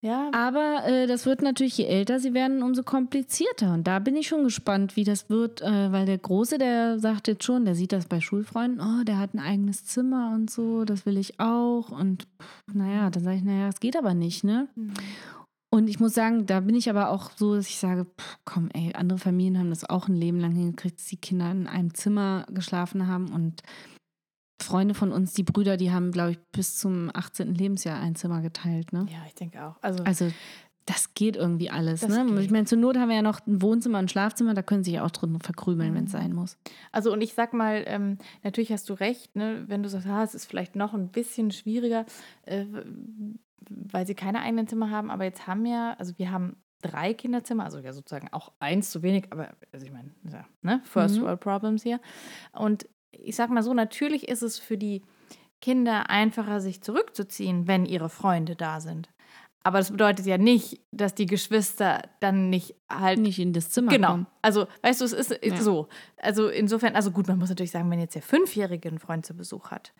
Ja. 0.00 0.30
Aber 0.32 0.84
äh, 0.86 1.06
das 1.08 1.26
wird 1.26 1.42
natürlich, 1.42 1.76
je 1.76 1.86
älter 1.86 2.20
sie 2.20 2.32
werden, 2.32 2.62
umso 2.62 2.84
komplizierter. 2.84 3.74
Und 3.74 3.88
da 3.88 3.98
bin 3.98 4.14
ich 4.14 4.28
schon 4.28 4.44
gespannt, 4.44 4.94
wie 4.94 5.02
das 5.02 5.28
wird, 5.28 5.60
äh, 5.60 5.90
weil 5.90 6.06
der 6.06 6.18
Große, 6.18 6.58
der 6.58 7.00
sagt 7.00 7.26
jetzt 7.26 7.44
schon, 7.44 7.64
der 7.64 7.74
sieht 7.74 7.92
das 7.92 8.06
bei 8.06 8.20
Schulfreunden, 8.20 8.80
oh, 8.80 9.02
der 9.04 9.18
hat 9.18 9.34
ein 9.34 9.40
eigenes 9.40 9.84
Zimmer 9.84 10.32
und 10.34 10.50
so, 10.50 10.84
das 10.84 11.04
will 11.04 11.18
ich 11.18 11.40
auch. 11.40 11.90
Und 11.90 12.28
pff, 12.40 12.74
naja, 12.74 13.10
dann 13.10 13.24
sage 13.24 13.38
ich, 13.38 13.44
naja, 13.44 13.68
es 13.68 13.80
geht 13.80 13.96
aber 13.96 14.14
nicht, 14.14 14.44
ne? 14.44 14.68
Mhm. 14.76 14.94
Und 15.70 15.88
ich 15.88 16.00
muss 16.00 16.14
sagen, 16.14 16.46
da 16.46 16.60
bin 16.60 16.76
ich 16.76 16.88
aber 16.88 17.10
auch 17.10 17.30
so, 17.36 17.54
dass 17.54 17.68
ich 17.68 17.78
sage, 17.78 18.06
pff, 18.06 18.38
komm, 18.44 18.70
ey, 18.72 18.92
andere 18.94 19.18
Familien 19.18 19.58
haben 19.58 19.70
das 19.70 19.88
auch 19.88 20.08
ein 20.08 20.14
Leben 20.14 20.38
lang 20.38 20.52
hingekriegt, 20.52 20.98
dass 20.98 21.06
die 21.06 21.16
Kinder 21.16 21.50
in 21.50 21.66
einem 21.66 21.92
Zimmer 21.92 22.46
geschlafen 22.50 23.08
haben 23.08 23.32
und 23.32 23.62
Freunde 24.68 24.94
von 24.94 25.12
uns, 25.12 25.32
die 25.32 25.42
Brüder, 25.42 25.76
die 25.76 25.90
haben, 25.90 26.12
glaube 26.12 26.32
ich, 26.32 26.38
bis 26.52 26.76
zum 26.76 27.10
18. 27.14 27.54
Lebensjahr 27.54 27.98
ein 27.98 28.14
Zimmer 28.14 28.42
geteilt. 28.42 28.92
Ne? 28.92 29.06
Ja, 29.10 29.18
ich 29.26 29.34
denke 29.34 29.64
auch. 29.64 29.76
Also, 29.80 30.04
also 30.04 30.30
das 30.84 31.14
geht 31.14 31.36
irgendwie 31.36 31.70
alles. 31.70 32.06
Ne? 32.06 32.40
Ich 32.40 32.50
meine, 32.50 32.66
zur 32.66 32.78
Not 32.78 32.96
haben 32.96 33.08
wir 33.08 33.16
ja 33.16 33.22
noch 33.22 33.46
ein 33.46 33.62
Wohnzimmer 33.62 33.98
und 33.98 34.06
ein 34.06 34.08
Schlafzimmer, 34.08 34.54
da 34.54 34.62
können 34.62 34.84
sie 34.84 34.92
sich 34.92 35.00
auch 35.00 35.10
drin 35.10 35.38
verkrümeln, 35.40 35.92
mhm. 35.92 35.96
wenn 35.96 36.04
es 36.04 36.12
sein 36.12 36.34
muss. 36.34 36.58
Also 36.92 37.12
und 37.12 37.22
ich 37.22 37.34
sag 37.34 37.54
mal, 37.54 37.82
ähm, 37.86 38.18
natürlich 38.42 38.70
hast 38.72 38.88
du 38.88 38.94
recht, 38.94 39.36
ne? 39.36 39.64
wenn 39.68 39.82
du 39.82 39.88
sagst, 39.88 40.06
ah, 40.06 40.22
es 40.22 40.34
ist 40.34 40.44
vielleicht 40.44 40.76
noch 40.76 40.92
ein 40.92 41.08
bisschen 41.08 41.50
schwieriger, 41.50 42.04
äh, 42.44 42.66
weil 43.70 44.06
sie 44.06 44.14
keine 44.14 44.40
eigenen 44.40 44.66
Zimmer 44.66 44.90
haben, 44.90 45.10
aber 45.10 45.24
jetzt 45.24 45.46
haben 45.46 45.64
wir, 45.64 45.98
also 45.98 46.18
wir 46.18 46.30
haben 46.30 46.56
drei 46.80 47.12
Kinderzimmer, 47.14 47.64
also 47.64 47.78
ja 47.78 47.92
sozusagen 47.92 48.28
auch 48.32 48.52
eins 48.60 48.90
zu 48.90 49.02
wenig, 49.02 49.26
aber 49.30 49.50
also 49.72 49.84
ich 49.84 49.92
meine, 49.92 50.10
ja, 50.30 50.44
ne? 50.62 50.80
First 50.84 51.18
mhm. 51.18 51.22
World 51.22 51.40
Problems 51.40 51.82
hier. 51.82 52.00
Und 52.52 52.86
ich 53.12 53.36
sag 53.36 53.50
mal 53.50 53.62
so, 53.62 53.74
natürlich 53.74 54.28
ist 54.28 54.42
es 54.42 54.58
für 54.58 54.76
die 54.78 55.02
Kinder 55.60 56.08
einfacher, 56.10 56.60
sich 56.60 56.82
zurückzuziehen, 56.82 57.66
wenn 57.66 57.84
ihre 57.84 58.08
Freunde 58.08 58.54
da 58.56 58.80
sind. 58.80 59.08
Aber 59.64 59.78
das 59.78 59.90
bedeutet 59.90 60.24
ja 60.24 60.38
nicht, 60.38 60.80
dass 60.92 61.14
die 61.14 61.26
Geschwister 61.26 62.02
dann 62.20 62.48
nicht 62.48 62.76
halt. 62.88 63.18
Nicht 63.18 63.38
in 63.40 63.52
das 63.52 63.70
Zimmer 63.70 63.90
Genau. 63.92 64.10
kommen. 64.12 64.26
Also, 64.40 64.66
weißt 64.82 65.00
du, 65.00 65.04
es 65.04 65.12
ist 65.12 65.34
Ja. 65.44 65.56
so. 65.56 65.88
Also, 66.16 66.48
insofern, 66.48 66.94
also 66.94 67.10
gut, 67.10 67.26
man 67.26 67.38
muss 67.38 67.48
natürlich 67.48 67.72
sagen, 67.72 67.90
wenn 67.90 67.98
jetzt 68.00 68.14
der 68.14 68.22
Fünfjährige 68.22 68.88
einen 68.88 68.98
Freund 69.00 69.26
zu 69.26 69.34
Besuch 69.34 69.70
hat, 69.72 69.92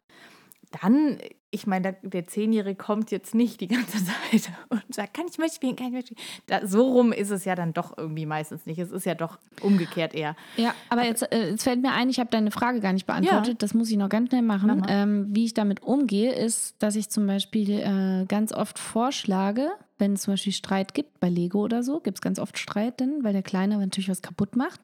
dann, 0.83 1.19
ich 1.51 1.67
meine, 1.67 1.97
der, 2.03 2.27
Zehnjährige 2.27 2.77
kommt 2.77 3.11
jetzt 3.11 3.35
nicht 3.35 3.61
die 3.61 3.69
ganze 3.69 3.99
Zeit 4.05 4.51
und 4.69 4.83
sagt, 4.91 5.15
kann 5.15 5.27
ich 5.31 5.39
mitspielen, 5.39 5.77
kann 5.77 5.89
ich 5.89 5.93
mitspielen. 5.93 6.23
Da, 6.47 6.67
so 6.67 6.93
rum 6.93 7.13
ist 7.13 7.31
es 7.31 7.45
ja 7.45 7.55
dann 7.55 7.73
doch 7.73 7.97
irgendwie 7.97 8.27
meistens 8.27 8.67
nicht. 8.67 8.79
Es 8.79 8.91
ist 8.91 9.07
ja 9.07 9.15
doch 9.15 9.39
umgekehrt 9.63 10.15
eher. 10.15 10.37
Ja, 10.57 10.75
aber 10.89 11.05
jetzt, 11.05 11.23
äh, 11.33 11.51
jetzt 11.51 11.65
fällt 11.65 11.83
mir 11.83 11.93
ein, 11.93 12.11
ich 12.11 12.21
habe 12.21 12.31
deine 12.31 12.51
Frage 12.51 12.81
gar 12.81 12.93
nicht 12.93 13.07
beantwortet. 13.07 13.63
Das 13.63 13.75
muss 13.75 13.91
ich 13.91 13.97
noch 13.97 14.09
ganz 14.09 14.29
schnell 14.29 14.43
machen. 14.43 14.67
Mach 14.67 14.77
mal. 14.77 14.87
Ähm, 14.89 15.27
wie 15.31 15.45
ich 15.45 15.55
damit 15.55 15.83
umgehe, 15.83 16.33
ist, 16.33 16.77
dass 16.83 16.97
ich 16.97 17.09
zum 17.09 17.27
Beispiel 17.27 17.71
äh, 17.71 18.27
ganz 18.27 18.53
oft 18.53 18.79
vorschlage, 18.79 19.71
wenn 19.99 20.15
es 20.15 20.23
zum 20.23 20.33
Beispiel 20.35 20.53
Streit 20.53 20.95
gibt, 20.95 21.21
bei 21.21 21.29
Lego 21.29 21.63
oder 21.63 21.83
so, 21.83 22.01
gibt 22.01 22.19
es 22.19 22.23
ganz 22.23 22.39
oft 22.39 22.59
Streit 22.59 23.01
dann, 23.01 23.25
weil 23.25 23.33
der 23.33 23.43
Kleine 23.43 23.77
natürlich 23.79 24.09
was 24.09 24.23
kaputt 24.23 24.57
macht. 24.57 24.81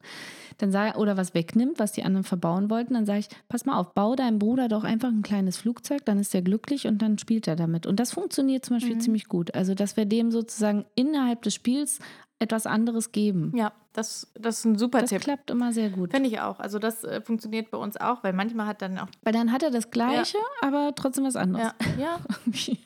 Dann 0.57 0.71
sage, 0.71 0.97
oder 0.97 1.17
was 1.17 1.33
wegnimmt, 1.33 1.79
was 1.79 1.91
die 1.91 2.03
anderen 2.03 2.23
verbauen 2.23 2.69
wollten, 2.69 2.93
dann 2.93 3.05
sage 3.05 3.19
ich, 3.19 3.27
pass 3.49 3.65
mal 3.65 3.77
auf, 3.77 3.93
bau 3.93 4.15
deinem 4.15 4.39
Bruder 4.39 4.67
doch 4.67 4.83
einfach 4.83 5.09
ein 5.09 5.21
kleines 5.21 5.57
Flugzeug, 5.57 6.05
dann 6.05 6.19
ist 6.19 6.33
er 6.33 6.41
glücklich 6.41 6.87
und 6.87 7.01
dann 7.01 7.17
spielt 7.17 7.47
er 7.47 7.55
damit. 7.55 7.85
Und 7.85 7.99
das 7.99 8.11
funktioniert 8.11 8.63
zum 8.65 8.75
Mhm. 8.75 8.79
Beispiel 8.79 8.97
ziemlich 8.99 9.27
gut. 9.27 9.53
Also, 9.53 9.73
dass 9.73 9.97
wir 9.97 10.05
dem 10.05 10.31
sozusagen 10.31 10.85
innerhalb 10.95 11.41
des 11.41 11.53
Spiels 11.53 11.99
etwas 12.37 12.65
anderes 12.67 13.13
geben. 13.13 13.53
Ja, 13.55 13.71
das, 13.93 14.29
das 14.37 14.59
ist 14.59 14.65
ein 14.65 14.77
super 14.77 14.99
Das 14.99 15.09
Tipp. 15.09 15.21
klappt 15.21 15.49
immer 15.49 15.71
sehr 15.71 15.89
gut. 15.89 16.11
Finde 16.11 16.27
ich 16.27 16.41
auch. 16.41 16.59
Also, 16.59 16.79
das 16.79 17.05
äh, 17.05 17.21
funktioniert 17.21 17.71
bei 17.71 17.77
uns 17.77 17.95
auch, 17.95 18.23
weil 18.25 18.33
manchmal 18.33 18.67
hat 18.67 18.81
dann 18.81 18.99
auch. 18.99 19.07
Weil 19.23 19.31
dann 19.31 19.53
hat 19.53 19.63
er 19.63 19.71
das 19.71 19.89
Gleiche, 19.89 20.37
aber 20.61 20.93
trotzdem 20.95 21.23
was 21.23 21.37
anderes. 21.37 21.71
Ja, 21.97 21.97
ja. 21.97 22.19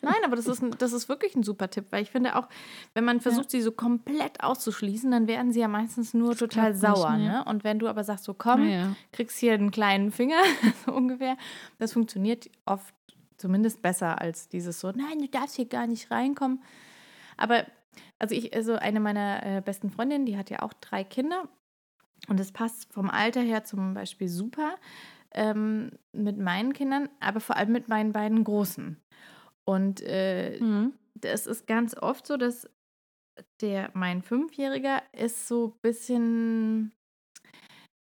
Nein, 0.04 0.14
aber 0.24 0.36
das 0.36 0.46
ist, 0.46 0.62
ein, 0.62 0.76
das 0.78 0.94
ist 0.94 1.10
wirklich 1.10 1.36
ein 1.36 1.42
super 1.42 1.68
Tipp, 1.70 1.86
weil 1.90 2.04
ich 2.04 2.12
finde 2.12 2.36
auch, 2.36 2.48
wenn 2.94 3.06
man 3.06 3.22
versucht, 3.22 3.50
sie 3.50 3.62
so 3.62 3.72
komplett 3.72 4.44
auszuschließen, 4.44 5.10
dann 5.10 5.28
werden 5.28 5.52
sie 5.52 5.62
ja 5.62 5.68
meistens 5.68 6.14
nur 6.14 6.36
total 6.36 6.74
klappt 6.76 6.84
nicht, 6.84 7.02
sauer. 7.02 7.18
ne? 7.18 7.44
Und 7.46 7.64
wenn 7.64 7.80
du 7.80 7.88
aber 7.88 8.04
sagst, 8.04 8.26
so 8.26 8.36
komm, 8.36 8.70
ja. 8.70 8.96
kriegst 9.12 9.40
hier 9.40 9.54
einen 9.54 9.72
kleinen 9.72 10.12
Finger, 10.12 10.38
so 10.86 10.92
ungefähr, 10.94 11.38
das 11.80 11.94
funktioniert 11.94 12.52
oft 12.66 12.94
zumindest 13.38 13.82
besser 13.82 14.22
als 14.22 14.48
dieses 14.48 14.80
so, 14.80 14.92
nein, 14.92 15.20
du 15.20 15.28
darfst 15.28 15.56
hier 15.56 15.66
gar 15.66 15.88
nicht 15.88 16.12
reinkommen. 16.12 16.62
Aber, 17.38 17.66
also 18.18 18.36
ich, 18.36 18.54
also 18.54 18.76
eine 18.76 19.00
meiner 19.00 19.46
äh, 19.46 19.62
besten 19.62 19.90
Freundinnen, 19.90 20.26
die 20.26 20.38
hat 20.38 20.50
ja 20.50 20.62
auch 20.62 20.74
drei 20.74 21.04
Kinder 21.04 21.48
und 22.28 22.40
es 22.40 22.52
passt 22.52 22.92
vom 22.94 23.10
Alter 23.10 23.42
her 23.42 23.64
zum 23.64 23.94
Beispiel 23.94 24.28
super 24.28 24.76
ähm, 25.32 25.92
mit 26.12 26.38
meinen 26.38 26.74
Kindern, 26.74 27.10
aber 27.20 27.40
vor 27.40 27.56
allem 27.56 27.72
mit 27.72 27.88
meinen 27.88 28.12
beiden 28.12 28.44
Großen. 28.44 28.98
Und 29.64 30.02
äh, 30.02 30.60
Mhm. 30.60 30.94
das 31.16 31.48
ist 31.48 31.68
ganz 31.68 31.96
oft 31.96 32.26
so, 32.26 32.38
dass 32.38 32.68
der, 33.62 33.92
mein 33.94 34.22
Fünfjähriger 34.22 35.02
ist 35.14 35.48
so 35.48 35.68
ein 35.68 35.80
bisschen, 35.82 36.92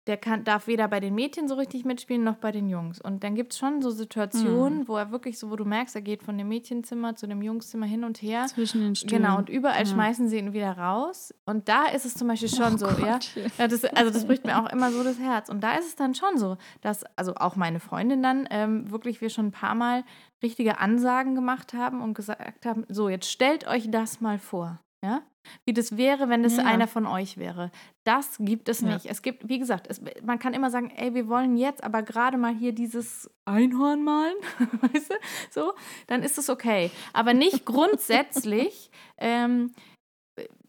der 0.08 0.18
kann, 0.18 0.44
darf 0.44 0.68
weder 0.68 0.88
bei 0.88 1.00
den 1.00 1.16
Mädchen 1.16 1.48
so 1.48 1.56
richtig 1.56 1.86
mitspielen, 1.86 2.24
noch 2.24 2.36
bei 2.36 2.52
den 2.52 2.68
Jungs. 2.68 3.00
Und 3.00 3.24
dann 3.24 3.36
gibt 3.36 3.54
es 3.54 3.60
schon 3.60 3.82
so 3.82 3.90
Situationen, 3.90 4.88
wo 4.88 4.98
er 4.98 5.12
wirklich 5.12 5.40
so, 5.40 5.50
wo 5.50 5.56
du 5.56 5.64
merkst, 5.66 5.96
er 5.96 6.02
geht 6.02 6.24
von 6.24 6.38
dem 6.38 6.50
Mädchenzimmer 6.50 7.16
zu 7.16 7.28
dem 7.28 7.42
Jungszimmer 7.42 7.86
hin 7.86 8.04
und 8.04 8.22
her. 8.22 8.46
Zwischen 8.48 8.82
den 8.82 8.96
Stühlen. 8.96 9.22
Genau, 9.24 9.38
und 9.38 9.50
überall 9.50 9.80
Ja. 9.80 9.86
schmeißen 9.86 10.28
sie 10.28 10.38
ihn 10.40 10.54
wieder 10.54 10.78
raus. 10.78 11.34
Und 11.46 11.70
da 11.70 11.86
ist 11.88 12.06
es 12.06 12.16
zum 12.16 12.28
Beispiel 12.28 12.50
schon 12.50 12.74
Oh 12.74 12.78
so, 12.78 12.88
ja. 12.88 13.14
Gott. 13.14 13.32
ja 13.58 13.68
das, 13.68 13.86
also 13.86 14.12
das 14.12 14.26
bricht 14.26 14.46
mir 14.46 14.60
auch 14.62 14.70
immer 14.72 14.92
so 14.92 15.04
das 15.04 15.20
Herz. 15.20 15.50
Und 15.50 15.62
da 15.64 15.76
ist 15.76 15.88
es 15.88 15.96
dann 15.96 16.16
schon 16.16 16.38
so, 16.38 16.58
dass, 16.82 17.04
also 17.16 17.36
auch 17.36 17.56
meine 17.56 17.80
Freundin 17.80 18.22
dann, 18.22 18.48
ähm, 18.52 18.92
wirklich 18.92 19.22
wir 19.22 19.30
schon 19.30 19.48
ein 19.48 19.52
paar 19.52 19.76
Mal 19.76 20.04
richtige 20.42 20.80
Ansagen 20.80 21.36
gemacht 21.36 21.74
haben 21.74 22.02
und 22.02 22.14
gesagt 22.14 22.66
haben, 22.66 22.86
so, 22.90 23.08
jetzt 23.10 23.32
stellt 23.32 23.68
euch 23.68 23.90
das 23.90 24.20
mal 24.20 24.38
vor, 24.38 24.80
ja. 25.02 25.22
Wie 25.66 25.74
das 25.74 25.98
wäre, 25.98 26.30
wenn 26.30 26.44
es 26.44 26.58
Ja. 26.58 26.64
einer 26.66 26.88
von 26.88 27.06
euch 27.06 27.38
wäre. 27.38 27.72
Das 28.04 28.38
gibt 28.40 28.70
es 28.70 28.82
Ja. 28.82 28.94
nicht. 28.94 29.06
Es 29.06 29.22
gibt, 29.22 29.48
wie 29.50 29.60
gesagt, 29.60 29.88
es, 29.90 30.02
man 30.24 30.40
kann 30.40 30.54
immer 30.54 30.70
sagen, 30.70 30.92
ey, 30.96 31.14
wir 31.14 31.28
wollen 31.28 31.58
jetzt 31.58 31.84
aber 31.84 32.02
gerade 32.04 32.38
mal 32.38 32.54
hier 32.54 32.74
dieses 32.74 33.30
Einhorn 33.46 34.04
malen, 34.04 34.36
weißt 34.94 35.12
du, 35.12 35.16
so, 35.52 35.74
dann 36.08 36.24
ist 36.24 36.38
es 36.38 36.50
okay. 36.50 36.92
Aber 37.14 37.34
nicht 37.34 37.66
grundsätzlich. 37.66 38.92
ähm, 39.18 39.72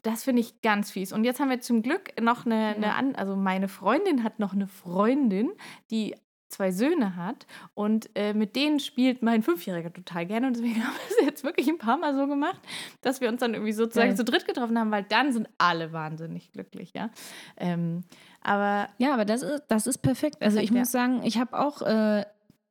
das 0.03 0.25
finde 0.25 0.41
ich 0.43 0.61
ganz 0.61 0.91
fies. 0.91 1.13
Und 1.15 1.25
jetzt 1.25 1.41
haben 1.41 1.49
wir 1.49 1.61
zum 1.61 1.81
Glück 1.81 2.21
noch 2.21 2.45
eine, 2.45 2.75
eine 2.77 2.87
Ja. 2.89 2.93
an, 2.97 3.15
also 3.15 3.37
meine 3.37 3.69
Freundin 3.69 4.23
hat 4.23 4.39
noch 4.39 4.53
eine 4.53 4.67
Freundin, 4.67 5.51
die 5.91 6.15
zwei 6.49 6.71
Söhne 6.71 7.17
hat 7.17 7.47
und 7.75 8.11
äh, 8.15 8.33
mit 8.33 8.57
denen 8.57 8.79
spielt 8.81 9.23
mein 9.23 9.43
Fünfjähriger 9.43 9.93
total 9.93 10.27
gerne 10.27 10.47
und 10.47 10.57
deswegen 10.57 10.77
haben 10.85 10.95
wir 10.95 11.17
es 11.19 11.25
jetzt 11.27 11.45
wirklich 11.45 11.69
ein 11.69 11.79
paar 11.79 11.97
Mal 11.97 12.15
so 12.15 12.27
gemacht, 12.27 12.61
dass 13.01 13.21
wir 13.21 13.29
uns 13.29 13.41
dann 13.41 13.55
irgendwie 13.55 13.73
sozusagen 13.73 14.11
Geil. 14.11 14.17
zu 14.17 14.25
dritt 14.25 14.47
getroffen 14.47 14.79
haben, 14.79 14.91
weil 14.91 15.05
dann 15.05 15.33
sind 15.33 15.49
alle 15.59 15.93
wahnsinnig 15.93 16.53
glücklich, 16.53 16.93
ja. 16.95 17.11
Ähm, 17.57 18.05
aber 18.41 18.89
Ja, 18.99 19.15
aber 19.15 19.25
das 19.25 19.43
ist, 19.43 19.65
das 19.69 19.87
ist 19.87 19.99
perfekt. 19.99 20.37
Also 20.41 20.57
Perfekt, 20.57 20.65
ich 20.65 20.75
ja. 20.75 20.81
muss 20.81 20.93
sagen, 20.93 21.23
ich 21.25 21.39
habe 21.39 21.59
auch 21.59 21.83
äh, 21.83 22.25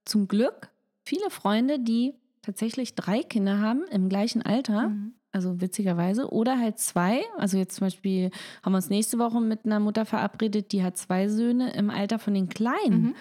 zum 0.06 0.28
Glück 0.28 0.70
viele 1.04 1.30
Freunde, 1.30 1.80
die 1.80 2.14
tatsächlich 2.42 2.96
drei 2.96 3.24
Kinder 3.24 3.60
haben 3.60 3.84
im 3.90 4.10
gleichen 4.10 4.42
Alter. 4.42 4.90
Mhm. 4.90 5.14
Also 5.32 5.60
witzigerweise. 5.62 6.32
Oder 6.32 6.60
halt 6.60 6.78
zwei. 6.78 7.24
Also 7.38 7.58
jetzt 7.58 7.76
zum 7.76 7.88
Beispiel 7.88 8.30
haben 8.62 8.74
wir 8.74 8.78
uns 8.78 8.92
nächste 8.92 9.18
Woche 9.18 9.42
mit 9.42 9.66
einer 9.66 9.80
Mutter 9.80 10.06
verabredet, 10.06 10.72
die 10.72 10.84
hat 10.84 10.96
zwei 10.96 11.28
Söhne 11.28 11.74
im 11.74 11.90
Alter 11.90 12.20
von 12.20 12.36
den 12.36 12.50
Kleinen. 12.50 13.02
Mhm. 13.02 13.16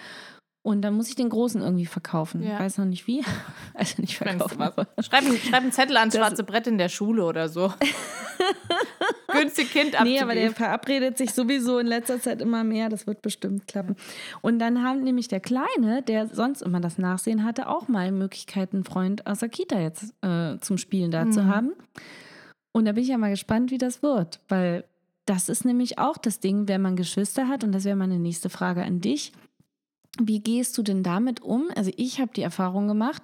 Und 0.63 0.81
dann 0.81 0.93
muss 0.95 1.09
ich 1.09 1.15
den 1.15 1.27
Großen 1.29 1.61
irgendwie 1.61 1.85
verkaufen. 1.85 2.41
Ja. 2.41 2.57
Weiß 2.59 2.77
noch 2.77 2.85
nicht 2.85 3.05
wie. 3.05 3.21
Also 3.75 4.01
nicht 4.01 4.17
verkaufen. 4.17 4.61
aber- 4.61 4.87
Schreib, 5.01 5.25
einen- 5.25 5.37
schreib 5.37 5.61
einen 5.63 5.71
Zettel 5.71 5.97
ans 5.97 6.13
Das- 6.15 6.25
schwarze 6.25 6.43
Brett 6.43 6.67
in 6.67 6.77
der 6.77 6.89
Schule 6.89 7.25
oder 7.25 7.49
so. 7.49 7.73
Günstig 9.27 9.71
Kind 9.71 9.95
abzugeben. 9.95 10.13
Nee, 10.13 10.21
aber 10.21 10.35
der 10.35 10.51
verabredet 10.51 11.17
sich 11.17 11.31
sowieso 11.33 11.79
in 11.79 11.87
letzter 11.87 12.19
Zeit 12.19 12.41
immer 12.41 12.63
mehr. 12.63 12.89
Das 12.89 13.07
wird 13.07 13.21
bestimmt 13.21 13.67
klappen. 13.67 13.95
Und 14.41 14.59
dann 14.59 14.83
haben 14.83 15.01
nämlich 15.03 15.27
der 15.27 15.39
Kleine, 15.39 16.01
der 16.07 16.27
sonst 16.27 16.61
immer 16.61 16.79
das 16.79 16.97
Nachsehen 16.97 17.43
hatte, 17.43 17.67
auch 17.67 17.87
mal 17.87 18.11
Möglichkeiten, 18.11 18.77
einen 18.77 18.83
Freund 18.85 19.25
aus 19.27 19.39
der 19.39 19.49
Kita 19.49 19.79
jetzt 19.79 20.13
äh, 20.21 20.57
zum 20.59 20.77
Spielen 20.77 21.11
da 21.11 21.29
zu 21.29 21.41
Mhm. 21.43 21.47
haben. 21.47 21.73
Und 22.71 22.85
da 22.85 22.91
bin 22.93 23.03
ich 23.03 23.09
ja 23.09 23.17
mal 23.17 23.31
gespannt, 23.31 23.71
wie 23.71 23.77
das 23.77 24.03
wird. 24.03 24.39
Weil 24.49 24.85
das 25.25 25.49
ist 25.49 25.65
nämlich 25.65 25.99
auch 25.99 26.17
das 26.17 26.39
Ding, 26.39 26.67
wenn 26.67 26.81
man 26.81 26.95
Geschwister 26.95 27.47
hat. 27.47 27.63
Und 27.63 27.71
das 27.71 27.85
wäre 27.85 27.95
meine 27.95 28.19
nächste 28.19 28.49
Frage 28.49 28.83
an 28.83 29.01
dich. 29.01 29.31
Wie 30.21 30.39
gehst 30.41 30.77
du 30.77 30.83
denn 30.83 31.03
damit 31.03 31.41
um? 31.41 31.69
Also 31.75 31.91
ich 31.97 32.19
habe 32.21 32.31
die 32.35 32.41
Erfahrung 32.43 32.87
gemacht, 32.87 33.23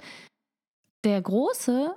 der 1.04 1.22
Große, 1.22 1.96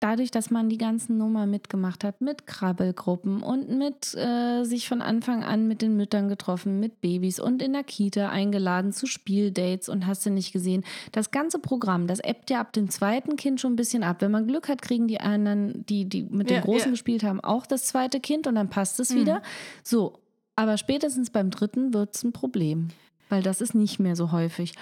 dadurch, 0.00 0.30
dass 0.30 0.50
man 0.50 0.68
die 0.68 0.78
ganzen 0.78 1.16
Nummer 1.16 1.46
mitgemacht 1.46 2.04
hat, 2.04 2.20
mit 2.20 2.46
Krabbelgruppen 2.46 3.42
und 3.42 3.70
mit 3.70 4.14
äh, 4.14 4.64
sich 4.64 4.86
von 4.88 5.00
Anfang 5.00 5.42
an 5.44 5.66
mit 5.66 5.80
den 5.80 5.96
Müttern 5.96 6.28
getroffen, 6.28 6.78
mit 6.78 7.00
Babys 7.00 7.40
und 7.40 7.62
in 7.62 7.72
der 7.72 7.84
Kita 7.84 8.28
eingeladen 8.28 8.92
zu 8.92 9.06
Spieldates 9.06 9.88
und 9.88 10.06
hast 10.06 10.26
du 10.26 10.30
nicht 10.30 10.52
gesehen. 10.52 10.84
Das 11.12 11.30
ganze 11.30 11.58
Programm, 11.58 12.06
das 12.06 12.20
ebbt 12.20 12.50
ja 12.50 12.60
ab 12.60 12.72
dem 12.72 12.90
zweiten 12.90 13.36
Kind 13.36 13.60
schon 13.60 13.72
ein 13.74 13.76
bisschen 13.76 14.02
ab. 14.02 14.16
Wenn 14.20 14.30
man 14.32 14.46
Glück 14.46 14.68
hat, 14.68 14.82
kriegen 14.82 15.08
die 15.08 15.20
anderen, 15.20 15.86
die, 15.86 16.04
die 16.08 16.24
mit 16.24 16.50
dem 16.50 16.56
Ja, 16.56 16.62
Großen 16.62 16.86
ja. 16.86 16.90
gespielt 16.90 17.22
haben, 17.22 17.40
auch 17.40 17.64
das 17.66 17.86
zweite 17.86 18.20
Kind 18.20 18.46
und 18.46 18.56
dann 18.56 18.68
passt 18.70 19.00
es 19.00 19.10
Mhm. 19.10 19.16
wieder. 19.20 19.42
So, 19.84 20.18
aber 20.54 20.76
spätestens 20.78 21.30
beim 21.30 21.50
dritten 21.50 21.94
wird 21.94 22.14
es 22.14 22.24
ein 22.24 22.32
Problem, 22.32 22.88
weil 23.32 23.42
das 23.42 23.62
ist 23.62 23.74
nicht 23.74 23.98
mehr 23.98 24.14
so 24.14 24.30
häufig. 24.30 24.74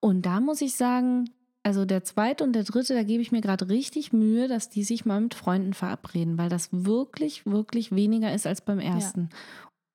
Und 0.00 0.26
da 0.26 0.40
muss 0.40 0.60
ich 0.60 0.74
sagen, 0.74 1.30
also 1.62 1.86
der 1.86 2.04
zweite 2.04 2.44
und 2.44 2.52
der 2.52 2.64
dritte, 2.64 2.92
da 2.92 3.02
gebe 3.02 3.22
ich 3.22 3.32
mir 3.32 3.40
gerade 3.40 3.70
richtig 3.70 4.12
Mühe, 4.12 4.46
dass 4.46 4.68
die 4.68 4.84
sich 4.84 5.06
mal 5.06 5.22
mit 5.22 5.32
Freunden 5.32 5.72
verabreden, 5.72 6.36
weil 6.36 6.50
das 6.50 6.68
wirklich, 6.70 7.46
wirklich 7.46 7.90
weniger 7.90 8.34
ist 8.34 8.46
als 8.46 8.60
beim 8.60 8.78
ersten. 8.78 9.30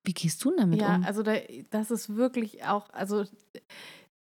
Wie 0.03 0.13
gehst 0.13 0.43
du 0.43 0.49
denn 0.49 0.57
damit 0.57 0.81
Ja, 0.81 0.95
um? 0.95 1.03
also 1.03 1.21
da, 1.21 1.33
das 1.69 1.91
ist 1.91 2.15
wirklich 2.15 2.65
auch, 2.65 2.89
also 2.89 3.25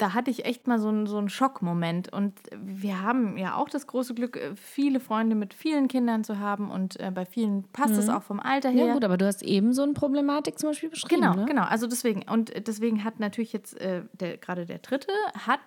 da 0.02 0.14
hatte 0.14 0.32
ich 0.32 0.46
echt 0.46 0.68
mal 0.68 0.80
so 0.80 0.88
einen, 0.90 1.06
so 1.06 1.18
einen 1.18 1.30
Schockmoment. 1.30 2.12
Und 2.12 2.34
wir 2.56 3.02
haben 3.02 3.38
ja 3.38 3.56
auch 3.56 3.70
das 3.70 3.86
große 3.86 4.14
Glück, 4.16 4.36
äh, 4.38 4.56
viele 4.56 5.00
Freunde 5.00 5.36
mit 5.36 5.54
vielen 5.54 5.88
Kindern 5.88 6.24
zu 6.24 6.40
haben 6.40 6.72
und 6.72 7.00
äh, 7.00 7.12
bei 7.14 7.26
vielen 7.26 7.64
passt 7.72 7.94
es 7.98 8.08
Mhm. 8.08 8.14
auch 8.14 8.24
vom 8.24 8.40
Alter 8.40 8.70
her. 8.70 8.88
ja, 8.88 8.94
gut, 8.94 9.04
aber 9.04 9.18
du 9.18 9.26
hast 9.28 9.44
eben 9.44 9.74
so 9.74 9.84
eine 9.84 9.94
Problematik 9.94 10.58
zum 10.58 10.70
Beispiel 10.72 10.90
beschrieben. 10.90 11.22
Genau, 11.22 11.36
ne? 11.36 11.46
genau. 11.46 11.64
Also 11.64 11.86
deswegen, 11.88 12.24
und 12.30 12.52
deswegen 12.68 13.04
hat 13.04 13.20
natürlich 13.20 13.54
jetzt 13.54 13.80
äh, 13.80 14.04
der, 14.14 14.38
gerade 14.38 14.66
der 14.66 14.80
Dritte, 14.80 15.12
hat, 15.46 15.60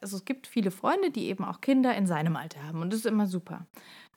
also 0.00 0.16
es 0.16 0.24
gibt 0.24 0.46
viele 0.46 0.70
Freunde, 0.70 1.10
die 1.10 1.26
eben 1.28 1.44
auch 1.44 1.60
Kinder 1.60 1.94
in 1.94 2.06
seinem 2.06 2.36
Alter 2.36 2.62
haben 2.66 2.80
und 2.80 2.92
das 2.92 3.00
ist 3.00 3.06
immer 3.06 3.26
super. 3.26 3.66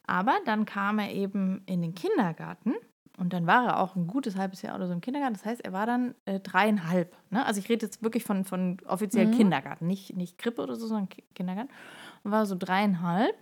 Aber 0.07 0.33
dann 0.45 0.65
kam 0.65 0.99
er 0.99 1.11
eben 1.11 1.63
in 1.65 1.81
den 1.81 1.95
Kindergarten 1.95 2.73
und 3.18 3.32
dann 3.34 3.45
war 3.45 3.66
er 3.68 3.80
auch 3.80 3.95
ein 3.95 4.07
gutes 4.07 4.36
halbes 4.36 4.61
Jahr 4.64 4.76
oder 4.76 4.88
so 4.88 4.93
im 4.93 5.01
Kindergarten. 5.01 5.34
Das 5.36 5.45
heißt, 5.45 5.64
er 5.64 5.72
war 5.74 5.86
dann 5.86 6.16
äh, 6.26 6.39
dreieinhalb. 6.39 7.16
Ne? 7.30 7.45
Also 7.45 7.59
ich 7.59 7.70
rede 7.70 7.86
jetzt 7.86 8.01
wirklich 8.03 8.24
von, 8.24 8.43
von 8.43 8.78
offiziell 8.88 9.28
Mhm. 9.28 9.32
Kindergarten, 9.34 9.86
nicht, 9.88 10.16
nicht 10.18 10.38
Krippe 10.38 10.64
oder 10.64 10.76
so, 10.76 10.88
sondern 10.88 11.09
Ki- 11.09 11.24
Kindergarten. 11.36 11.70
Und 12.24 12.32
war 12.32 12.45
so 12.45 12.55
dreieinhalb. 12.57 13.36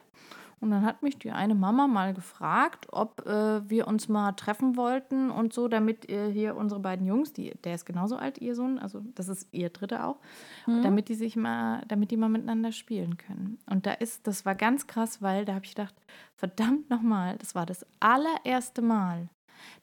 Und 0.59 0.69
dann 0.69 0.85
hat 0.85 1.01
mich 1.01 1.17
die 1.17 1.31
eine 1.31 1.55
Mama 1.55 1.87
mal 1.87 2.13
gefragt, 2.13 2.85
ob 2.91 3.25
äh, 3.25 3.67
wir 3.67 3.87
uns 3.87 4.07
mal 4.09 4.33
treffen 4.33 4.75
wollten 4.77 5.31
und 5.31 5.53
so, 5.53 5.67
damit 5.67 6.07
ihr 6.07 6.25
hier 6.27 6.55
unsere 6.55 6.79
beiden 6.79 7.07
Jungs, 7.07 7.33
die, 7.33 7.55
der 7.63 7.73
ist 7.73 7.85
genauso 7.85 8.15
alt, 8.17 8.37
ihr 8.37 8.53
Sohn, 8.53 8.77
also 8.77 9.01
das 9.15 9.27
ist 9.27 9.47
ihr 9.51 9.69
dritter 9.71 10.05
auch, 10.05 10.19
mhm. 10.67 10.83
damit 10.83 11.09
die 11.09 11.15
sich 11.15 11.35
mal, 11.35 11.81
damit 11.87 12.11
die 12.11 12.17
mal 12.17 12.29
miteinander 12.29 12.71
spielen 12.73 13.17
können. 13.17 13.57
Und 13.71 13.87
da 13.87 13.93
ist, 13.93 14.27
das 14.27 14.45
war 14.45 14.53
ganz 14.53 14.85
krass, 14.85 15.19
weil 15.23 15.45
da 15.45 15.55
habe 15.55 15.65
ich 15.65 15.73
gedacht, 15.73 15.95
verdammt 16.35 16.91
nochmal, 16.91 17.37
das 17.39 17.55
war 17.55 17.65
das 17.65 17.83
allererste 17.99 18.83
Mal, 18.83 19.29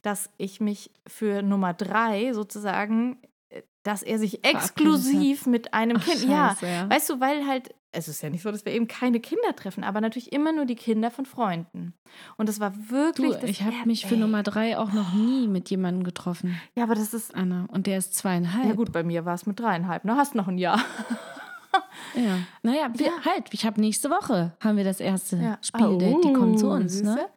dass 0.02 0.30
ich 0.36 0.60
mich 0.60 0.90
für 1.06 1.42
Nummer 1.42 1.74
drei 1.74 2.32
sozusagen 2.32 3.18
äh, 3.50 3.62
dass 3.82 4.02
er 4.02 4.18
sich 4.18 4.44
exklusiv 4.44 5.46
mit 5.46 5.72
einem 5.74 5.96
Ach, 5.98 6.04
Kind, 6.04 6.20
Scheiße, 6.20 6.66
ja, 6.66 6.72
ja, 6.72 6.90
weißt 6.90 7.10
du, 7.10 7.20
weil 7.20 7.46
halt 7.46 7.74
es 7.90 8.08
ist 8.08 8.22
ja 8.22 8.30
nicht 8.30 8.42
so, 8.42 8.50
dass 8.50 8.64
wir 8.64 8.72
eben 8.72 8.86
keine 8.86 9.20
Kinder 9.20 9.54
treffen, 9.56 9.82
aber 9.82 10.00
natürlich 10.00 10.32
immer 10.32 10.52
nur 10.52 10.66
die 10.66 10.74
Kinder 10.74 11.10
von 11.10 11.24
Freunden. 11.24 11.94
Und 12.36 12.48
das 12.48 12.60
war 12.60 12.72
wirklich. 12.90 13.36
Du, 13.36 13.46
ich 13.46 13.62
habe 13.62 13.76
mich 13.86 14.06
für 14.06 14.16
Nummer 14.16 14.42
drei 14.42 14.78
auch 14.78 14.92
noch 14.92 15.14
nie 15.14 15.48
mit 15.48 15.70
jemandem 15.70 16.04
getroffen. 16.04 16.60
Ja, 16.74 16.84
aber 16.84 16.94
das 16.94 17.14
ist. 17.14 17.34
Anna. 17.34 17.66
Und 17.72 17.86
der 17.86 17.98
ist 17.98 18.14
zweieinhalb. 18.14 18.66
Ja, 18.66 18.74
gut, 18.74 18.92
bei 18.92 19.02
mir 19.02 19.24
war 19.24 19.34
es 19.34 19.46
mit 19.46 19.58
dreieinhalb. 19.58 20.04
Na, 20.04 20.16
hast 20.16 20.34
noch 20.34 20.48
ein 20.48 20.58
Jahr. 20.58 20.78
ja. 22.14 22.38
Naja, 22.62 22.90
wir, 22.94 23.10
halt, 23.24 23.46
ich 23.52 23.64
habe 23.64 23.80
nächste 23.80 24.10
Woche 24.10 24.54
haben 24.60 24.76
wir 24.76 24.84
das 24.84 25.00
erste 25.00 25.36
ja. 25.36 25.58
Spieldate. 25.62 26.14
Oh, 26.14 26.20
die 26.20 26.32
kommen 26.32 26.58
zu 26.58 26.68
uns, 26.68 27.02
ne? 27.02 27.28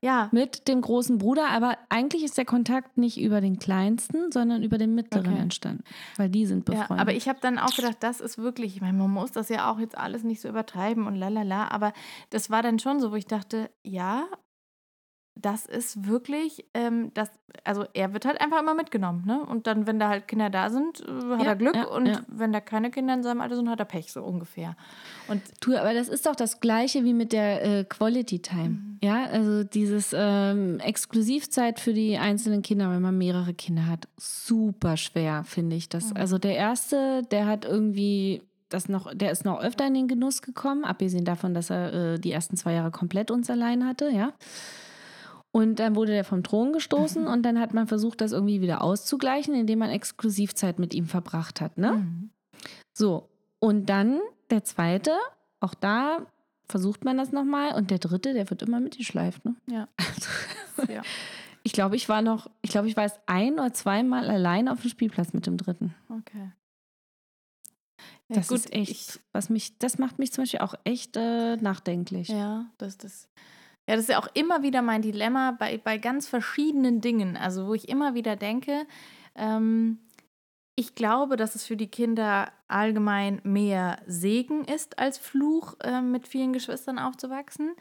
Ja. 0.00 0.28
mit 0.32 0.68
dem 0.68 0.80
großen 0.80 1.18
Bruder, 1.18 1.48
aber 1.48 1.76
eigentlich 1.88 2.24
ist 2.24 2.38
der 2.38 2.44
Kontakt 2.44 2.98
nicht 2.98 3.20
über 3.20 3.40
den 3.40 3.58
kleinsten, 3.58 4.32
sondern 4.32 4.62
über 4.62 4.78
den 4.78 4.94
mittleren 4.94 5.32
okay. 5.32 5.42
entstanden, 5.42 5.84
weil 6.16 6.28
die 6.28 6.46
sind 6.46 6.64
befreundet. 6.64 6.96
Ja, 6.96 6.96
aber 6.96 7.12
ich 7.12 7.28
habe 7.28 7.38
dann 7.40 7.58
auch 7.58 7.74
gedacht, 7.74 7.98
das 8.00 8.20
ist 8.20 8.38
wirklich, 8.38 8.76
ich 8.76 8.80
meine, 8.80 8.96
man 8.96 9.10
muss 9.10 9.32
das 9.32 9.48
ja 9.48 9.70
auch 9.70 9.78
jetzt 9.78 9.96
alles 9.96 10.24
nicht 10.24 10.40
so 10.40 10.48
übertreiben 10.48 11.06
und 11.06 11.16
lalala, 11.16 11.68
aber 11.68 11.92
das 12.30 12.50
war 12.50 12.62
dann 12.62 12.78
schon 12.78 13.00
so, 13.00 13.12
wo 13.12 13.16
ich 13.16 13.26
dachte, 13.26 13.70
ja, 13.82 14.24
das 15.40 15.66
ist 15.66 16.06
wirklich, 16.06 16.64
ähm, 16.74 17.12
das, 17.14 17.30
also 17.64 17.84
er 17.94 18.12
wird 18.12 18.24
halt 18.24 18.40
einfach 18.40 18.60
immer 18.60 18.74
mitgenommen, 18.74 19.24
ne? 19.26 19.44
Und 19.44 19.66
dann, 19.66 19.86
wenn 19.86 19.98
da 19.98 20.08
halt 20.08 20.28
Kinder 20.28 20.50
da 20.50 20.70
sind, 20.70 21.00
äh, 21.00 21.36
hat 21.36 21.42
ja, 21.42 21.48
er 21.48 21.56
Glück 21.56 21.76
ja, 21.76 21.84
und 21.84 22.06
ja. 22.06 22.20
wenn 22.28 22.52
da 22.52 22.60
keine 22.60 22.90
Kinder 22.90 23.14
in 23.14 23.22
seinem 23.22 23.40
Alter 23.40 23.56
sind, 23.56 23.68
hat 23.68 23.78
er 23.78 23.84
Pech, 23.84 24.12
so 24.12 24.22
ungefähr. 24.22 24.76
Und 25.28 25.42
du, 25.60 25.76
aber 25.76 25.94
das 25.94 26.08
ist 26.08 26.26
doch 26.26 26.36
das 26.36 26.60
Gleiche 26.60 27.04
wie 27.04 27.14
mit 27.14 27.32
der 27.32 27.62
äh, 27.64 27.84
Quality 27.84 28.40
Time, 28.40 28.68
mhm. 28.68 28.98
ja? 29.02 29.24
Also 29.26 29.64
dieses 29.64 30.14
ähm, 30.16 30.78
Exklusivzeit 30.80 31.80
für 31.80 31.92
die 31.92 32.18
einzelnen 32.18 32.62
Kinder, 32.62 32.90
wenn 32.90 33.02
man 33.02 33.16
mehrere 33.16 33.54
Kinder 33.54 33.86
hat, 33.86 34.08
super 34.16 34.96
schwer, 34.96 35.44
finde 35.44 35.76
ich 35.76 35.88
das. 35.88 36.10
Mhm. 36.10 36.16
Also 36.16 36.38
der 36.38 36.56
Erste, 36.56 37.22
der 37.30 37.46
hat 37.46 37.64
irgendwie 37.64 38.42
das 38.70 38.88
noch, 38.88 39.12
der 39.12 39.30
ist 39.32 39.44
noch 39.44 39.60
öfter 39.60 39.86
in 39.86 39.94
den 39.94 40.08
Genuss 40.08 40.42
gekommen, 40.42 40.84
abgesehen 40.84 41.24
davon, 41.24 41.54
dass 41.54 41.70
er 41.70 42.14
äh, 42.14 42.18
die 42.18 42.32
ersten 42.32 42.56
zwei 42.56 42.72
Jahre 42.72 42.90
komplett 42.90 43.30
uns 43.30 43.50
allein 43.50 43.86
hatte, 43.86 44.10
ja. 44.10 44.32
Und 45.52 45.80
dann 45.80 45.96
wurde 45.96 46.12
der 46.12 46.24
vom 46.24 46.44
Thron 46.44 46.72
gestoßen 46.72 47.22
mhm. 47.22 47.28
und 47.28 47.42
dann 47.42 47.58
hat 47.58 47.74
man 47.74 47.88
versucht, 47.88 48.20
das 48.20 48.32
irgendwie 48.32 48.60
wieder 48.60 48.82
auszugleichen, 48.82 49.54
indem 49.54 49.80
man 49.80 49.90
Exklusivzeit 49.90 50.78
mit 50.78 50.94
ihm 50.94 51.06
verbracht 51.06 51.60
hat. 51.60 51.76
Ne? 51.76 51.92
Mhm. 51.92 52.30
So, 52.92 53.28
und 53.58 53.86
dann 53.86 54.20
der 54.50 54.62
zweite, 54.64 55.12
auch 55.58 55.74
da 55.74 56.26
versucht 56.66 57.04
man 57.04 57.16
das 57.16 57.32
nochmal 57.32 57.74
und 57.74 57.90
der 57.90 57.98
dritte, 57.98 58.32
der 58.32 58.48
wird 58.48 58.62
immer 58.62 58.78
mitgeschleift. 58.80 59.44
Ne? 59.44 59.56
Ja. 59.66 59.88
Also, 60.76 60.92
ja. 60.92 61.02
Ich 61.62 61.72
glaube, 61.72 61.94
ich 61.94 62.08
war 62.08 62.22
noch, 62.22 62.50
ich 62.62 62.70
glaube, 62.70 62.88
ich 62.88 62.96
war 62.96 63.02
erst 63.02 63.20
ein 63.26 63.54
oder 63.54 63.74
zweimal 63.74 64.30
allein 64.30 64.66
auf 64.66 64.80
dem 64.80 64.88
Spielplatz 64.88 65.34
mit 65.34 65.46
dem 65.46 65.58
dritten. 65.58 65.94
Okay. 66.08 66.52
Ja, 68.28 68.36
das 68.36 68.48
gut, 68.48 68.58
ist 68.58 68.72
echt, 68.72 68.90
ich, 68.90 69.20
was 69.32 69.50
mich, 69.50 69.76
das 69.78 69.98
macht 69.98 70.18
mich 70.18 70.32
zum 70.32 70.42
Beispiel 70.42 70.60
auch 70.60 70.74
echt 70.84 71.16
äh, 71.16 71.56
nachdenklich. 71.56 72.28
Ja, 72.28 72.70
das, 72.78 72.96
das, 72.96 73.28
ja, 73.90 73.96
das 73.96 74.04
ist 74.04 74.10
ja 74.10 74.20
auch 74.20 74.28
immer 74.34 74.62
wieder 74.62 74.82
mein 74.82 75.02
Dilemma 75.02 75.50
bei, 75.50 75.76
bei 75.82 75.98
ganz 75.98 76.28
verschiedenen 76.28 77.00
Dingen. 77.00 77.36
Also, 77.36 77.66
wo 77.66 77.74
ich 77.74 77.88
immer 77.88 78.14
wieder 78.14 78.36
denke, 78.36 78.86
ähm, 79.34 79.98
ich 80.76 80.94
glaube, 80.94 81.34
dass 81.34 81.56
es 81.56 81.66
für 81.66 81.76
die 81.76 81.88
Kinder 81.88 82.52
allgemein 82.68 83.40
mehr 83.42 83.98
Segen 84.06 84.64
ist 84.64 85.00
als 85.00 85.18
Fluch, 85.18 85.74
äh, 85.80 86.02
mit 86.02 86.28
vielen 86.28 86.52
Geschwistern 86.52 87.00
aufzuwachsen. 87.00 87.72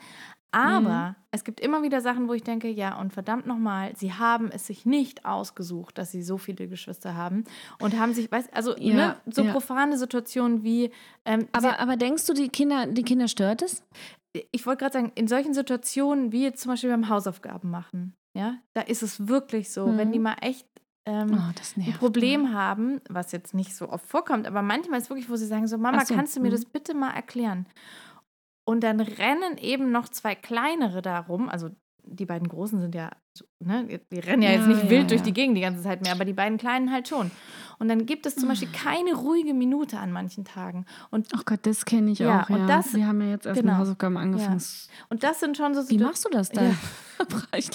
Aber 0.51 1.10
mhm. 1.10 1.16
es 1.30 1.43
gibt 1.43 1.60
immer 1.60 1.84
wieder 1.84 2.01
Sachen, 2.01 2.28
wo 2.28 2.34
ich 2.34 2.41
denke, 2.41 2.70
ja, 2.70 2.99
und 2.99 3.14
verdammt 3.14 3.45
nochmal, 3.45 3.95
sie 3.95 4.14
haben 4.14 4.49
es 4.51 4.66
sich 4.66 4.88
nicht 4.88 5.26
ausgesucht, 5.26 5.99
dass 5.99 6.12
sie 6.12 6.24
so 6.24 6.39
viele 6.39 6.68
Geschwister 6.68 7.16
haben 7.16 7.43
und 7.80 7.99
haben 7.99 8.16
sich, 8.16 8.32
weißt 8.32 8.51
also 8.51 8.76
ja, 8.78 8.95
ne, 8.95 9.16
so 9.28 9.43
ja. 9.43 9.51
profane 9.51 9.95
Situationen 9.95 10.64
wie. 10.64 10.89
Ähm, 11.24 11.47
aber, 11.51 11.80
aber 11.80 11.97
denkst 11.97 12.26
du, 12.26 12.34
die 12.34 12.49
Kinder, 12.49 12.88
die 12.88 13.03
Kinder 13.03 13.28
stört 13.28 13.62
es? 13.62 13.84
Ich 14.34 14.66
wollte 14.66 14.82
gerade 14.84 14.94
sagen, 14.94 15.12
in 15.16 15.28
solchen 15.28 15.54
Situationen, 15.54 16.32
wie 16.32 16.44
jetzt 16.44 16.62
zum 16.62 16.72
Beispiel 16.72 16.90
beim 16.90 17.10
Hausaufgaben 17.10 17.70
machen, 17.70 18.16
ja, 18.38 18.58
da 18.74 18.82
ist 18.82 19.04
es 19.04 19.28
wirklich 19.28 19.72
so, 19.72 19.88
mhm. 19.88 19.98
wenn 19.98 20.12
die 20.12 20.20
mal 20.20 20.36
echt 20.42 20.68
ähm, 21.06 21.32
oh, 21.34 21.82
ein 21.82 21.94
Problem 21.94 22.46
ja. 22.46 22.52
haben, 22.52 23.02
was 23.10 23.32
jetzt 23.32 23.54
nicht 23.54 23.76
so 23.76 23.90
oft 23.90 24.06
vorkommt, 24.06 24.48
aber 24.48 24.62
manchmal 24.62 25.00
ist 25.00 25.06
es 25.06 25.10
wirklich, 25.10 25.30
wo 25.30 25.36
sie 25.36 25.48
sagen, 25.48 25.68
so 25.68 25.78
Mama, 25.78 26.06
so. 26.06 26.14
kannst 26.14 26.36
du 26.36 26.42
mir 26.42 26.50
mhm. 26.50 26.54
das 26.54 26.66
bitte 26.66 26.94
mal 26.94 27.12
erklären? 27.12 27.66
Und 28.66 28.84
dann 28.84 29.00
rennen 29.00 29.58
eben 29.58 29.92
noch 29.92 30.10
zwei 30.10 30.36
kleinere 30.36 31.02
darum, 31.02 31.50
also 31.50 31.70
die 32.04 32.26
beiden 32.26 32.48
Großen 32.48 32.80
sind 32.80 32.96
ja, 32.96 33.12
ne, 33.60 34.00
die 34.12 34.20
rennen 34.20 34.44
ja, 34.44 34.52
ja 34.52 34.58
jetzt 34.58 34.68
nicht 34.68 34.84
ja, 34.84 34.90
wild 34.90 35.04
ja. 35.04 35.08
durch 35.08 35.22
die 35.22 35.34
Gegend 35.34 35.58
die 35.58 35.62
ganze 35.62 35.82
Zeit 35.82 36.02
mehr, 36.02 36.12
aber 36.12 36.26
die 36.26 36.34
beiden 36.34 36.58
Kleinen 36.58 36.92
halt 36.92 37.08
schon. 37.08 37.32
Und 37.80 37.88
dann 37.88 38.06
gibt 38.06 38.26
es 38.26 38.36
zum 38.36 38.50
Beispiel 38.50 38.68
ah. 38.74 38.78
keine 38.78 39.16
ruhige 39.16 39.54
Minute 39.54 39.98
an 39.98 40.12
manchen 40.12 40.46
Tagen. 40.46 40.86
Und 41.12 41.28
Ach 41.34 41.46
Gott, 41.46 41.60
das 41.64 41.86
kenne 41.86 42.12
ich 42.12 42.26
auch. 42.26 42.50
Und 42.50 42.68
das, 42.68 42.94
Wir 42.94 43.08
haben 43.08 43.22
ja 43.22 43.30
jetzt 43.30 43.46
erst 43.46 43.62
genau. 43.62 43.74
mit 43.74 43.82
Hausaufgaben 43.82 44.18
angefangen. 44.18 44.62
Und 45.10 45.24
das 45.24 45.40
sind 45.40 45.58
schon 45.58 45.74
so 45.74 45.90
Wie 45.90 45.98
machst 45.98 46.26
du 46.26 46.30
das 46.30 46.50
dann? 46.50 46.78
Ich, 47.54 47.70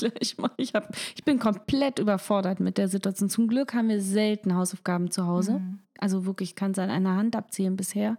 ich, 0.57 0.75
hab, 0.75 0.97
ich 1.15 1.23
bin 1.23 1.39
komplett 1.39 1.99
überfordert 1.99 2.61
mit 2.61 2.79
der 2.79 2.89
Situation. 2.89 3.29
Zum 3.29 3.47
Glück 3.47 3.75
haben 3.75 3.91
wir 3.91 4.01
selten 4.01 4.55
Hausaufgaben 4.55 5.11
zu 5.11 5.27
Hause. 5.27 5.59
Mhm. 5.59 5.81
Also 5.99 6.25
wirklich, 6.25 6.55
kann 6.55 6.71
es 6.71 6.79
an 6.79 6.89
einer 6.89 7.15
Hand 7.15 7.37
abzählen 7.37 7.77
bisher. 7.77 8.17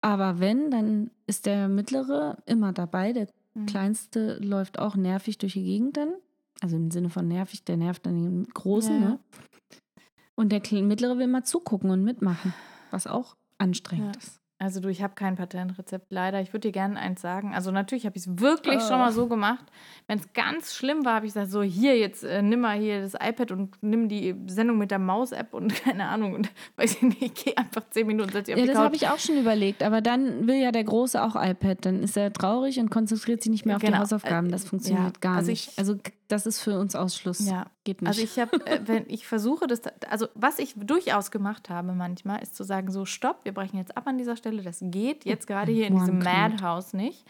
Aber 0.00 0.40
wenn, 0.40 0.70
dann 0.70 1.10
ist 1.26 1.44
der 1.44 1.68
mittlere 1.68 2.38
immer 2.46 2.72
dabei. 2.72 3.12
Der 3.12 3.28
Mhm. 3.54 3.66
Kleinste 3.66 4.38
läuft 4.42 4.78
auch 4.78 4.96
nervig 4.96 5.38
durch 5.38 5.54
die 5.54 5.64
Gegend 5.64 5.96
dann. 5.96 6.14
Also 6.60 6.76
im 6.76 6.90
Sinne 6.90 7.10
von 7.10 7.26
nervig, 7.26 7.64
der 7.64 7.76
nervt 7.76 8.06
dann 8.06 8.22
den 8.22 8.46
Großen. 8.46 9.02
Ja. 9.02 9.08
Ne? 9.10 9.18
Und 10.34 10.50
der 10.50 10.62
Mittlere 10.82 11.18
will 11.18 11.26
mal 11.26 11.44
zugucken 11.44 11.90
und 11.90 12.02
mitmachen, 12.04 12.54
was 12.90 13.06
auch 13.06 13.36
anstrengend 13.58 14.16
ja. 14.16 14.22
ist. 14.22 14.42
Also 14.62 14.78
du, 14.78 14.88
ich 14.88 15.02
habe 15.02 15.14
kein 15.16 15.34
Patentrezept, 15.34 16.12
leider. 16.12 16.40
Ich 16.40 16.52
würde 16.52 16.68
dir 16.68 16.72
gerne 16.72 16.96
eins 16.96 17.20
sagen. 17.20 17.52
Also 17.52 17.72
natürlich 17.72 18.06
habe 18.06 18.16
ich 18.16 18.28
es 18.28 18.38
wirklich 18.38 18.76
oh. 18.76 18.88
schon 18.88 18.98
mal 18.98 19.10
so 19.10 19.26
gemacht. 19.26 19.64
Wenn 20.06 20.20
es 20.20 20.32
ganz 20.34 20.72
schlimm 20.72 21.04
war, 21.04 21.16
habe 21.16 21.26
ich 21.26 21.32
gesagt, 21.32 21.50
so 21.50 21.62
hier, 21.62 21.98
jetzt 21.98 22.22
äh, 22.22 22.42
nimm 22.42 22.60
mal 22.60 22.78
hier 22.78 23.00
das 23.00 23.14
iPad 23.14 23.50
und 23.50 23.74
nimm 23.82 24.08
die 24.08 24.36
Sendung 24.46 24.78
mit 24.78 24.92
der 24.92 25.00
Maus-App 25.00 25.52
und 25.52 25.74
keine 25.82 26.06
Ahnung. 26.06 26.34
Und 26.34 26.48
weiß 26.76 26.94
ich 26.94 27.02
nicht, 27.02 27.22
ich 27.22 27.34
gehe 27.34 27.58
einfach 27.58 27.82
zehn 27.90 28.06
Minuten, 28.06 28.30
setze 28.30 28.52
auf 28.52 28.58
Ja, 28.60 28.66
das 28.66 28.78
habe 28.78 28.94
ich 28.94 29.08
auch 29.08 29.18
schon 29.18 29.36
überlegt. 29.36 29.82
Aber 29.82 30.00
dann 30.00 30.46
will 30.46 30.62
ja 30.62 30.70
der 30.70 30.84
Große 30.84 31.20
auch 31.20 31.34
iPad. 31.34 31.84
Dann 31.84 32.04
ist 32.04 32.16
er 32.16 32.32
traurig 32.32 32.78
und 32.78 32.88
konzentriert 32.88 33.42
sich 33.42 33.50
nicht 33.50 33.66
mehr 33.66 33.74
auf 33.74 33.82
genau. 33.82 33.96
die 33.96 34.00
Hausaufgaben. 34.02 34.52
Das 34.52 34.64
äh, 34.64 34.68
funktioniert 34.68 35.16
ja. 35.16 35.20
gar 35.20 35.38
also 35.38 35.50
nicht. 35.50 35.76
also 35.76 35.96
das 36.28 36.46
ist 36.46 36.60
für 36.60 36.78
uns 36.78 36.94
Ausschluss. 36.94 37.48
Ja. 37.48 37.66
Geht 37.84 38.00
nicht. 38.00 38.08
Also 38.08 38.22
ich 38.22 38.38
habe, 38.38 38.64
äh, 38.66 38.80
wenn 38.84 39.04
ich 39.08 39.26
versuche 39.26 39.66
das, 39.66 39.82
also 40.08 40.28
was 40.34 40.60
ich 40.60 40.74
durchaus 40.76 41.32
gemacht 41.32 41.68
habe 41.68 41.92
manchmal, 41.92 42.40
ist 42.40 42.54
zu 42.54 42.62
sagen, 42.62 42.92
so 42.92 43.04
stopp, 43.04 43.40
wir 43.44 43.52
brechen 43.52 43.76
jetzt 43.76 43.96
ab 43.96 44.06
an 44.06 44.18
dieser 44.18 44.36
Stelle, 44.36 44.62
das 44.62 44.78
geht 44.80 45.24
jetzt 45.24 45.48
gerade 45.48 45.72
hier 45.72 45.88
in 45.88 45.96
diesem 45.96 46.18
Madhouse 46.18 46.92
nicht. 46.92 47.26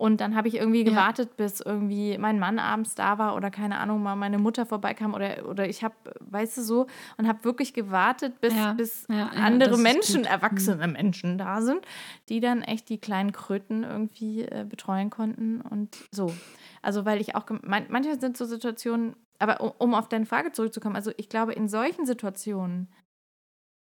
Und 0.00 0.22
dann 0.22 0.34
habe 0.34 0.48
ich 0.48 0.54
irgendwie 0.54 0.82
gewartet, 0.82 1.28
ja. 1.28 1.44
bis 1.44 1.60
irgendwie 1.60 2.16
mein 2.16 2.38
Mann 2.38 2.58
abends 2.58 2.94
da 2.94 3.18
war 3.18 3.36
oder 3.36 3.50
keine 3.50 3.76
Ahnung, 3.76 4.02
mal 4.02 4.16
meine 4.16 4.38
Mutter 4.38 4.64
vorbeikam 4.64 5.12
oder, 5.12 5.46
oder 5.46 5.68
ich 5.68 5.84
habe, 5.84 5.94
weißt 6.20 6.56
du 6.56 6.62
so, 6.62 6.86
und 7.18 7.28
habe 7.28 7.44
wirklich 7.44 7.74
gewartet, 7.74 8.40
bis, 8.40 8.54
ja. 8.54 8.72
bis 8.72 9.06
ja, 9.10 9.26
andere 9.26 9.76
Menschen, 9.76 10.24
erwachsene 10.24 10.86
mhm. 10.86 10.94
Menschen 10.94 11.36
da 11.36 11.60
sind, 11.60 11.84
die 12.30 12.40
dann 12.40 12.62
echt 12.62 12.88
die 12.88 12.96
kleinen 12.96 13.32
Kröten 13.32 13.82
irgendwie 13.84 14.40
äh, 14.44 14.64
betreuen 14.66 15.10
konnten 15.10 15.60
und 15.60 15.94
so. 16.10 16.32
Also, 16.80 17.04
weil 17.04 17.20
ich 17.20 17.34
auch, 17.34 17.44
manchmal 17.60 18.18
sind 18.18 18.38
so 18.38 18.46
Situationen, 18.46 19.16
aber 19.38 19.60
um, 19.60 19.72
um 19.76 19.94
auf 19.94 20.08
deine 20.08 20.24
Frage 20.24 20.52
zurückzukommen, 20.52 20.96
also 20.96 21.12
ich 21.18 21.28
glaube, 21.28 21.52
in 21.52 21.68
solchen 21.68 22.06
Situationen 22.06 22.88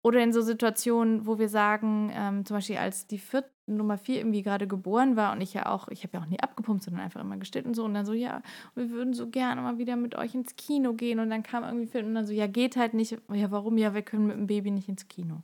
oder 0.09 0.23
in 0.23 0.33
so 0.33 0.41
Situationen, 0.41 1.27
wo 1.27 1.39
wir 1.39 1.49
sagen, 1.49 2.11
ähm, 2.15 2.45
zum 2.45 2.57
Beispiel 2.57 2.79
als 2.79 3.07
die 3.07 3.19
vierte, 3.19 3.51
Nummer 3.67 3.99
vier 3.99 4.17
irgendwie 4.21 4.43
gerade 4.43 4.67
geboren 4.67 5.15
war 5.15 5.33
und 5.33 5.43
ich 5.43 5.53
ja 5.53 5.67
auch, 5.67 5.89
ich 5.89 6.03
habe 6.03 6.17
ja 6.17 6.23
auch 6.23 6.27
nie 6.27 6.41
abgepumpt, 6.41 6.83
sondern 6.83 7.03
einfach 7.03 7.21
immer 7.21 7.37
gestillt 7.37 7.67
und 7.67 7.75
so 7.75 7.85
und 7.85 7.93
dann 7.93 8.07
so, 8.07 8.15
ja, 8.15 8.41
wir 8.75 8.89
würden 8.89 9.13
so 9.13 9.29
gerne 9.29 9.61
mal 9.61 9.77
wieder 9.77 9.95
mit 9.97 10.15
euch 10.15 10.35
ins 10.35 10.57
Kino 10.57 10.95
gehen 10.95 11.21
und 11.21 11.29
dann 11.29 11.43
kam 11.43 11.65
irgendwie 11.65 11.87
Film 11.87 12.07
und 12.07 12.15
dann 12.15 12.27
so, 12.27 12.33
ja, 12.33 12.47
geht 12.47 12.77
halt 12.77 12.95
nicht, 12.95 13.19
ja, 13.31 13.51
warum? 13.51 13.77
Ja, 13.77 13.93
wir 13.93 14.01
können 14.01 14.27
mit 14.27 14.37
dem 14.37 14.47
Baby 14.47 14.71
nicht 14.71 14.89
ins 14.89 15.07
Kino. 15.09 15.43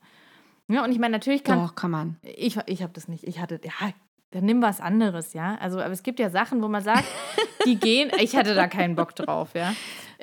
Ja, 0.68 0.82
und 0.82 0.92
ich 0.92 0.98
meine, 0.98 1.12
natürlich 1.12 1.44
kann. 1.44 1.58
Doch, 1.58 1.74
kann 1.74 1.90
man. 1.90 2.16
Ich, 2.22 2.58
ich 2.64 2.82
habe 2.82 2.92
das 2.94 3.08
nicht. 3.08 3.24
Ich 3.24 3.40
hatte, 3.40 3.60
ja, 3.62 3.90
dann 4.30 4.46
nimm 4.46 4.62
was 4.62 4.80
anderes, 4.80 5.34
ja. 5.34 5.56
Also, 5.60 5.78
aber 5.78 5.92
es 5.92 6.02
gibt 6.02 6.18
ja 6.18 6.30
Sachen, 6.30 6.62
wo 6.62 6.68
man 6.68 6.82
sagt, 6.82 7.04
die 7.66 7.76
gehen, 7.76 8.10
ich 8.18 8.34
hatte 8.34 8.54
da 8.54 8.66
keinen 8.66 8.96
Bock 8.96 9.14
drauf, 9.14 9.50
ja. 9.54 9.74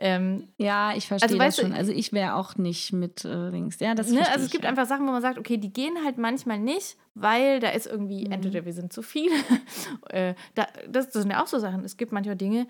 Ähm, 0.01 0.47
ja, 0.57 0.93
ich 0.95 1.07
verstehe 1.07 1.29
Also, 1.29 1.37
das 1.37 1.55
schon. 1.57 1.73
Also 1.73 1.91
ich 1.91 2.11
wäre 2.11 2.35
auch 2.35 2.55
nicht 2.57 2.91
mit 2.91 3.23
äh, 3.23 3.49
links. 3.49 3.79
Ja, 3.79 3.93
das 3.93 4.09
ne? 4.09 4.27
Also 4.31 4.45
es 4.45 4.51
gibt 4.51 4.63
ja. 4.63 4.69
einfach 4.69 4.87
Sachen, 4.87 5.07
wo 5.07 5.11
man 5.11 5.21
sagt, 5.21 5.37
okay, 5.37 5.57
die 5.57 5.71
gehen 5.71 5.93
halt 6.03 6.17
manchmal 6.17 6.59
nicht, 6.59 6.97
weil 7.13 7.59
da 7.59 7.69
ist 7.69 7.85
irgendwie, 7.87 8.25
Mhm. 8.25 8.31
entweder 8.31 8.65
wir 8.65 8.73
sind 8.73 8.91
zu 8.91 9.01
viele. 9.03 9.35
äh, 10.09 10.33
da, 10.55 10.65
das, 10.89 11.09
das 11.11 11.21
sind 11.21 11.31
ja 11.31 11.41
auch 11.43 11.47
so 11.47 11.59
Sachen. 11.59 11.83
Es 11.83 11.97
gibt 11.97 12.11
manchmal 12.11 12.35
Dinge, 12.35 12.67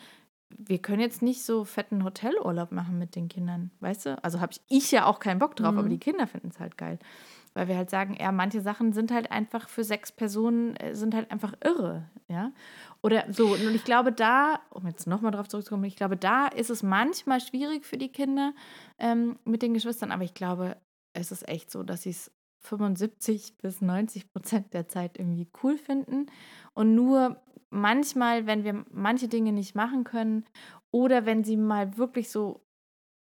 wir 0.50 0.80
können 0.80 1.00
jetzt 1.00 1.22
nicht 1.22 1.44
so 1.46 1.64
fetten 1.64 2.04
Hotelurlaub 2.04 2.74
machen 2.74 3.00
mit 3.00 3.16
den 3.16 3.30
Kindern, 3.30 3.72
weißt 3.80 4.06
du? 4.08 4.24
Also 4.24 4.42
habe 4.42 4.52
ich, 4.52 4.62
ich 4.68 4.92
ja 4.92 5.06
auch 5.06 5.20
keinen 5.20 5.40
Bock 5.40 5.56
drauf, 5.56 5.72
Mhm. 5.72 5.80
aber 5.80 5.90
die 5.90 6.00
Kinder 6.00 6.28
finden 6.28 6.50
es 6.50 6.60
halt 6.60 6.78
geil. 6.78 7.00
Weil 7.54 7.68
wir 7.68 7.76
halt 7.78 7.90
sagen, 7.90 8.16
ja, 8.20 8.32
manche 8.32 8.62
Sachen 8.62 8.94
sind 8.94 9.12
halt 9.12 9.30
einfach 9.32 9.68
für 9.70 9.84
sechs 9.84 10.12
Personen, 10.12 10.76
äh, 10.78 10.96
sind 10.96 11.14
halt 11.16 11.32
einfach 11.32 11.54
irre, 11.64 12.04
ja. 12.30 12.52
Oder 13.04 13.26
so, 13.34 13.54
und 13.54 13.74
ich 13.74 13.84
glaube, 13.84 14.12
da, 14.12 14.60
um 14.70 14.86
jetzt 14.86 15.08
nochmal 15.08 15.32
drauf 15.32 15.48
zurückzukommen, 15.48 15.86
ich 15.86 15.96
glaube, 15.96 16.18
da 16.18 16.48
ist 16.48 16.70
es 16.70 16.84
manchmal 16.84 17.42
schwierig 17.42 17.86
für 17.86 17.98
die 17.98 18.12
Kinder 18.12 18.54
ähm, 19.00 19.40
mit 19.44 19.64
den 19.64 19.74
Geschwistern, 19.74 20.12
aber 20.12 20.24
ich 20.24 20.36
glaube, 20.36 20.78
es 21.14 21.32
ist 21.32 21.48
echt 21.48 21.72
so, 21.72 21.82
dass 21.82 22.04
sie 22.04 22.12
es 22.12 22.32
75 22.60 23.58
bis 23.58 23.82
90 23.82 24.32
Prozent 24.32 24.74
der 24.74 24.88
Zeit 24.88 25.18
irgendwie 25.18 25.48
cool 25.64 25.78
finden. 25.78 26.28
Und 26.74 26.94
nur 26.94 27.42
manchmal, 27.72 28.46
wenn 28.46 28.64
wir 28.64 28.86
manche 28.92 29.28
Dinge 29.28 29.52
nicht 29.52 29.76
machen 29.76 30.04
können 30.04 30.46
oder 30.92 31.26
wenn 31.26 31.44
sie 31.44 31.58
mal 31.58 31.98
wirklich 31.98 32.30
so, 32.30 32.62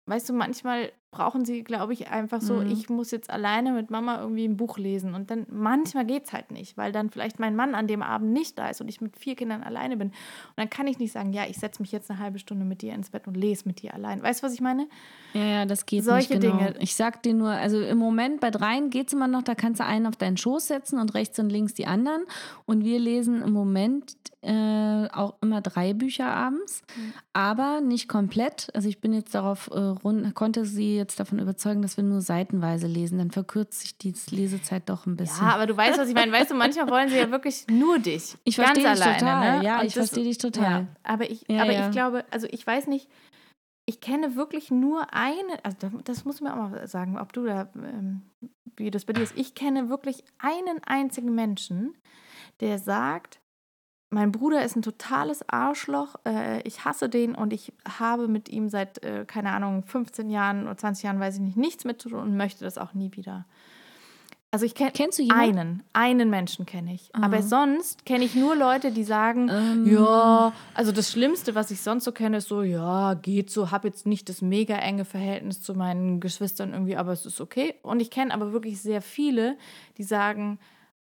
weißt 0.05 0.29
du, 0.29 0.33
manchmal 0.33 0.91
brauchen 1.11 1.43
sie, 1.43 1.63
glaube 1.63 1.91
ich, 1.91 2.07
einfach 2.09 2.39
so, 2.41 2.53
Mhm. 2.55 2.71
ich 2.71 2.89
muss 2.89 3.11
jetzt 3.11 3.29
alleine 3.29 3.73
mit 3.73 3.91
Mama 3.91 4.21
irgendwie 4.21 4.45
ein 4.45 4.55
Buch 4.55 4.77
lesen 4.77 5.13
und 5.13 5.29
dann 5.29 5.45
manchmal 5.51 6.05
geht 6.05 6.25
es 6.25 6.31
halt 6.33 6.51
nicht, 6.51 6.77
weil 6.77 6.93
dann 6.93 7.09
vielleicht 7.09 7.37
mein 7.37 7.53
Mann 7.55 7.75
an 7.75 7.85
dem 7.87 8.01
Abend 8.01 8.31
nicht 8.31 8.57
da 8.57 8.69
ist 8.69 8.79
und 8.79 8.87
ich 8.87 9.01
mit 9.01 9.17
vier 9.17 9.35
Kindern 9.35 9.61
alleine 9.61 9.97
bin 9.97 10.07
und 10.07 10.13
dann 10.55 10.69
kann 10.69 10.87
ich 10.87 10.99
nicht 10.99 11.11
sagen, 11.11 11.33
ja, 11.33 11.43
ich 11.49 11.57
setze 11.57 11.81
mich 11.81 11.91
jetzt 11.91 12.09
eine 12.09 12.19
halbe 12.19 12.39
Stunde 12.39 12.63
mit 12.63 12.81
dir 12.81 12.93
ins 12.93 13.09
Bett 13.09 13.27
und 13.27 13.35
lese 13.35 13.63
mit 13.67 13.81
dir 13.81 13.93
allein. 13.93 14.23
Weißt 14.23 14.41
du, 14.41 14.45
was 14.47 14.53
ich 14.53 14.61
meine? 14.61 14.87
Ja, 15.33 15.43
ja, 15.43 15.65
das 15.65 15.85
geht 15.85 16.03
Solche 16.05 16.33
nicht 16.35 16.41
genau. 16.43 16.57
Dinge. 16.57 16.75
Ich 16.79 16.95
sag 16.95 17.21
dir 17.23 17.33
nur, 17.33 17.49
also 17.49 17.81
im 17.81 17.97
Moment 17.97 18.39
bei 18.39 18.49
dreien 18.49 18.89
geht 18.89 19.07
es 19.07 19.13
immer 19.13 19.27
noch, 19.27 19.43
da 19.43 19.53
kannst 19.53 19.81
du 19.81 19.85
einen 19.85 20.07
auf 20.07 20.15
deinen 20.15 20.37
Schoß 20.37 20.67
setzen 20.67 20.97
und 20.97 21.13
rechts 21.13 21.37
und 21.39 21.49
links 21.49 21.73
die 21.73 21.87
anderen. 21.87 22.21
Und 22.65 22.85
wir 22.85 22.99
lesen 22.99 23.41
im 23.41 23.51
Moment 23.51 24.15
äh, 24.43 25.07
auch 25.13 25.35
immer 25.41 25.61
drei 25.61 25.93
Bücher 25.93 26.25
abends, 26.33 26.81
Mhm. 26.97 27.13
aber 27.33 27.79
nicht 27.81 28.07
komplett. 28.09 28.69
Also 28.73 28.89
ich 28.89 28.99
bin 28.99 29.13
jetzt 29.13 29.35
darauf 29.35 29.69
äh, 29.71 29.77
rund, 29.79 30.33
konnte 30.33 30.65
sie 30.65 31.00
jetzt 31.01 31.19
davon 31.19 31.39
überzeugen, 31.39 31.81
dass 31.81 31.97
wir 31.97 32.03
nur 32.03 32.21
seitenweise 32.21 32.87
lesen. 32.87 33.17
Dann 33.17 33.31
verkürzt 33.31 33.81
sich 33.81 33.97
die 33.97 34.13
Lesezeit 34.29 34.89
doch 34.89 35.05
ein 35.05 35.17
bisschen. 35.17 35.45
Ja, 35.45 35.53
aber 35.53 35.67
du 35.67 35.75
weißt, 35.75 35.99
was 35.99 36.07
ich 36.07 36.15
meine. 36.15 36.31
Weißt 36.31 36.51
du, 36.51 36.55
manchmal 36.55 36.89
wollen 36.89 37.09
sie 37.09 37.17
ja 37.17 37.29
wirklich 37.31 37.65
nur 37.69 37.99
dich. 37.99 38.37
Ich 38.43 38.55
verstehe 38.55 38.83
dich 38.83 38.87
alleine, 38.87 39.17
total. 39.17 39.59
Ne? 39.59 39.65
Ja, 39.65 39.79
Und 39.79 39.87
ich 39.87 39.93
verstehe 39.93 40.23
dich 40.23 40.37
total. 40.37 40.81
Ja, 40.81 40.87
aber 41.03 41.29
ich, 41.29 41.43
Ja, 41.49 41.63
aber 41.63 41.73
ja. 41.73 41.85
ich 41.87 41.91
glaube, 41.91 42.23
also 42.31 42.47
ich 42.49 42.65
weiß 42.65 42.87
nicht, 42.87 43.09
ich 43.85 43.99
kenne 43.99 44.35
wirklich 44.35 44.71
nur 44.71 45.13
eine, 45.13 45.63
also 45.63 45.77
das, 45.79 45.91
das 46.05 46.25
muss 46.25 46.39
mir 46.39 46.53
auch 46.53 46.69
mal 46.69 46.87
sagen, 46.87 47.19
ob 47.19 47.33
du 47.33 47.45
da, 47.45 47.69
ähm, 47.75 48.21
wie 48.77 48.91
das 48.91 49.05
bei 49.05 49.13
dir 49.13 49.23
ist. 49.23 49.37
Ich 49.37 49.55
kenne 49.55 49.89
wirklich 49.89 50.23
einen 50.37 50.81
einzigen 50.85 51.35
Menschen, 51.35 51.93
der 52.61 52.79
sagt, 52.79 53.40
mein 54.11 54.31
Bruder 54.31 54.63
ist 54.63 54.75
ein 54.75 54.81
totales 54.81 55.47
Arschloch, 55.49 56.15
äh, 56.27 56.61
ich 56.67 56.85
hasse 56.85 57.09
den 57.09 57.33
und 57.33 57.53
ich 57.53 57.73
habe 57.97 58.27
mit 58.27 58.49
ihm 58.49 58.69
seit, 58.69 59.03
äh, 59.03 59.25
keine 59.25 59.51
Ahnung, 59.51 59.83
15 59.83 60.29
Jahren 60.29 60.63
oder 60.63 60.77
20 60.77 61.03
Jahren, 61.05 61.19
weiß 61.19 61.35
ich 61.35 61.41
nicht, 61.41 61.57
nichts 61.57 61.85
mit 61.85 62.01
zu 62.01 62.09
tun 62.09 62.19
und 62.19 62.37
möchte 62.37 62.63
das 62.65 62.77
auch 62.77 62.93
nie 62.93 63.11
wieder. 63.13 63.45
Also 64.53 64.65
ich 64.65 64.75
kenne 64.75 64.91
Kennst 64.91 65.17
du 65.17 65.23
jemanden? 65.23 65.57
einen, 65.57 65.83
einen 65.93 66.29
Menschen 66.29 66.65
kenne 66.65 66.93
ich. 66.93 67.09
Ah. 67.13 67.23
Aber 67.23 67.41
sonst 67.41 68.05
kenne 68.05 68.25
ich 68.25 68.35
nur 68.35 68.53
Leute, 68.53 68.91
die 68.91 69.05
sagen, 69.05 69.47
Ähm. 69.47 69.87
ja, 69.89 70.51
also 70.73 70.91
das 70.91 71.09
Schlimmste, 71.09 71.55
was 71.55 71.71
ich 71.71 71.79
sonst 71.81 72.03
so 72.03 72.11
kenne, 72.11 72.35
ist 72.37 72.49
so, 72.49 72.61
ja, 72.61 73.13
geht 73.13 73.49
so, 73.49 73.71
habe 73.71 73.87
jetzt 73.87 74.05
nicht 74.05 74.27
das 74.27 74.41
mega 74.41 74.75
enge 74.75 75.05
Verhältnis 75.05 75.63
zu 75.63 75.73
meinen 75.73 76.19
Geschwistern 76.19 76.73
irgendwie, 76.73 76.97
aber 76.97 77.13
es 77.13 77.25
ist 77.25 77.39
okay. 77.39 77.75
Und 77.81 78.01
ich 78.01 78.11
kenne 78.11 78.33
aber 78.33 78.51
wirklich 78.51 78.81
sehr 78.81 79.01
viele, 79.01 79.57
die 79.97 80.03
sagen, 80.03 80.59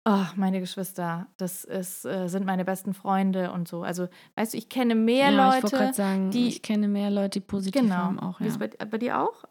ach, 0.09 0.35
meine 0.37 0.59
Geschwister, 0.61 1.27
das 1.35 1.65
ist, 1.65 2.05
äh, 2.05 2.27
sind 2.29 2.45
meine 2.45 2.63
besten 2.63 2.93
Freunde 2.93 3.51
und 3.51 3.67
so. 3.67 3.83
Also, 3.83 4.07
weißt 4.35 4.53
du, 4.53 4.57
ich 4.57 4.69
kenne 4.69 4.95
mehr 4.95 5.31
ja, 5.31 5.49
ich 5.57 5.61
Leute, 5.63 5.75
gerade 5.75 5.93
sagen, 5.93 6.31
die- 6.31 6.47
ich 6.47 6.61
kenne 6.61 6.87
mehr 6.87 7.11
Leute, 7.11 7.39
die 7.41 7.45
positiv 7.45 7.81
genau. 7.81 7.95
haben 7.95 8.19
auch. 8.19 8.39
Wie 8.39 8.45
Ja. 8.45 8.49
ist 8.51 8.59
bei, 8.59 8.67
bei 8.67 8.97
dir 8.97 9.19
auch? 9.19 9.43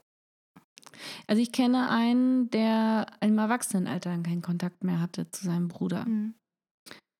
Also 1.26 1.42
ich 1.42 1.52
kenne 1.52 1.90
einen, 1.90 2.48
der 2.50 3.06
im 3.20 3.36
Erwachsenenalter 3.36 4.16
keinen 4.22 4.40
Kontakt 4.40 4.82
mehr 4.82 4.98
hatte 5.00 5.30
zu 5.30 5.44
seinem 5.44 5.68
Bruder. 5.68 6.06
Mhm. 6.06 6.34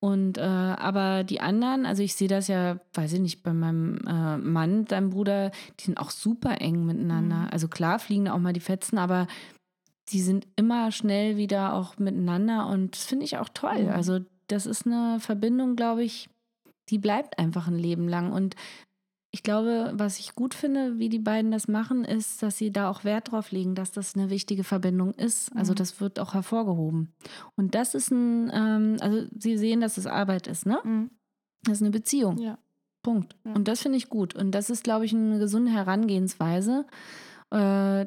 Und 0.01 0.39
äh, 0.39 0.43
aber 0.43 1.25
die 1.25 1.41
anderen, 1.41 1.85
also 1.85 2.03
ich 2.03 2.15
sehe 2.15 2.29
das 2.29 2.49
ja, 2.49 2.79
weiß 2.95 3.15
ich 3.15 3.21
nicht, 3.21 3.43
bei 3.43 3.53
meinem 3.53 3.99
äh, 4.07 4.37
Mann, 4.39 4.85
deinem 4.87 5.11
Bruder, 5.11 5.51
die 5.79 5.85
sind 5.85 5.99
auch 5.99 6.11
super 6.11 6.61
eng 6.61 6.87
miteinander. 6.87 7.37
Mhm. 7.37 7.49
Also 7.51 7.69
klar 7.69 7.99
fliegen 7.99 8.27
da 8.27 8.33
auch 8.35 8.39
mal 8.39 8.53
die 8.55 8.61
Fetzen, 8.61 8.99
aber 8.99 9.27
die 10.11 10.21
sind 10.23 10.47
immer 10.57 10.93
schnell 10.93 11.37
wieder 11.37 11.75
auch 11.75 11.99
miteinander 11.99 12.69
und 12.69 12.95
das 12.97 13.05
finde 13.05 13.25
ich 13.25 13.39
auch 13.39 13.49
toll. 13.49 13.85
Mhm. 13.85 13.91
Also 13.91 14.21
das 14.49 14.67
ist 14.67 14.87
eine 14.87 15.19
Verbindung, 15.21 15.75
glaube 15.77 16.05
ich, 16.05 16.29
die 16.89 16.99
bleibt 16.99 17.39
einfach 17.39 17.67
ein 17.67 17.79
Leben 17.79 18.09
lang. 18.09 18.33
Und 18.33 18.55
ich 19.33 19.43
glaube, 19.43 19.93
was 19.95 20.21
ich 20.21 20.35
gut 20.37 20.55
finde, 20.55 20.99
wie 20.99 21.09
die 21.09 21.19
beiden 21.19 21.51
das 21.51 21.67
machen, 21.67 22.05
ist, 22.05 22.43
dass 22.43 22.57
sie 22.57 22.71
da 22.71 22.89
auch 22.89 23.03
Wert 23.03 23.33
drauf 23.33 23.51
legen, 23.51 23.75
dass 23.75 23.91
das 23.91 24.15
eine 24.15 24.31
wichtige 24.31 24.63
Verbindung 24.63 25.13
ist. 25.15 25.55
Also 25.57 25.73
Mhm. 25.73 25.77
das 25.77 26.01
wird 26.01 26.21
auch 26.21 26.33
hervorgehoben. 26.35 27.13
Und 27.57 27.75
das 27.75 27.95
ist 27.97 28.13
ein, 28.13 28.51
ähm, 28.55 28.97
also 29.01 29.27
sie 29.37 29.59
sehen, 29.59 29.81
dass 29.81 29.99
es 29.99 30.07
Arbeit 30.07 30.47
ist, 30.47 30.65
ne? 30.65 30.79
Mhm. 30.85 31.11
Das 31.65 31.79
ist 31.79 31.83
eine 31.83 31.91
Beziehung. 31.91 32.39
Ja. 32.39 32.59
Punkt. 33.03 33.35
Ja. 33.45 33.53
Und 33.55 33.67
das 33.67 33.83
finde 33.83 33.99
ich 33.99 34.09
gut. 34.09 34.37
Und 34.37 34.53
das 34.53 34.71
ist, 34.71 34.85
glaube 34.85 35.05
ich, 35.05 35.13
eine 35.13 35.39
gesunde 35.41 35.73
Herangehensweise. 35.73 36.87
Äh, 37.51 38.07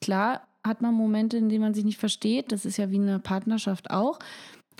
klar 0.00 0.42
hat 0.66 0.82
man 0.82 0.94
Momente, 0.94 1.36
in 1.36 1.48
denen 1.48 1.62
man 1.62 1.74
sich 1.74 1.84
nicht 1.84 1.98
versteht. 1.98 2.52
Das 2.52 2.64
ist 2.64 2.76
ja 2.76 2.90
wie 2.90 2.96
eine 2.96 3.18
Partnerschaft 3.18 3.90
auch. 3.90 4.18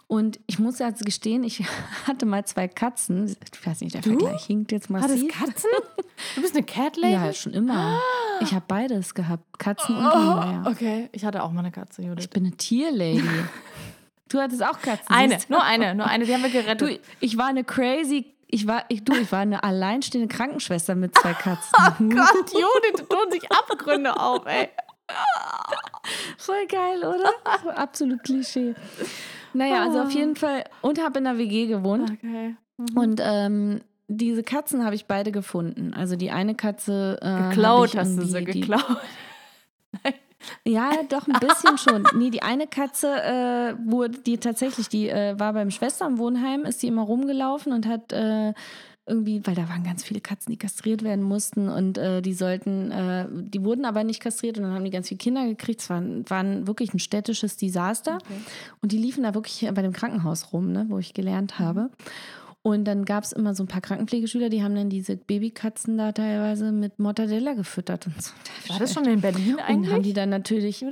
Und 0.06 0.40
ich 0.48 0.58
muss 0.58 0.80
jetzt 0.80 1.04
gestehen, 1.04 1.44
ich 1.44 1.62
hatte 2.06 2.26
mal 2.26 2.44
zwei 2.44 2.66
Katzen. 2.66 3.26
Ich 3.52 3.66
weiß 3.66 3.80
nicht, 3.82 3.94
der 3.94 4.02
Du? 4.02 4.10
Vergleich 4.18 4.44
hinkt 4.44 4.72
jetzt 4.72 4.90
massiv. 4.90 5.28
Katzen? 5.28 5.70
Du 6.34 6.42
bist 6.42 6.54
eine 6.54 6.66
Cat 6.66 6.98
Lady? 6.98 7.14
Ja, 7.14 7.32
schon 7.32 7.54
immer. 7.54 7.98
Ich 8.42 8.52
habe 8.52 8.64
beides 8.68 9.14
gehabt. 9.14 9.58
Katzen 9.58 9.96
und 9.96 10.04
Oh, 10.04 10.12
Hunde, 10.12 10.52
ja. 10.52 10.64
Okay, 10.66 11.08
ich 11.12 11.24
hatte 11.24 11.42
auch 11.42 11.50
mal 11.50 11.60
eine 11.60 11.70
Katze, 11.70 12.02
Judith. 12.02 12.24
Ich 12.24 12.30
bin 12.30 12.44
eine 12.46 12.56
Tierlady. 12.56 13.22
Du 14.28 14.38
hattest 14.38 14.62
auch 14.62 14.78
Katzen. 14.80 15.06
Eine, 15.08 15.34
siehst 15.34 15.48
du? 15.50 15.54
nur 15.54 15.64
eine, 15.64 15.92
nur 15.94 16.06
eine, 16.06 16.24
die 16.24 16.32
haben 16.32 16.42
wir 16.44 16.50
gerettet. 16.50 16.80
Du, 16.82 17.00
ich 17.18 17.36
war 17.36 17.46
eine 17.46 17.64
crazy, 17.64 18.26
ich 18.46 18.64
war, 18.66 18.84
ich, 18.88 19.02
du, 19.04 19.12
ich 19.14 19.32
war 19.32 19.40
eine 19.40 19.64
alleinstehende 19.64 20.28
Krankenschwester 20.32 20.94
mit 20.94 21.18
zwei 21.18 21.32
Katzen. 21.34 21.72
Oh 21.74 22.14
Gott, 22.14 22.52
Judith, 22.52 22.94
da 22.96 23.02
tun 23.16 23.32
sich 23.32 23.50
Abgründe 23.50 24.16
auf, 24.20 24.46
ey. 24.46 24.68
Voll 26.38 26.66
geil, 26.68 26.98
oder? 27.04 27.30
Absolut 27.76 28.22
Klischee. 28.24 28.74
Naja, 29.52 29.82
also 29.84 30.00
auf 30.00 30.10
jeden 30.10 30.36
Fall, 30.36 30.64
und 30.80 31.00
habe 31.02 31.18
in 31.18 31.24
der 31.24 31.38
WG 31.38 31.66
gewohnt. 31.66 32.10
Okay. 32.10 32.56
Und 32.94 33.20
ähm, 33.22 33.80
diese 34.08 34.42
Katzen 34.42 34.84
habe 34.84 34.94
ich 34.94 35.06
beide 35.06 35.32
gefunden. 35.32 35.94
Also 35.94 36.16
die 36.16 36.30
eine 36.30 36.54
Katze. 36.54 37.18
Äh, 37.20 37.48
Geklaut 37.48 37.96
hast 37.96 38.16
du 38.16 38.24
sie, 38.24 38.44
geklaut. 38.44 38.84
Ja, 40.64 40.90
doch 41.08 41.28
ein 41.28 41.38
bisschen 41.38 41.78
schon. 41.78 42.04
Nee, 42.14 42.30
die 42.30 42.42
eine 42.42 42.66
Katze, 42.66 43.08
äh, 43.08 43.74
wurde 43.84 44.18
die 44.20 44.38
tatsächlich, 44.38 44.88
die 44.88 45.08
äh, 45.08 45.38
war 45.38 45.52
beim 45.52 45.70
Schwesternwohnheim, 45.70 46.64
ist 46.64 46.82
die 46.82 46.88
immer 46.88 47.02
rumgelaufen 47.02 47.72
und 47.72 47.86
hat 47.86 48.12
äh, 48.12 48.54
irgendwie, 49.10 49.44
weil 49.44 49.54
da 49.54 49.68
waren 49.68 49.82
ganz 49.82 50.04
viele 50.04 50.20
Katzen, 50.20 50.52
die 50.52 50.56
kastriert 50.56 51.02
werden 51.02 51.24
mussten 51.24 51.68
und 51.68 51.98
äh, 51.98 52.22
die 52.22 52.32
sollten, 52.32 52.90
äh, 52.90 53.26
die 53.30 53.64
wurden 53.64 53.84
aber 53.84 54.04
nicht 54.04 54.20
kastriert 54.22 54.56
und 54.56 54.64
dann 54.64 54.72
haben 54.72 54.84
die 54.84 54.90
ganz 54.90 55.08
viele 55.08 55.18
Kinder 55.18 55.44
gekriegt. 55.46 55.82
Es 55.82 55.90
war, 55.90 56.00
war 56.00 56.40
ein, 56.40 56.66
wirklich 56.66 56.94
ein 56.94 57.00
städtisches 57.00 57.56
Desaster. 57.56 58.18
Und 58.80 58.92
die 58.92 58.98
liefen 58.98 59.24
da 59.24 59.34
wirklich 59.34 59.68
bei 59.74 59.82
dem 59.82 59.92
Krankenhaus 59.92 60.52
rum, 60.52 60.72
ne, 60.72 60.86
wo 60.88 60.98
ich 60.98 61.12
gelernt 61.12 61.58
habe. 61.58 61.90
Und 62.62 62.84
dann 62.84 63.04
gab 63.06 63.24
es 63.24 63.32
immer 63.32 63.54
so 63.54 63.64
ein 63.64 63.68
paar 63.68 63.80
Krankenpflegeschüler, 63.80 64.50
die 64.50 64.62
haben 64.62 64.74
dann 64.74 64.90
diese 64.90 65.16
Babykatzen 65.16 65.96
da 65.96 66.12
teilweise 66.12 66.72
mit 66.72 66.98
Mortadella 66.98 67.54
gefüttert 67.54 68.06
und 68.06 68.22
so. 68.22 68.32
War 68.68 68.78
das 68.78 68.92
schon 68.92 69.06
in 69.06 69.20
Berlin 69.20 69.54
Und 69.54 69.60
haben 69.62 69.82
die 69.82 69.90
eigentlich? 69.90 70.14
dann 70.14 70.28
natürlich. 70.28 70.84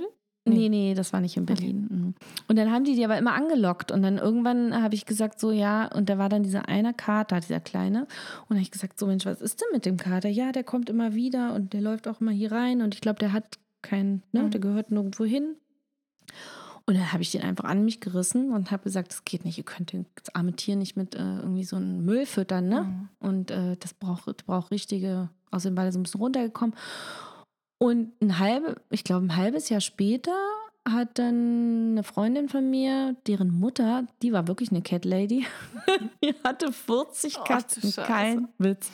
Nee, 0.48 0.68
nee, 0.68 0.94
das 0.94 1.12
war 1.12 1.20
nicht 1.20 1.36
in 1.36 1.46
Berlin. 1.46 1.86
Mhm. 1.90 2.14
Und 2.48 2.56
dann 2.56 2.70
haben 2.70 2.84
die 2.84 2.94
die 2.94 3.04
aber 3.04 3.18
immer 3.18 3.34
angelockt. 3.34 3.92
Und 3.92 4.02
dann 4.02 4.18
irgendwann 4.18 4.82
habe 4.82 4.94
ich 4.94 5.06
gesagt, 5.06 5.40
so 5.40 5.50
ja, 5.50 5.86
und 5.86 6.08
da 6.08 6.18
war 6.18 6.28
dann 6.28 6.42
dieser 6.42 6.68
eine 6.68 6.94
Kater, 6.94 7.40
dieser 7.40 7.60
kleine. 7.60 8.00
Und 8.02 8.08
dann 8.50 8.58
habe 8.58 8.62
ich 8.62 8.70
gesagt, 8.70 8.98
so 8.98 9.06
Mensch, 9.06 9.26
was 9.26 9.40
ist 9.40 9.60
denn 9.60 9.68
mit 9.72 9.86
dem 9.86 9.96
Kater? 9.96 10.28
Ja, 10.28 10.52
der 10.52 10.64
kommt 10.64 10.90
immer 10.90 11.14
wieder 11.14 11.54
und 11.54 11.72
der 11.72 11.80
läuft 11.80 12.08
auch 12.08 12.20
immer 12.20 12.32
hier 12.32 12.52
rein. 12.52 12.82
Und 12.82 12.94
ich 12.94 13.00
glaube, 13.00 13.18
der 13.18 13.32
hat 13.32 13.58
keinen, 13.82 14.22
ne, 14.32 14.42
Mhm. 14.44 14.50
der 14.50 14.60
gehört 14.60 14.90
nirgendwo 14.90 15.24
hin. 15.24 15.56
Und 16.86 16.94
dann 16.96 17.12
habe 17.12 17.22
ich 17.22 17.30
den 17.32 17.42
einfach 17.42 17.64
an 17.64 17.84
mich 17.84 18.00
gerissen 18.00 18.50
und 18.50 18.70
habe 18.70 18.84
gesagt, 18.84 19.12
das 19.12 19.24
geht 19.24 19.44
nicht, 19.44 19.58
ihr 19.58 19.64
könnt 19.64 19.92
das 19.92 20.34
arme 20.34 20.54
Tier 20.54 20.74
nicht 20.74 20.96
mit 20.96 21.14
äh, 21.14 21.18
irgendwie 21.18 21.64
so 21.64 21.76
einem 21.76 22.02
Müll 22.04 22.24
füttern, 22.24 22.68
ne? 22.68 22.84
Mhm. 22.84 23.08
Und 23.18 23.50
äh, 23.50 23.76
das 23.78 23.92
braucht, 23.92 24.46
braucht 24.46 24.70
richtige, 24.70 25.28
außerdem 25.50 25.76
war 25.76 25.84
der 25.84 25.92
so 25.92 25.98
ein 25.98 26.04
bisschen 26.04 26.20
runtergekommen. 26.20 26.74
Und 27.78 28.12
ein 28.20 28.38
halbe, 28.38 28.76
ich 28.90 29.04
glaube, 29.04 29.26
ein 29.26 29.36
halbes 29.36 29.68
Jahr 29.68 29.80
später 29.80 30.36
hat 30.88 31.18
dann 31.18 31.90
eine 31.92 32.02
Freundin 32.02 32.48
von 32.48 32.68
mir, 32.70 33.14
deren 33.26 33.50
Mutter, 33.50 34.06
die 34.22 34.32
war 34.32 34.48
wirklich 34.48 34.70
eine 34.70 34.80
Cat 34.82 35.04
Lady, 35.04 35.46
die 36.24 36.34
hatte 36.42 36.72
40 36.72 37.36
Oh, 37.36 37.40
du 37.40 37.44
Katzen, 37.52 37.82
Scheiße. 37.82 38.02
kein 38.02 38.48
Witz. 38.58 38.90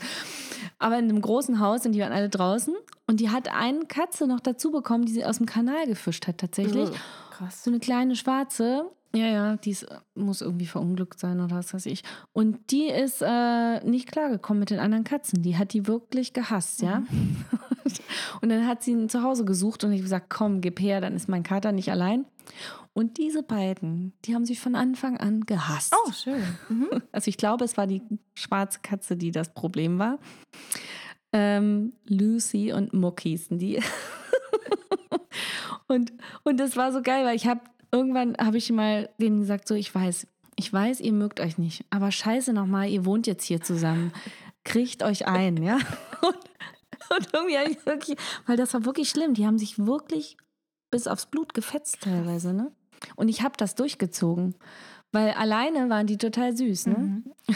Aber 0.79 0.99
in 0.99 1.05
einem 1.09 1.21
großen 1.23 1.61
Haus 1.61 1.87
und 1.87 1.93
die 1.93 2.01
waren 2.01 2.13
alle 2.13 2.29
draußen. 2.29 2.75
Und 3.07 3.21
die 3.21 3.31
hat 3.31 3.49
eine 3.55 3.85
Katze 3.87 4.27
noch 4.27 4.41
dazu 4.41 4.71
bekommen, 4.71 5.05
die 5.05 5.13
sie 5.13 5.25
aus 5.25 5.37
dem 5.37 5.47
Kanal 5.47 5.87
gefischt 5.87 6.27
hat 6.27 6.39
tatsächlich. 6.39 6.89
Ugh, 6.89 6.97
Krass. 7.37 7.65
So 7.65 7.71
eine 7.71 7.81
kleine 7.81 8.17
schwarze. 8.17 8.91
Ja, 9.15 9.27
ja, 9.27 9.57
die 9.57 9.71
ist, 9.71 9.87
muss 10.15 10.41
irgendwie 10.41 10.67
verunglückt 10.67 11.21
sein 11.21 11.41
oder 11.41 11.57
was 11.57 11.73
weiß 11.73 11.87
ich. 11.87 12.03
Und 12.33 12.73
die 12.73 12.87
ist 12.87 13.23
äh, 13.23 13.85
nicht 13.85 14.11
klargekommen 14.11 14.59
mit 14.59 14.71
den 14.71 14.81
anderen 14.81 15.05
Katzen. 15.05 15.43
Die 15.43 15.57
hat 15.57 15.73
die 15.73 15.87
wirklich 15.87 16.33
gehasst, 16.33 16.83
ja. 16.83 17.05
und 18.43 18.49
dann 18.49 18.67
hat 18.67 18.83
sie 18.83 18.91
ihn 18.91 19.09
zu 19.09 19.23
Hause 19.23 19.45
gesucht 19.45 19.85
und 19.85 19.93
ich 19.93 20.03
gesagt, 20.03 20.31
komm, 20.31 20.61
gib 20.61 20.81
her, 20.81 21.01
dann 21.01 21.15
ist 21.15 21.29
mein 21.29 21.45
Kater 21.45 21.71
nicht 21.71 21.93
allein. 21.93 22.25
Und 22.93 23.19
diese 23.19 23.45
beiden, 23.45 24.13
die 24.25 24.35
haben 24.35 24.45
sich 24.45 24.61
von 24.61 24.75
Anfang 24.75 25.17
an 25.17 25.43
gehasst. 25.43 25.95
Oh, 26.07 26.13
schön. 26.13 26.43
Mhm. 26.69 26.89
Also 27.13 27.29
ich 27.29 27.37
glaube, 27.37 27.65
es 27.65 27.77
war 27.77 27.87
die 27.87 28.03
schwarze 28.35 28.81
Katze, 28.83 29.17
die 29.17 29.31
das 29.31 29.55
Problem 29.55 29.99
war. 30.01 30.19
Ähm, 31.33 31.93
Lucy 32.05 32.73
und 32.73 32.93
Muck 32.93 33.21
hießen 33.21 33.59
die. 33.59 33.81
und, 35.89 36.13
und 36.45 36.59
das 36.59 36.77
war 36.77 36.93
so 36.93 37.03
geil, 37.03 37.25
weil 37.25 37.37
ich 37.37 37.47
habe 37.47 37.61
irgendwann 37.93 38.37
habe 38.39 38.59
ich 38.59 38.71
mal 38.73 39.09
denen 39.19 39.41
gesagt, 39.41 39.69
so 39.69 39.75
ich 39.75 39.95
weiß, 39.95 40.27
ich 40.57 40.73
weiß, 40.73 41.01
ihr 41.01 41.13
mögt 41.13 41.41
euch 41.41 41.59
nicht, 41.59 41.85
aber 41.91 42.11
scheiße 42.11 42.53
nochmal, 42.53 42.89
ihr 42.89 43.05
wohnt 43.05 43.27
jetzt 43.27 43.45
hier 43.45 43.61
zusammen. 43.61 44.13
Kriegt 44.65 45.03
euch 45.03 45.27
ein, 45.27 45.63
ja? 45.63 45.79
Und, 46.23 46.39
und 47.19 47.29
irgendwie 47.35 47.59
habe 47.59 47.71
ich 47.71 47.85
wirklich, 47.85 48.17
weil 48.47 48.57
das 48.57 48.73
war 48.73 48.87
wirklich 48.87 49.11
schlimm. 49.11 49.35
Die 49.35 49.47
haben 49.47 49.59
sich 49.59 49.79
wirklich 49.79 50.39
bis 50.91 51.07
aufs 51.07 51.27
Blut 51.27 51.53
gefetzt 51.53 52.01
teilweise, 52.01 52.55
ne? 52.55 52.73
Und 53.15 53.29
ich 53.29 53.43
habe 53.43 53.55
das 53.59 53.75
durchgezogen. 53.75 54.55
Weil 55.13 55.33
alleine 55.33 55.91
waren 55.91 56.07
die 56.07 56.17
total 56.17 56.57
süß, 56.57 56.87
ne? 56.87 56.97
Mhm. 56.97 57.25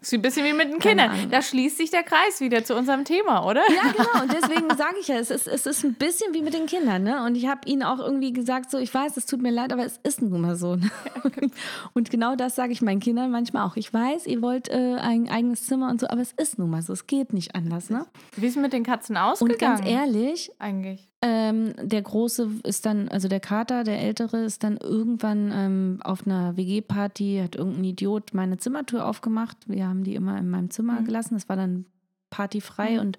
Ist 0.00 0.12
ein 0.14 0.22
bisschen 0.22 0.44
wie 0.46 0.52
mit 0.52 0.72
den 0.72 0.78
Kindern. 0.78 1.30
Da 1.30 1.42
schließt 1.42 1.76
sich 1.78 1.90
der 1.90 2.02
Kreis 2.02 2.40
wieder 2.40 2.64
zu 2.64 2.74
unserem 2.74 3.04
Thema, 3.04 3.44
oder? 3.46 3.62
Ja, 3.68 3.92
genau. 3.92 4.22
Und 4.22 4.32
deswegen 4.32 4.68
sage 4.76 4.96
ich 5.00 5.08
ja, 5.08 5.16
es 5.16 5.30
ist, 5.30 5.46
es 5.46 5.66
ist 5.66 5.84
ein 5.84 5.94
bisschen 5.94 6.32
wie 6.34 6.42
mit 6.42 6.54
den 6.54 6.66
Kindern. 6.66 7.02
Ne? 7.02 7.24
Und 7.24 7.34
ich 7.34 7.46
habe 7.46 7.60
ihnen 7.66 7.82
auch 7.82 7.98
irgendwie 7.98 8.32
gesagt, 8.32 8.70
so, 8.70 8.78
ich 8.78 8.92
weiß, 8.92 9.16
es 9.16 9.26
tut 9.26 9.42
mir 9.42 9.50
leid, 9.50 9.72
aber 9.72 9.84
es 9.84 9.98
ist 10.02 10.22
nun 10.22 10.40
mal 10.40 10.56
so. 10.56 10.76
Ne? 10.76 10.90
Und 11.94 12.10
genau 12.10 12.36
das 12.36 12.54
sage 12.54 12.72
ich 12.72 12.82
meinen 12.82 13.00
Kindern 13.00 13.30
manchmal 13.30 13.66
auch. 13.66 13.76
Ich 13.76 13.92
weiß, 13.92 14.26
ihr 14.26 14.42
wollt 14.42 14.68
äh, 14.68 14.96
ein 15.00 15.28
eigenes 15.28 15.66
Zimmer 15.66 15.88
und 15.90 16.00
so, 16.00 16.08
aber 16.08 16.20
es 16.20 16.32
ist 16.32 16.58
nun 16.58 16.70
mal 16.70 16.82
so. 16.82 16.92
Es 16.92 17.06
geht 17.06 17.32
nicht 17.32 17.54
anders. 17.54 17.90
Ne? 17.90 18.06
Wie 18.36 18.46
ist 18.46 18.56
es 18.56 18.62
mit 18.62 18.72
den 18.72 18.84
Katzen 18.84 19.16
Und 19.16 19.22
ausgegangen? 19.22 19.78
ganz 19.78 19.88
ehrlich, 19.88 20.50
Eigentlich. 20.58 21.08
Ähm, 21.26 21.72
der 21.82 22.02
Große 22.02 22.48
ist 22.62 22.86
dann, 22.86 23.08
also 23.08 23.26
der 23.28 23.40
Kater, 23.40 23.82
der 23.84 24.00
Ältere, 24.00 24.44
ist 24.44 24.62
dann 24.62 24.76
irgendwann 24.76 25.50
ähm, 25.52 25.98
auf 26.04 26.26
einer 26.26 26.56
WG-Party, 26.56 27.40
hat 27.42 27.56
irgendein 27.56 27.84
Idiot 27.84 28.32
meine 28.34 28.58
Zimmertür 28.58 29.06
aufgemacht. 29.06 29.56
Wir 29.66 29.88
haben 29.88 30.04
die 30.04 30.14
immer 30.14 30.38
in 30.38 30.48
meinem 30.48 30.70
Zimmer 30.70 31.00
Mhm. 31.00 31.04
gelassen. 31.06 31.34
Es 31.36 31.48
war 31.48 31.56
dann 31.56 31.84
partyfrei 32.30 32.94
Mhm. 32.94 33.00
und 33.00 33.18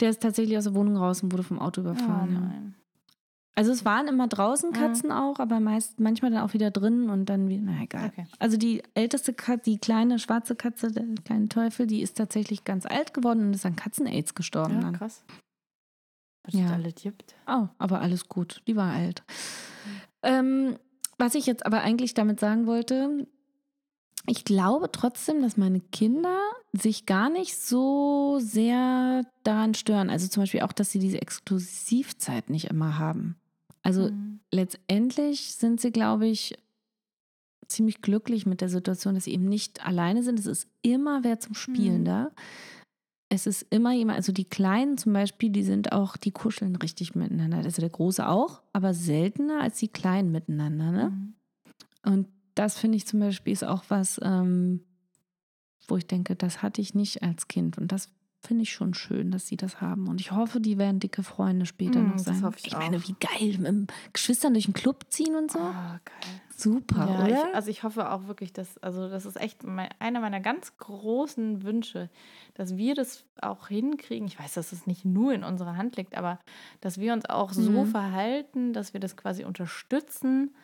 der 0.00 0.10
ist 0.10 0.22
tatsächlich 0.22 0.56
aus 0.56 0.64
der 0.64 0.74
Wohnung 0.74 0.96
raus 0.96 1.22
und 1.22 1.32
wurde 1.32 1.42
vom 1.42 1.58
Auto 1.58 1.80
Oh 1.80 1.84
überfahren. 1.84 2.32
nein. 2.34 2.74
Also 3.56 3.70
es 3.70 3.84
waren 3.84 4.08
immer 4.08 4.26
draußen 4.26 4.70
Mhm. 4.70 4.74
Katzen 4.74 5.12
auch, 5.12 5.38
aber 5.38 5.60
meist, 5.60 6.00
manchmal 6.00 6.32
dann 6.32 6.42
auch 6.42 6.54
wieder 6.54 6.72
drin 6.72 7.08
und 7.08 7.26
dann 7.26 7.48
wieder, 7.48 7.62
na 7.64 7.82
egal. 7.82 8.06
Okay. 8.08 8.26
Also 8.40 8.56
die 8.56 8.82
älteste 8.94 9.32
Katze, 9.32 9.70
die 9.70 9.78
kleine 9.78 10.18
schwarze 10.18 10.56
Katze, 10.56 10.90
der 10.90 11.04
kleine 11.24 11.48
Teufel, 11.48 11.86
die 11.86 12.02
ist 12.02 12.16
tatsächlich 12.16 12.64
ganz 12.64 12.84
alt 12.84 13.14
geworden 13.14 13.46
und 13.46 13.54
ist 13.54 13.64
an 13.64 13.76
Katzen-Aids 13.76 14.34
gestorben. 14.34 14.74
Ja, 14.74 14.80
dann. 14.90 15.10
Was 16.44 16.54
Ja. 16.54 16.66
es 16.66 16.70
alles 16.72 16.94
gibt. 16.96 17.34
Oh, 17.46 17.68
aber 17.78 18.00
alles 18.00 18.28
gut. 18.28 18.62
Die 18.66 18.76
war 18.76 18.92
alt. 18.92 19.22
Ähm, 20.22 20.76
was 21.18 21.34
ich 21.34 21.46
jetzt 21.46 21.64
aber 21.66 21.80
eigentlich 21.80 22.14
damit 22.14 22.40
sagen 22.40 22.66
wollte, 22.66 23.26
ich 24.26 24.44
glaube 24.44 24.90
trotzdem, 24.90 25.42
dass 25.42 25.56
meine 25.56 25.80
Kinder 25.80 26.38
sich 26.72 27.04
gar 27.06 27.28
nicht 27.28 27.56
so 27.58 28.38
sehr 28.40 29.24
daran 29.42 29.74
stören. 29.74 30.08
Also 30.10 30.28
zum 30.28 30.42
Beispiel 30.42 30.62
auch, 30.62 30.72
dass 30.72 30.90
sie 30.90 30.98
diese 30.98 31.20
Exklusivzeit 31.20 32.48
nicht 32.50 32.66
immer 32.70 32.98
haben. 32.98 33.36
Also 33.82 34.10
Mhm. 34.10 34.40
letztendlich 34.50 35.54
sind 35.56 35.80
sie, 35.80 35.92
glaube 35.92 36.26
ich, 36.26 36.56
ziemlich 37.68 38.00
glücklich 38.02 38.46
mit 38.46 38.60
der 38.60 38.68
Situation, 38.68 39.14
dass 39.14 39.24
sie 39.24 39.32
eben 39.34 39.48
nicht 39.48 39.84
alleine 39.84 40.22
sind. 40.22 40.38
Es 40.38 40.46
ist 40.46 40.68
immer 40.82 41.22
wer 41.24 41.38
zum 41.40 41.54
Spielen 41.54 42.00
Mhm. 42.00 42.04
da. 42.06 42.30
Es 43.34 43.46
ist 43.46 43.66
immer 43.70 43.92
jemand, 43.92 44.16
also 44.16 44.32
die 44.32 44.44
Kleinen 44.44 44.96
zum 44.96 45.12
Beispiel, 45.12 45.50
die 45.50 45.64
sind 45.64 45.92
auch, 45.92 46.16
die 46.16 46.30
kuscheln 46.30 46.76
richtig 46.76 47.14
miteinander. 47.14 47.58
Also 47.58 47.80
der 47.80 47.90
Große 47.90 48.28
auch, 48.28 48.62
aber 48.72 48.94
seltener 48.94 49.60
als 49.60 49.78
die 49.78 49.88
Kleinen 49.88 50.30
miteinander. 50.30 50.92
Ne? 50.92 51.10
Mhm. 51.10 51.34
Und 52.04 52.28
das 52.54 52.78
finde 52.78 52.96
ich 52.96 53.06
zum 53.06 53.20
Beispiel 53.20 53.52
ist 53.52 53.64
auch 53.64 53.84
was, 53.88 54.20
ähm, 54.22 54.84
wo 55.88 55.96
ich 55.96 56.06
denke, 56.06 56.36
das 56.36 56.62
hatte 56.62 56.80
ich 56.80 56.94
nicht 56.94 57.22
als 57.22 57.48
Kind. 57.48 57.76
Und 57.76 57.90
das 57.90 58.08
finde 58.46 58.62
ich 58.62 58.72
schon 58.72 58.94
schön, 58.94 59.30
dass 59.30 59.46
sie 59.46 59.56
das 59.56 59.80
haben. 59.80 60.08
Und 60.08 60.20
ich 60.20 60.32
hoffe, 60.32 60.60
die 60.60 60.78
werden 60.78 61.00
dicke 61.00 61.22
Freunde 61.22 61.66
später 61.66 62.00
Mm, 62.00 62.06
noch 62.08 62.18
das 62.18 62.26
sein. 62.26 62.42
hoffe 62.42 62.58
ich 62.64 62.76
meine, 62.76 62.96
auch. 62.98 63.08
wie 63.08 63.14
geil, 63.18 63.58
mit 63.58 63.92
Geschwistern 64.12 64.54
durch 64.54 64.66
den 64.66 64.74
Club 64.74 65.04
ziehen 65.08 65.34
und 65.36 65.50
so. 65.50 65.58
Ah, 65.60 65.98
geil. 66.04 66.40
Super, 66.56 67.08
Ja, 67.08 67.24
oder? 67.24 67.28
ich, 67.48 67.54
also 67.54 67.70
ich 67.70 67.82
hoffe 67.82 68.10
auch 68.10 68.26
wirklich, 68.28 68.52
dass, 68.52 68.78
also 68.78 69.08
das 69.08 69.26
ist 69.26 69.36
echt 69.40 69.64
mein, 69.64 69.88
einer 69.98 70.20
meiner 70.20 70.40
ganz 70.40 70.76
großen 70.78 71.62
Wünsche, 71.64 72.08
dass 72.54 72.76
wir 72.76 72.94
das 72.94 73.24
auch 73.40 73.68
hinkriegen. 73.68 74.26
Ich 74.28 74.38
weiß, 74.38 74.54
dass 74.54 74.70
es 74.72 74.86
nicht 74.86 75.04
nur 75.04 75.32
in 75.32 75.42
unserer 75.42 75.76
Hand 75.76 75.96
liegt, 75.96 76.16
aber 76.16 76.38
dass 76.80 76.98
wir 76.98 77.12
uns 77.12 77.28
auch 77.28 77.52
so 77.52 77.84
Mhm. 77.84 77.86
verhalten, 77.86 78.72
dass 78.72 78.92
wir 78.92 79.00
das 79.00 79.16
quasi 79.16 79.44
unterstützen, 79.44 80.54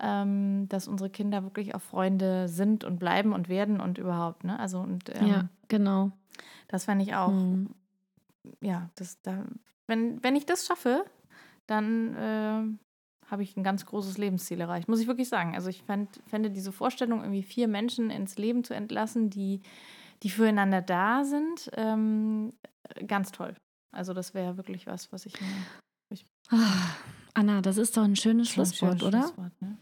ähm, 0.00 0.68
dass 0.68 0.88
unsere 0.88 1.10
Kinder 1.10 1.42
wirklich 1.42 1.74
auch 1.74 1.82
Freunde 1.82 2.48
sind 2.48 2.84
und 2.84 2.98
bleiben 2.98 3.32
und 3.32 3.48
werden 3.48 3.80
und 3.80 3.98
überhaupt, 3.98 4.44
ne? 4.44 4.58
Also 4.58 4.80
und 4.80 5.10
ähm, 5.14 5.26
ja, 5.26 5.48
genau. 5.68 6.12
Das 6.68 6.84
fände 6.84 7.04
ich 7.04 7.14
auch, 7.14 7.30
Mhm. 7.30 7.70
ja, 8.60 8.88
das 8.96 9.20
da, 9.22 9.44
wenn, 9.86 10.22
wenn 10.22 10.36
ich 10.36 10.46
das 10.46 10.66
schaffe, 10.66 11.04
dann 11.66 12.14
äh, 12.14 13.30
habe 13.30 13.42
ich 13.42 13.56
ein 13.56 13.64
ganz 13.64 13.86
großes 13.86 14.18
Lebensziel 14.18 14.60
erreicht, 14.60 14.88
muss 14.88 15.00
ich 15.00 15.06
wirklich 15.06 15.28
sagen. 15.28 15.54
Also 15.54 15.68
ich 15.70 15.82
fänd, 15.82 16.20
fände 16.26 16.50
diese 16.50 16.72
Vorstellung, 16.72 17.20
irgendwie 17.20 17.42
vier 17.42 17.68
Menschen 17.68 18.10
ins 18.10 18.36
Leben 18.36 18.64
zu 18.64 18.74
entlassen, 18.74 19.30
die, 19.30 19.60
die 20.22 20.30
füreinander 20.30 20.82
da 20.82 21.24
sind, 21.24 21.70
ähm, 21.74 22.52
ganz 23.06 23.32
toll. 23.32 23.54
Also 23.94 24.12
das 24.12 24.34
wäre 24.34 24.56
wirklich 24.56 24.86
was, 24.86 25.10
was 25.12 25.26
ich 25.26 25.40
mir 25.40 25.46
Ah, 26.50 26.90
Anna, 27.32 27.62
das 27.62 27.78
ist 27.78 27.96
doch 27.96 28.04
ein 28.04 28.16
schönes 28.16 28.50
Schlusswort, 28.50 29.00
Schönes 29.00 29.02
oder? 29.02 29.22
Schlusswort, 29.22 29.62
ne? 29.62 29.78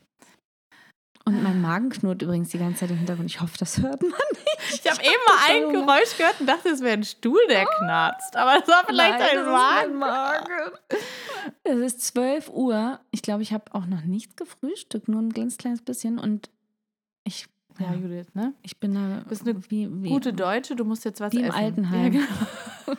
Und 1.25 1.43
mein 1.43 1.61
Magen 1.61 1.91
knurrt 1.91 2.23
übrigens 2.23 2.51
die 2.51 2.59
ganze 2.59 2.81
Zeit 2.81 2.91
im 2.93 2.99
Hintergrund. 2.99 3.29
Ich 3.29 3.41
hoffe, 3.41 3.59
das 3.59 3.79
hört 3.79 4.01
man. 4.03 4.13
Ich 4.71 4.91
habe 4.91 5.03
eben 5.03 5.23
mal 5.27 5.39
ein. 5.49 5.73
Geräusch 5.73 6.17
gehört 6.17 6.41
und 6.41 6.47
dachte, 6.47 6.69
es 6.71 6.81
wäre 6.81 6.95
ein 6.95 7.05
Stuhl, 7.05 7.41
der 7.49 7.67
knarzt. 7.67 8.37
Aber 8.37 8.61
es 8.63 8.69
war 8.69 8.85
vielleicht 8.87 9.19
Nein, 9.19 9.39
ein 9.39 9.45
mein 9.47 9.95
Magen. 9.97 10.73
Es 11.65 11.79
ist 11.79 12.01
12 12.03 12.49
Uhr. 12.51 13.01
Ich 13.11 13.23
glaube, 13.23 13.43
ich 13.43 13.53
habe 13.53 13.65
auch 13.75 13.87
noch 13.87 14.03
nichts 14.03 14.37
gefrühstückt, 14.37 15.09
nur 15.09 15.21
ein 15.21 15.31
ganz 15.31 15.57
kleines 15.57 15.83
bisschen. 15.83 16.19
Und 16.19 16.51
ich, 17.25 17.47
Ja, 17.79 17.87
ja, 17.87 17.95
Judith, 17.95 18.35
ne? 18.35 18.55
ich 18.63 18.79
bin 18.79 18.95
da 18.95 19.25
Bist 19.29 19.43
eine 19.43 19.57
wie, 19.71 19.89
wie, 20.03 20.09
Gute 20.11 20.33
Deutsche, 20.33 20.77
du 20.77 20.85
musst 20.85 21.05
jetzt 21.05 21.21
was 21.21 21.33
Wie 21.33 21.39
im 21.41 21.45
essen. 21.47 21.57
Altenheim. 21.57 22.13
Ja, 22.13 22.21
genau. 22.21 22.99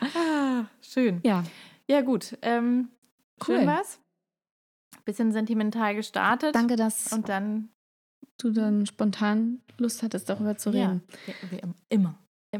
ah, 0.16 0.64
schön. 0.80 1.20
Ja, 1.24 1.44
Ja, 1.88 2.00
gut. 2.02 2.36
Ähm, 2.42 2.88
Cool. 3.46 3.56
Schön 3.58 3.66
war's. 3.66 3.98
Bisschen 5.04 5.32
sentimental 5.32 5.96
gestartet. 5.96 6.54
danke, 6.54 6.76
dass 6.76 7.12
Und 7.12 7.28
dann 7.28 7.70
du 8.38 8.50
dann 8.50 8.86
spontan 8.86 9.60
Lust 9.78 10.02
hattest, 10.02 10.28
darüber 10.28 10.56
zu 10.56 10.70
ja, 10.70 10.88
reden. 10.88 11.02
wie, 11.26 11.50
wie 11.56 11.58
im- 11.60 11.74
immer. 11.88 12.14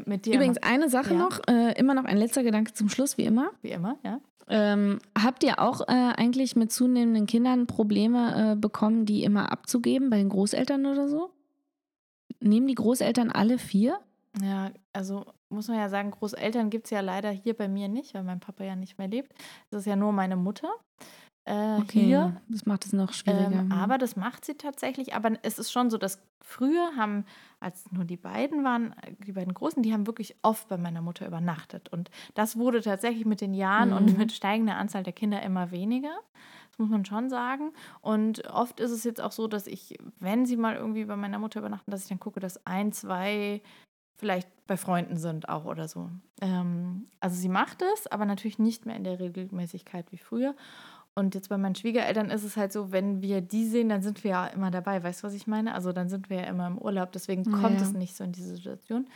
Mit 0.05 0.25
dir 0.25 0.33
Übrigens, 0.35 0.57
immer. 0.57 0.65
eine 0.67 0.89
Sache 0.89 1.13
Ja. 1.13 1.19
noch, 1.19 1.39
äh, 1.47 1.73
immer 1.79 1.93
noch 1.93 2.05
ein 2.05 2.17
letzter 2.17 2.41
Gedanke 2.43 2.73
zum 2.73 2.89
Schluss, 2.89 3.17
wie 3.17 3.25
immer. 3.25 3.51
Wie 3.61 3.69
immer, 3.71 3.97
ja. 4.03 4.19
Ähm, 4.49 4.99
habt 5.17 5.43
ihr 5.43 5.59
auch 5.59 5.81
äh, 5.81 5.91
eigentlich 5.91 6.55
mit 6.55 6.71
zunehmenden 6.71 7.27
Kindern 7.27 7.65
Probleme 7.67 8.53
äh, 8.53 8.55
bekommen, 8.55 9.05
die 9.05 9.23
immer 9.23 9.51
abzugeben 9.51 10.09
bei 10.09 10.17
den 10.17 10.29
Großeltern 10.29 10.85
oder 10.85 11.07
so? 11.07 11.29
Nehmen 12.39 12.67
die 12.67 12.75
Großeltern 12.75 13.31
alle 13.31 13.57
vier? 13.57 13.99
Ja, 14.41 14.71
also 14.91 15.25
muss 15.49 15.67
man 15.67 15.77
ja 15.77 15.87
sagen, 15.89 16.11
Großeltern 16.11 16.71
gibt 16.71 16.85
es 16.85 16.89
ja 16.91 16.99
leider 17.01 17.29
hier 17.29 17.53
bei 17.53 17.67
mir 17.67 17.87
nicht, 17.87 18.13
weil 18.15 18.23
mein 18.23 18.39
Papa 18.39 18.63
ja 18.63 18.75
nicht 18.75 18.97
mehr 18.97 19.07
lebt. 19.07 19.31
Das 19.69 19.81
ist 19.81 19.85
ja 19.85 19.95
nur 19.95 20.11
meine 20.11 20.35
Mutter. 20.35 20.69
Äh, 21.45 21.81
hier. 21.91 22.41
das 22.47 22.65
macht 22.65 22.85
es 22.85 22.93
noch 22.93 23.11
schwieriger. 23.13 23.59
Ähm, 23.59 23.71
aber 23.71 23.97
das 23.97 24.15
macht 24.15 24.45
sie 24.45 24.55
tatsächlich. 24.55 25.13
Aber 25.13 25.31
es 25.43 25.59
ist 25.59 25.71
schon 25.71 25.89
so, 25.89 25.97
dass 25.97 26.21
früher 26.41 26.95
haben, 26.95 27.25
als 27.59 27.91
nur 27.91 28.05
die 28.05 28.15
beiden 28.17 28.63
waren, 28.63 28.95
die 29.19 29.33
beiden 29.33 29.53
Großen, 29.53 29.83
die 29.83 29.91
haben 29.93 30.07
wirklich 30.07 30.35
oft 30.41 30.67
bei 30.69 30.77
meiner 30.77 31.01
Mutter 31.01 31.27
übernachtet. 31.27 31.89
Und 31.89 32.09
das 32.33 32.57
wurde 32.57 32.81
tatsächlich 32.81 33.25
mit 33.25 33.41
den 33.41 33.53
Jahren 33.53 33.91
und 33.93 34.13
Mhm. 34.13 34.17
mit 34.17 34.31
steigender 34.31 34.77
Anzahl 34.77 35.03
der 35.03 35.13
Kinder 35.13 35.41
immer 35.41 35.71
weniger. 35.71 36.15
Das 36.69 36.79
muss 36.79 36.89
man 36.89 37.05
schon 37.05 37.29
sagen. 37.29 37.71
Und 38.01 38.47
oft 38.49 38.79
ist 38.79 38.91
es 38.91 39.03
jetzt 39.03 39.21
auch 39.21 39.31
so, 39.31 39.47
dass 39.47 39.67
ich, 39.67 39.97
wenn 40.19 40.45
sie 40.45 40.57
mal 40.57 40.75
irgendwie 40.75 41.05
bei 41.05 41.15
meiner 41.15 41.39
Mutter 41.39 41.59
übernachten, 41.59 41.91
dass 41.91 42.03
ich 42.03 42.09
dann 42.09 42.19
gucke, 42.19 42.39
dass 42.39 42.65
ein, 42.65 42.91
zwei 42.93 43.61
vielleicht 44.15 44.47
bei 44.67 44.77
Freunden 44.77 45.17
sind 45.17 45.49
auch 45.49 45.65
oder 45.65 45.87
so. 45.87 46.09
Ähm, 46.41 47.07
also 47.19 47.35
sie 47.35 47.49
macht 47.49 47.81
es, 47.81 48.07
aber 48.07 48.25
natürlich 48.25 48.57
nicht 48.57 48.85
mehr 48.85 48.95
in 48.95 49.03
der 49.03 49.19
Regelmäßigkeit 49.19 50.11
wie 50.11 50.17
früher. 50.17 50.55
Und 51.15 51.35
jetzt 51.35 51.49
bei 51.49 51.57
meinen 51.57 51.75
Schwiegereltern 51.75 52.31
ist 52.31 52.43
es 52.43 52.57
halt 52.57 52.73
so, 52.73 52.91
wenn 52.91 53.21
wir 53.21 53.41
die 53.41 53.65
sehen, 53.67 53.89
dann 53.89 54.01
sind 54.01 54.23
wir 54.23 54.31
ja 54.31 54.47
immer 54.47 54.71
dabei. 54.71 55.03
Weißt 55.03 55.21
du, 55.21 55.27
was 55.27 55.33
ich 55.35 55.45
meine? 55.45 55.75
Also 55.75 55.91
dann 55.91 56.09
sind 56.09 56.29
wir 56.29 56.37
ja 56.37 56.43
immer 56.47 56.65
im 56.67 56.77
Urlaub. 56.79 57.11
Deswegen 57.11 57.43
kommt 57.51 57.79
Ja. 57.81 57.85
es 57.87 57.93
nicht 57.93 58.15
so 58.15 58.23
in 58.23 58.31
diese 58.31 58.55
Situation. 58.55 59.07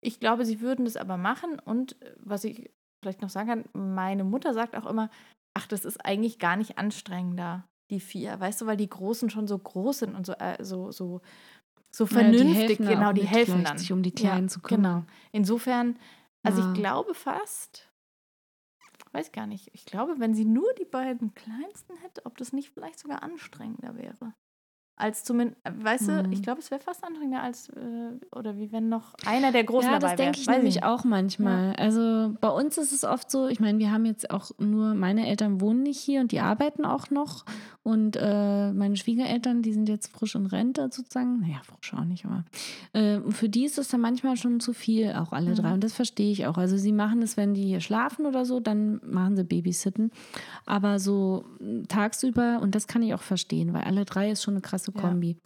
Ich 0.00 0.20
glaube, 0.20 0.44
sie 0.44 0.60
würden 0.60 0.84
das 0.84 0.96
aber 0.96 1.16
machen. 1.16 1.58
Und 1.58 2.00
äh, 2.02 2.14
was 2.20 2.44
ich 2.44 2.70
vielleicht 3.02 3.20
noch 3.22 3.30
sagen 3.30 3.48
kann, 3.48 3.64
meine 3.96 4.22
Mutter 4.24 4.54
sagt 4.54 4.76
auch 4.76 4.86
immer, 4.86 5.10
ach, 5.54 5.66
das 5.66 5.84
ist 5.84 6.04
eigentlich 6.04 6.38
gar 6.38 6.56
nicht 6.56 6.78
anstrengender, 6.78 7.64
die 7.90 7.98
vier. 8.00 8.38
Weißt 8.38 8.60
du, 8.60 8.66
weil 8.66 8.76
die 8.76 8.88
Großen 8.88 9.28
schon 9.30 9.48
so 9.48 9.58
groß 9.58 9.98
sind 10.00 10.14
und 10.14 10.26
so, 10.26 10.34
äh, 10.34 10.62
so, 10.62 10.92
so, 10.92 11.20
so 11.90 12.04
Ja, 12.04 12.08
die 12.08 12.14
vernünftig. 12.14 12.56
helfen 12.78 12.84
da 12.86 12.94
genau, 12.94 13.12
die 13.12 13.26
helfen 13.26 13.64
dann. 13.64 13.76
sich 13.78 13.90
um 13.92 14.02
die 14.04 14.12
Kleinen 14.12 14.48
zu 14.48 14.60
kümmern. 14.60 15.00
Genau. 15.00 15.06
Insofern, 15.32 15.96
also 16.44 16.60
Ja. 16.62 16.68
ich 16.68 16.74
glaube 16.80 17.14
fast, 17.14 17.89
weiß 19.12 19.32
gar 19.32 19.46
nicht, 19.46 19.70
ich 19.74 19.84
glaube, 19.84 20.18
wenn 20.18 20.34
sie 20.34 20.44
nur 20.44 20.72
die 20.74 20.84
beiden 20.84 21.34
Kleinsten 21.34 21.96
hätte, 21.98 22.26
ob 22.26 22.36
das 22.36 22.52
nicht 22.52 22.70
vielleicht 22.70 22.98
sogar 22.98 23.22
anstrengender 23.22 23.96
wäre. 23.96 24.34
Als 25.00 25.24
zumindest, 25.24 25.58
weißt 25.64 26.08
du, 26.08 26.12
Mhm. 26.24 26.32
ich 26.32 26.42
glaube, 26.42 26.60
es 26.60 26.70
wäre 26.70 26.80
fast 26.80 27.02
anstrengender 27.02 27.42
als, 27.42 27.68
äh, 27.70 28.36
oder 28.36 28.56
wie 28.58 28.70
wenn 28.70 28.88
noch 28.88 29.14
einer 29.26 29.50
der 29.50 29.64
Großen 29.64 29.90
Ja, 29.90 29.98
dabei 29.98 30.10
das 30.12 30.18
wäre. 30.18 30.26
denke 30.32 30.40
ich 30.40 30.46
Weiß 30.46 30.56
nämlich 30.56 30.74
nicht. 30.76 30.84
auch 30.84 31.04
manchmal. 31.04 31.74
Also 31.76 32.34
bei 32.40 32.48
uns 32.48 32.76
ist 32.78 32.92
es 32.92 33.04
oft 33.04 33.30
so, 33.30 33.46
ich 33.48 33.60
meine, 33.60 33.78
wir 33.78 33.90
haben 33.90 34.04
jetzt 34.04 34.30
auch 34.30 34.50
nur, 34.58 34.94
meine 34.94 35.26
Eltern 35.26 35.60
wohnen 35.60 35.82
nicht 35.82 35.98
hier 35.98 36.20
und 36.20 36.32
die 36.32 36.40
arbeiten 36.40 36.84
auch 36.84 37.10
noch. 37.10 37.44
Und 37.82 38.16
äh, 38.20 38.72
meine 38.72 38.96
Schwiegereltern, 38.96 39.62
die 39.62 39.72
sind 39.72 39.88
jetzt 39.88 40.12
frisch 40.14 40.34
in 40.34 40.44
Rente 40.46 40.90
sozusagen. 40.92 41.40
Naja, 41.40 41.60
frisch 41.64 41.94
auch 41.94 42.04
nicht, 42.04 42.26
aber 42.26 42.44
äh, 42.92 43.20
für 43.30 43.48
die 43.48 43.64
ist 43.64 43.78
es 43.78 43.88
dann 43.88 44.02
manchmal 44.02 44.36
schon 44.36 44.60
zu 44.60 44.74
viel, 44.74 45.12
auch 45.14 45.32
alle 45.32 45.52
Mhm. 45.52 45.54
drei. 45.56 45.72
Und 45.74 45.82
das 45.82 45.94
verstehe 45.94 46.30
ich 46.30 46.46
auch. 46.46 46.58
Also 46.58 46.76
sie 46.76 46.92
machen 46.92 47.22
es, 47.22 47.38
wenn 47.38 47.54
die 47.54 47.64
hier 47.64 47.80
schlafen 47.80 48.26
oder 48.26 48.44
so, 48.44 48.60
dann 48.60 49.00
machen 49.04 49.34
sie 49.36 49.44
Babysitten. 49.44 50.10
Aber 50.66 50.98
so 50.98 51.44
tagsüber, 51.88 52.60
und 52.60 52.74
das 52.74 52.86
kann 52.86 53.02
ich 53.02 53.14
auch 53.14 53.22
verstehen, 53.22 53.72
weil 53.72 53.82
alle 53.84 54.04
drei 54.04 54.30
ist 54.30 54.42
schon 54.42 54.54
eine 54.54 54.60
krasse 54.60 54.89
Ja. 54.94 55.00
Kombi. 55.00 55.36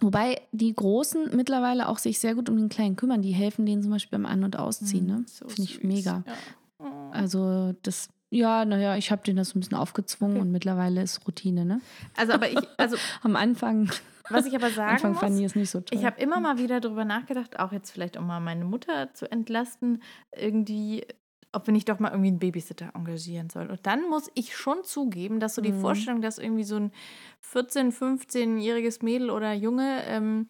Wobei 0.00 0.40
die 0.52 0.74
Großen 0.74 1.34
mittlerweile 1.34 1.88
auch 1.88 1.98
sich 1.98 2.18
sehr 2.18 2.34
gut 2.34 2.48
um 2.48 2.56
den 2.56 2.68
Kleinen 2.68 2.96
kümmern. 2.96 3.22
Die 3.22 3.32
helfen 3.32 3.66
denen 3.66 3.82
zum 3.82 3.90
Beispiel 3.90 4.18
beim 4.18 4.26
An- 4.26 4.44
und 4.44 4.58
Ausziehen. 4.58 5.06
Ne? 5.06 5.18
Mhm, 5.18 5.26
So 5.26 5.48
Finde 5.48 5.70
ich 5.70 5.82
mega. 5.82 6.22
Ja. 6.26 7.10
Also 7.12 7.74
das, 7.82 8.08
ja, 8.30 8.64
naja, 8.64 8.96
ich 8.96 9.10
habe 9.10 9.22
denen 9.22 9.38
das 9.38 9.50
so 9.50 9.58
ein 9.58 9.60
bisschen 9.60 9.76
aufgezwungen 9.78 10.36
Okay. 10.36 10.42
und 10.46 10.52
mittlerweile 10.52 11.02
ist 11.02 11.26
Routine. 11.26 11.64
Ne? 11.64 11.80
Also, 12.16 12.32
aber 12.34 12.50
ich, 12.50 12.58
also, 12.76 12.96
Am 13.22 13.34
Anfang, 13.36 13.90
was 14.28 14.46
ich 14.46 14.54
aber 14.54 14.70
sagen 14.70 14.92
Anfang 14.94 15.12
muss, 15.12 15.20
fand 15.20 15.38
ich 15.38 15.44
es 15.46 15.54
nicht 15.54 15.70
so 15.70 15.80
toll. 15.80 15.98
Ich 15.98 16.04
habe 16.04 16.20
immer 16.20 16.40
mal 16.40 16.58
wieder 16.58 16.80
darüber 16.80 17.04
nachgedacht, 17.04 17.58
auch 17.58 17.72
jetzt 17.72 17.90
vielleicht, 17.90 18.16
um 18.16 18.26
mal 18.26 18.40
meine 18.40 18.64
Mutter 18.64 19.14
zu 19.14 19.30
entlasten, 19.30 20.02
irgendwie, 20.36 21.06
ob 21.56 21.66
wir 21.66 21.72
nicht 21.72 21.88
doch 21.88 21.98
mal 21.98 22.10
irgendwie 22.10 22.28
einen 22.28 22.38
Babysitter 22.38 22.90
engagieren 22.94 23.48
sollen. 23.50 23.70
Und 23.70 23.86
dann 23.86 24.08
muss 24.08 24.30
ich 24.34 24.56
schon 24.56 24.84
zugeben, 24.84 25.40
dass 25.40 25.54
so 25.54 25.62
die 25.62 25.72
Mhm. 25.72 25.80
Vorstellung, 25.80 26.20
dass 26.20 26.38
irgendwie 26.38 26.64
so 26.64 26.76
ein 26.76 26.92
14-, 27.52 27.92
15-jähriges 27.92 29.02
Mädel 29.04 29.30
oder 29.30 29.52
Junge 29.54 30.02
ähm, 30.06 30.48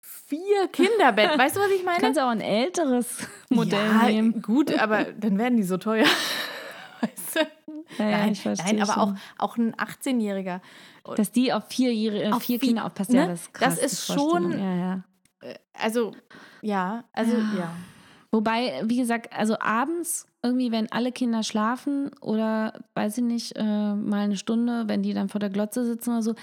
vier 0.00 0.68
Kinderbett, 0.68 1.30
weißt 1.38 1.56
du, 1.56 1.60
was 1.60 1.70
ich 1.70 1.84
meine? 1.84 1.98
Kannst 2.00 2.18
auch 2.20 2.28
ein 2.28 2.40
älteres 2.40 3.26
Modell 3.50 3.86
ja, 3.86 4.06
nehmen. 4.08 4.42
gut, 4.42 4.76
aber 4.78 5.04
dann 5.04 5.38
werden 5.38 5.56
die 5.56 5.62
so 5.62 5.76
teuer. 5.78 6.06
weißt 7.00 7.36
du? 7.36 7.40
Ja, 7.98 8.08
ja, 8.10 8.18
nein, 8.18 8.32
ich 8.32 8.40
verstehe 8.42 8.74
nein, 8.74 8.82
aber 8.88 9.00
auch, 9.02 9.14
auch 9.38 9.56
ein 9.56 9.74
18-Jähriger. 9.74 10.60
Dass 11.16 11.30
die 11.32 11.52
auf 11.52 11.64
vier, 11.68 11.92
Jährige- 11.92 12.24
äh, 12.24 12.32
Auf 12.32 12.42
vier 12.44 12.58
Kinder 12.58 12.84
aufpasst, 12.86 13.10
ne? 13.10 13.18
ja, 13.18 13.26
das 13.26 13.40
ist 13.42 13.54
krass. 13.54 13.74
Das 13.80 13.92
ist 13.92 14.06
schon- 14.06 14.52
Ja, 14.58 14.74
ja. 14.76 15.04
Also, 15.74 16.12
ja, 16.62 17.04
also, 17.12 17.32
Ja. 17.36 17.58
ja. 17.58 17.76
Wobei, 18.30 18.80
wie 18.86 18.96
gesagt, 18.96 19.30
also 19.32 19.58
abends 19.60 20.26
irgendwie, 20.42 20.72
wenn 20.72 20.90
alle 20.92 21.12
Kinder 21.12 21.42
schlafen 21.42 22.10
oder 22.20 22.72
weiß 22.94 23.18
ich 23.18 23.24
nicht, 23.24 23.52
äh, 23.56 23.94
mal 23.94 24.20
eine 24.24 24.36
Stunde, 24.36 24.84
wenn 24.88 25.02
die 25.02 25.14
dann 25.14 25.28
vor 25.28 25.38
der 25.40 25.50
Glotze 25.50 25.84
sitzen 25.84 26.10
oder 26.10 26.22
so, 26.22 26.34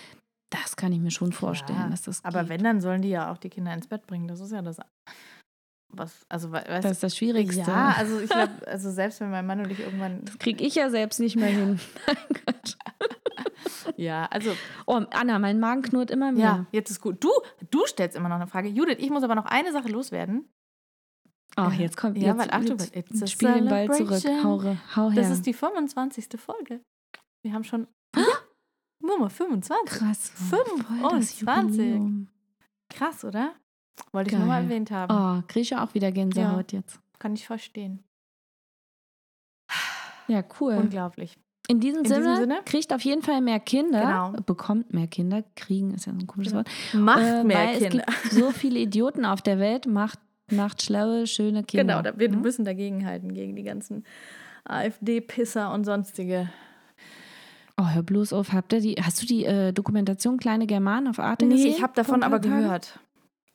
das 0.51 0.75
kann 0.75 0.91
ich 0.91 0.99
mir 0.99 1.11
schon 1.11 1.31
vorstellen, 1.31 1.79
Ja, 1.79 1.89
dass 1.89 2.03
das 2.03 2.23
Aber 2.25 2.41
geht. 2.41 2.49
wenn, 2.49 2.63
dann 2.63 2.81
sollen 2.81 3.01
die 3.01 3.09
ja 3.09 3.31
auch 3.31 3.37
die 3.37 3.49
Kinder 3.49 3.73
ins 3.73 3.87
Bett 3.87 4.07
bringen. 4.07 4.27
Das 4.27 4.39
ist 4.39 4.51
ja 4.51 4.61
das. 4.61 4.77
Was, 5.91 6.23
also, 6.29 6.51
we- 6.51 6.63
weißt 6.67 6.85
das 6.85 6.91
ist 6.93 7.03
das 7.03 7.17
Schwierigste. 7.17 7.61
Ja, 7.61 7.95
also 7.97 8.19
ich 8.19 8.29
glaube, 8.29 8.51
also 8.67 8.91
selbst 8.91 9.21
wenn 9.21 9.31
mein 9.31 9.45
Mann 9.45 9.59
und 9.59 9.71
ich 9.71 9.79
irgendwann. 9.79 10.23
Das 10.23 10.37
kriege 10.37 10.63
ich 10.63 10.75
ja 10.75 10.89
selbst 10.89 11.19
nicht 11.19 11.35
mehr 11.35 11.49
hin. 11.49 11.79
Mein 12.07 12.15
Gott. 12.45 12.77
Ja, 13.97 14.25
also, 14.31 14.51
Oh, 14.85 15.01
Anna, 15.11 15.39
mein 15.39 15.59
Magen 15.59 15.81
knurrt 15.81 16.11
immer 16.11 16.31
mehr. 16.31 16.43
ja, 16.45 16.65
jetzt 16.71 16.91
ist 16.91 17.01
gut. 17.01 17.23
Du, 17.23 17.29
du 17.71 17.85
stellst 17.87 18.15
immer 18.15 18.29
noch 18.29 18.35
eine 18.37 18.47
Frage. 18.47 18.69
Judith, 18.69 18.97
ich 18.99 19.09
muss 19.09 19.23
aber 19.23 19.35
noch 19.35 19.45
eine 19.45 19.71
Sache 19.71 19.89
loswerden. 19.89 20.47
Ach, 21.67 21.73
Ja. 21.73 21.79
jetzt 21.79 21.97
kommt 21.97 22.17
Ja, 22.17 22.27
jetzt, 22.29 22.37
weil 22.39 22.49
Achtung, 22.51 22.77
jetzt 22.93 23.23
a 23.23 23.27
spiel 23.27 23.53
den 23.53 23.65
Ball 23.67 23.89
zurück. 23.91 24.23
Hau, 24.43 24.61
hau 24.95 25.09
her. 25.11 25.21
Das 25.21 25.31
ist 25.31 25.45
die 25.45 25.53
25. 25.53 26.27
Folge. 26.39 26.81
Wir 27.43 27.53
haben 27.53 27.63
schon. 27.63 27.87
Ja, 28.15 28.23
Nummer 29.01 29.29
25. 29.29 29.85
krass. 29.85 30.29
voll 30.49 30.59
das 31.19 31.33
25. 31.33 31.77
Jubiläum. 31.79 32.27
Krass, 32.91 33.23
oder? 33.23 33.53
Wollte 34.11 34.31
ich 34.31 34.37
nur 34.37 34.47
mal 34.47 34.61
Geil. 34.61 34.63
erwähnt 34.71 34.91
haben. 34.91 35.11
Oh, 35.13 35.43
kriege 35.47 35.61
ich 35.61 35.69
ja 35.71 35.83
auch 35.85 35.93
wieder 35.93 36.11
Gänsehaut 36.11 36.71
jetzt. 36.71 36.99
Kann 37.19 37.33
ich 37.33 37.45
verstehen. 37.45 38.03
Ja, 40.27 40.43
cool. 40.59 40.73
Unglaublich. 40.77 41.37
In 41.67 41.79
diesem, 41.79 41.99
In 41.99 42.05
Sinne, 42.05 42.19
diesem 42.21 42.35
Sinne? 42.37 42.61
kriegt 42.65 42.91
auf 42.93 43.01
jeden 43.01 43.21
Fall 43.21 43.41
mehr 43.41 43.59
Kinder, 43.59 44.01
Genau. 44.01 44.41
bekommt 44.43 44.91
mehr 44.93 45.07
Kinder, 45.07 45.43
kriegen 45.55 45.93
ist 45.93 46.05
ja 46.07 46.13
so 46.13 46.19
ein 46.19 46.25
komisches 46.27 46.53
Genau. 46.53 46.63
Wort. 46.65 46.93
Macht 46.93 47.21
Äh, 47.21 47.43
mehr 47.43 47.77
Kinder. 47.77 48.05
Es 48.07 48.21
gibt 48.23 48.33
so 48.33 48.51
viele 48.51 48.79
Idioten 48.79 49.25
auf 49.25 49.41
der 49.41 49.59
Welt, 49.59 49.85
macht, 49.85 50.19
macht 50.51 50.81
schlaue, 50.81 51.27
schöne 51.27 51.63
Kinder. 51.63 52.01
Genau, 52.01 52.01
da, 52.11 52.19
wir 52.19 52.29
ne? 52.29 52.37
müssen 52.37 52.65
dagegen 52.65 53.05
halten, 53.05 53.33
gegen 53.33 53.55
die 53.55 53.63
ganzen 53.63 54.03
AfD-Pisser 54.65 55.71
und 55.73 55.85
sonstige. 55.85 56.49
Oh, 57.77 57.87
hör 57.87 58.03
bloß 58.03 58.33
auf. 58.33 58.51
Habt 58.51 58.73
ihr 58.73 58.81
die, 58.81 58.95
hast 59.01 59.21
du 59.21 59.25
die 59.25 59.45
äh, 59.45 59.71
Dokumentation 59.71 60.37
Kleine 60.37 60.67
Germanen 60.67 61.07
auf 61.07 61.19
Arte 61.19 61.45
Nee, 61.45 61.55
gesehen? 61.55 61.71
ich 61.71 61.81
habe 61.81 61.93
davon 61.95 62.23
aber 62.23 62.39
gehört. 62.39 62.99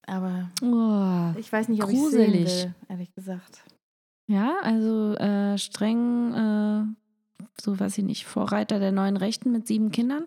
Aber 0.07 0.51
Oh. 0.63 1.39
ich 1.39 1.53
weiß 1.53 1.69
nicht, 1.69 1.83
ob 1.83 1.91
Gruselig. 1.91 2.43
ich 2.45 2.51
sehen 2.51 2.65
will, 2.67 2.75
ehrlich 2.89 3.15
gesagt. 3.15 3.65
Ja, 4.27 4.55
also 4.63 5.15
äh, 5.17 5.59
streng, 5.59 6.33
äh, 6.33 7.45
so 7.61 7.79
weiß 7.79 7.99
ich 7.99 8.05
nicht, 8.05 8.25
Vorreiter 8.25 8.79
der 8.79 8.93
neuen 8.93 9.17
Rechten 9.19 9.53
mit 9.53 9.67
sieben 9.67 9.91
Kindern. 9.93 10.25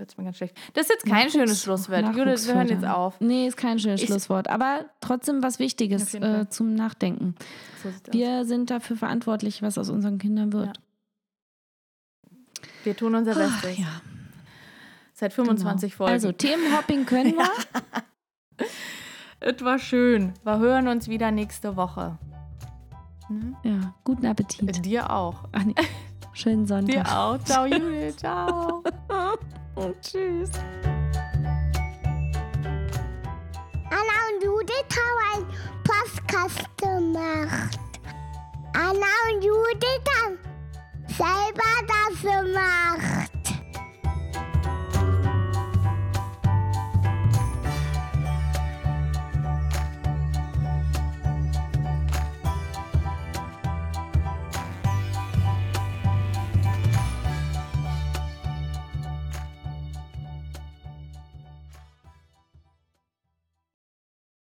Wird 0.00 0.10
es 0.12 0.16
mir 0.16 0.24
ganz 0.24 0.38
schlecht. 0.38 0.56
Das 0.72 0.84
ist 0.86 0.90
jetzt 0.92 1.04
kein 1.04 1.26
Nachwuchs- 1.26 1.32
schönes 1.32 1.62
Schlusswort. 1.62 2.16
Judith, 2.16 2.46
wir 2.46 2.54
hören 2.54 2.68
jetzt 2.68 2.86
auf. 2.86 3.20
Nee, 3.20 3.46
ist 3.46 3.58
kein 3.58 3.78
schönes 3.78 4.00
Ich- 4.00 4.08
Schlusswort, 4.08 4.48
aber 4.48 4.86
trotzdem 5.02 5.42
was 5.42 5.58
Wichtiges 5.58 6.14
äh, 6.14 6.48
zum 6.48 6.74
Nachdenken. 6.74 7.34
So 7.82 7.90
sieht's 7.90 8.08
aus. 8.08 8.14
Wir 8.14 8.44
sind 8.46 8.70
dafür 8.70 8.96
verantwortlich, 8.96 9.60
was 9.60 9.76
aus 9.76 9.90
unseren 9.90 10.16
Kindern 10.16 10.54
wird. 10.54 10.80
Wir 12.82 12.96
tun 12.96 13.14
unser 13.14 13.34
Bestes. 13.34 13.76
ja, 13.76 14.00
Seit 15.12 15.34
25 15.34 15.90
genau. 15.92 15.96
Folgen. 15.98 16.12
Also 16.12 16.32
Themenhopping 16.32 17.04
können 17.04 17.34
wir. 17.36 18.66
es 19.40 19.62
war 19.62 19.78
schön. 19.78 20.32
Wir 20.44 20.58
hören 20.60 20.88
uns 20.88 21.08
wieder 21.08 21.30
nächste 21.30 21.76
Woche. 21.76 22.18
Ja, 23.62 23.94
guten 24.04 24.24
Appetit. 24.26 24.82
Dir 24.84 25.10
auch. 25.10 25.44
Ach 25.52 25.62
nee, 25.62 25.74
schönen 26.40 26.66
Sonntag. 26.66 26.94
Dir 26.94 27.18
auch. 27.18 27.38
Ciao, 27.44 27.66
Judith. 27.66 28.16
Ciao. 28.16 28.82
Und 29.74 30.00
tschüss. 30.00 30.50
Anna 33.90 34.16
und 34.28 34.42
Judith 34.42 34.86
haben 34.96 35.20
einen 35.34 35.46
Podcast 35.84 36.68
gemacht. 36.78 37.78
Anna 38.72 39.12
und 39.32 39.44
Judith 39.44 40.06
haben 40.22 40.38
selber 41.08 41.70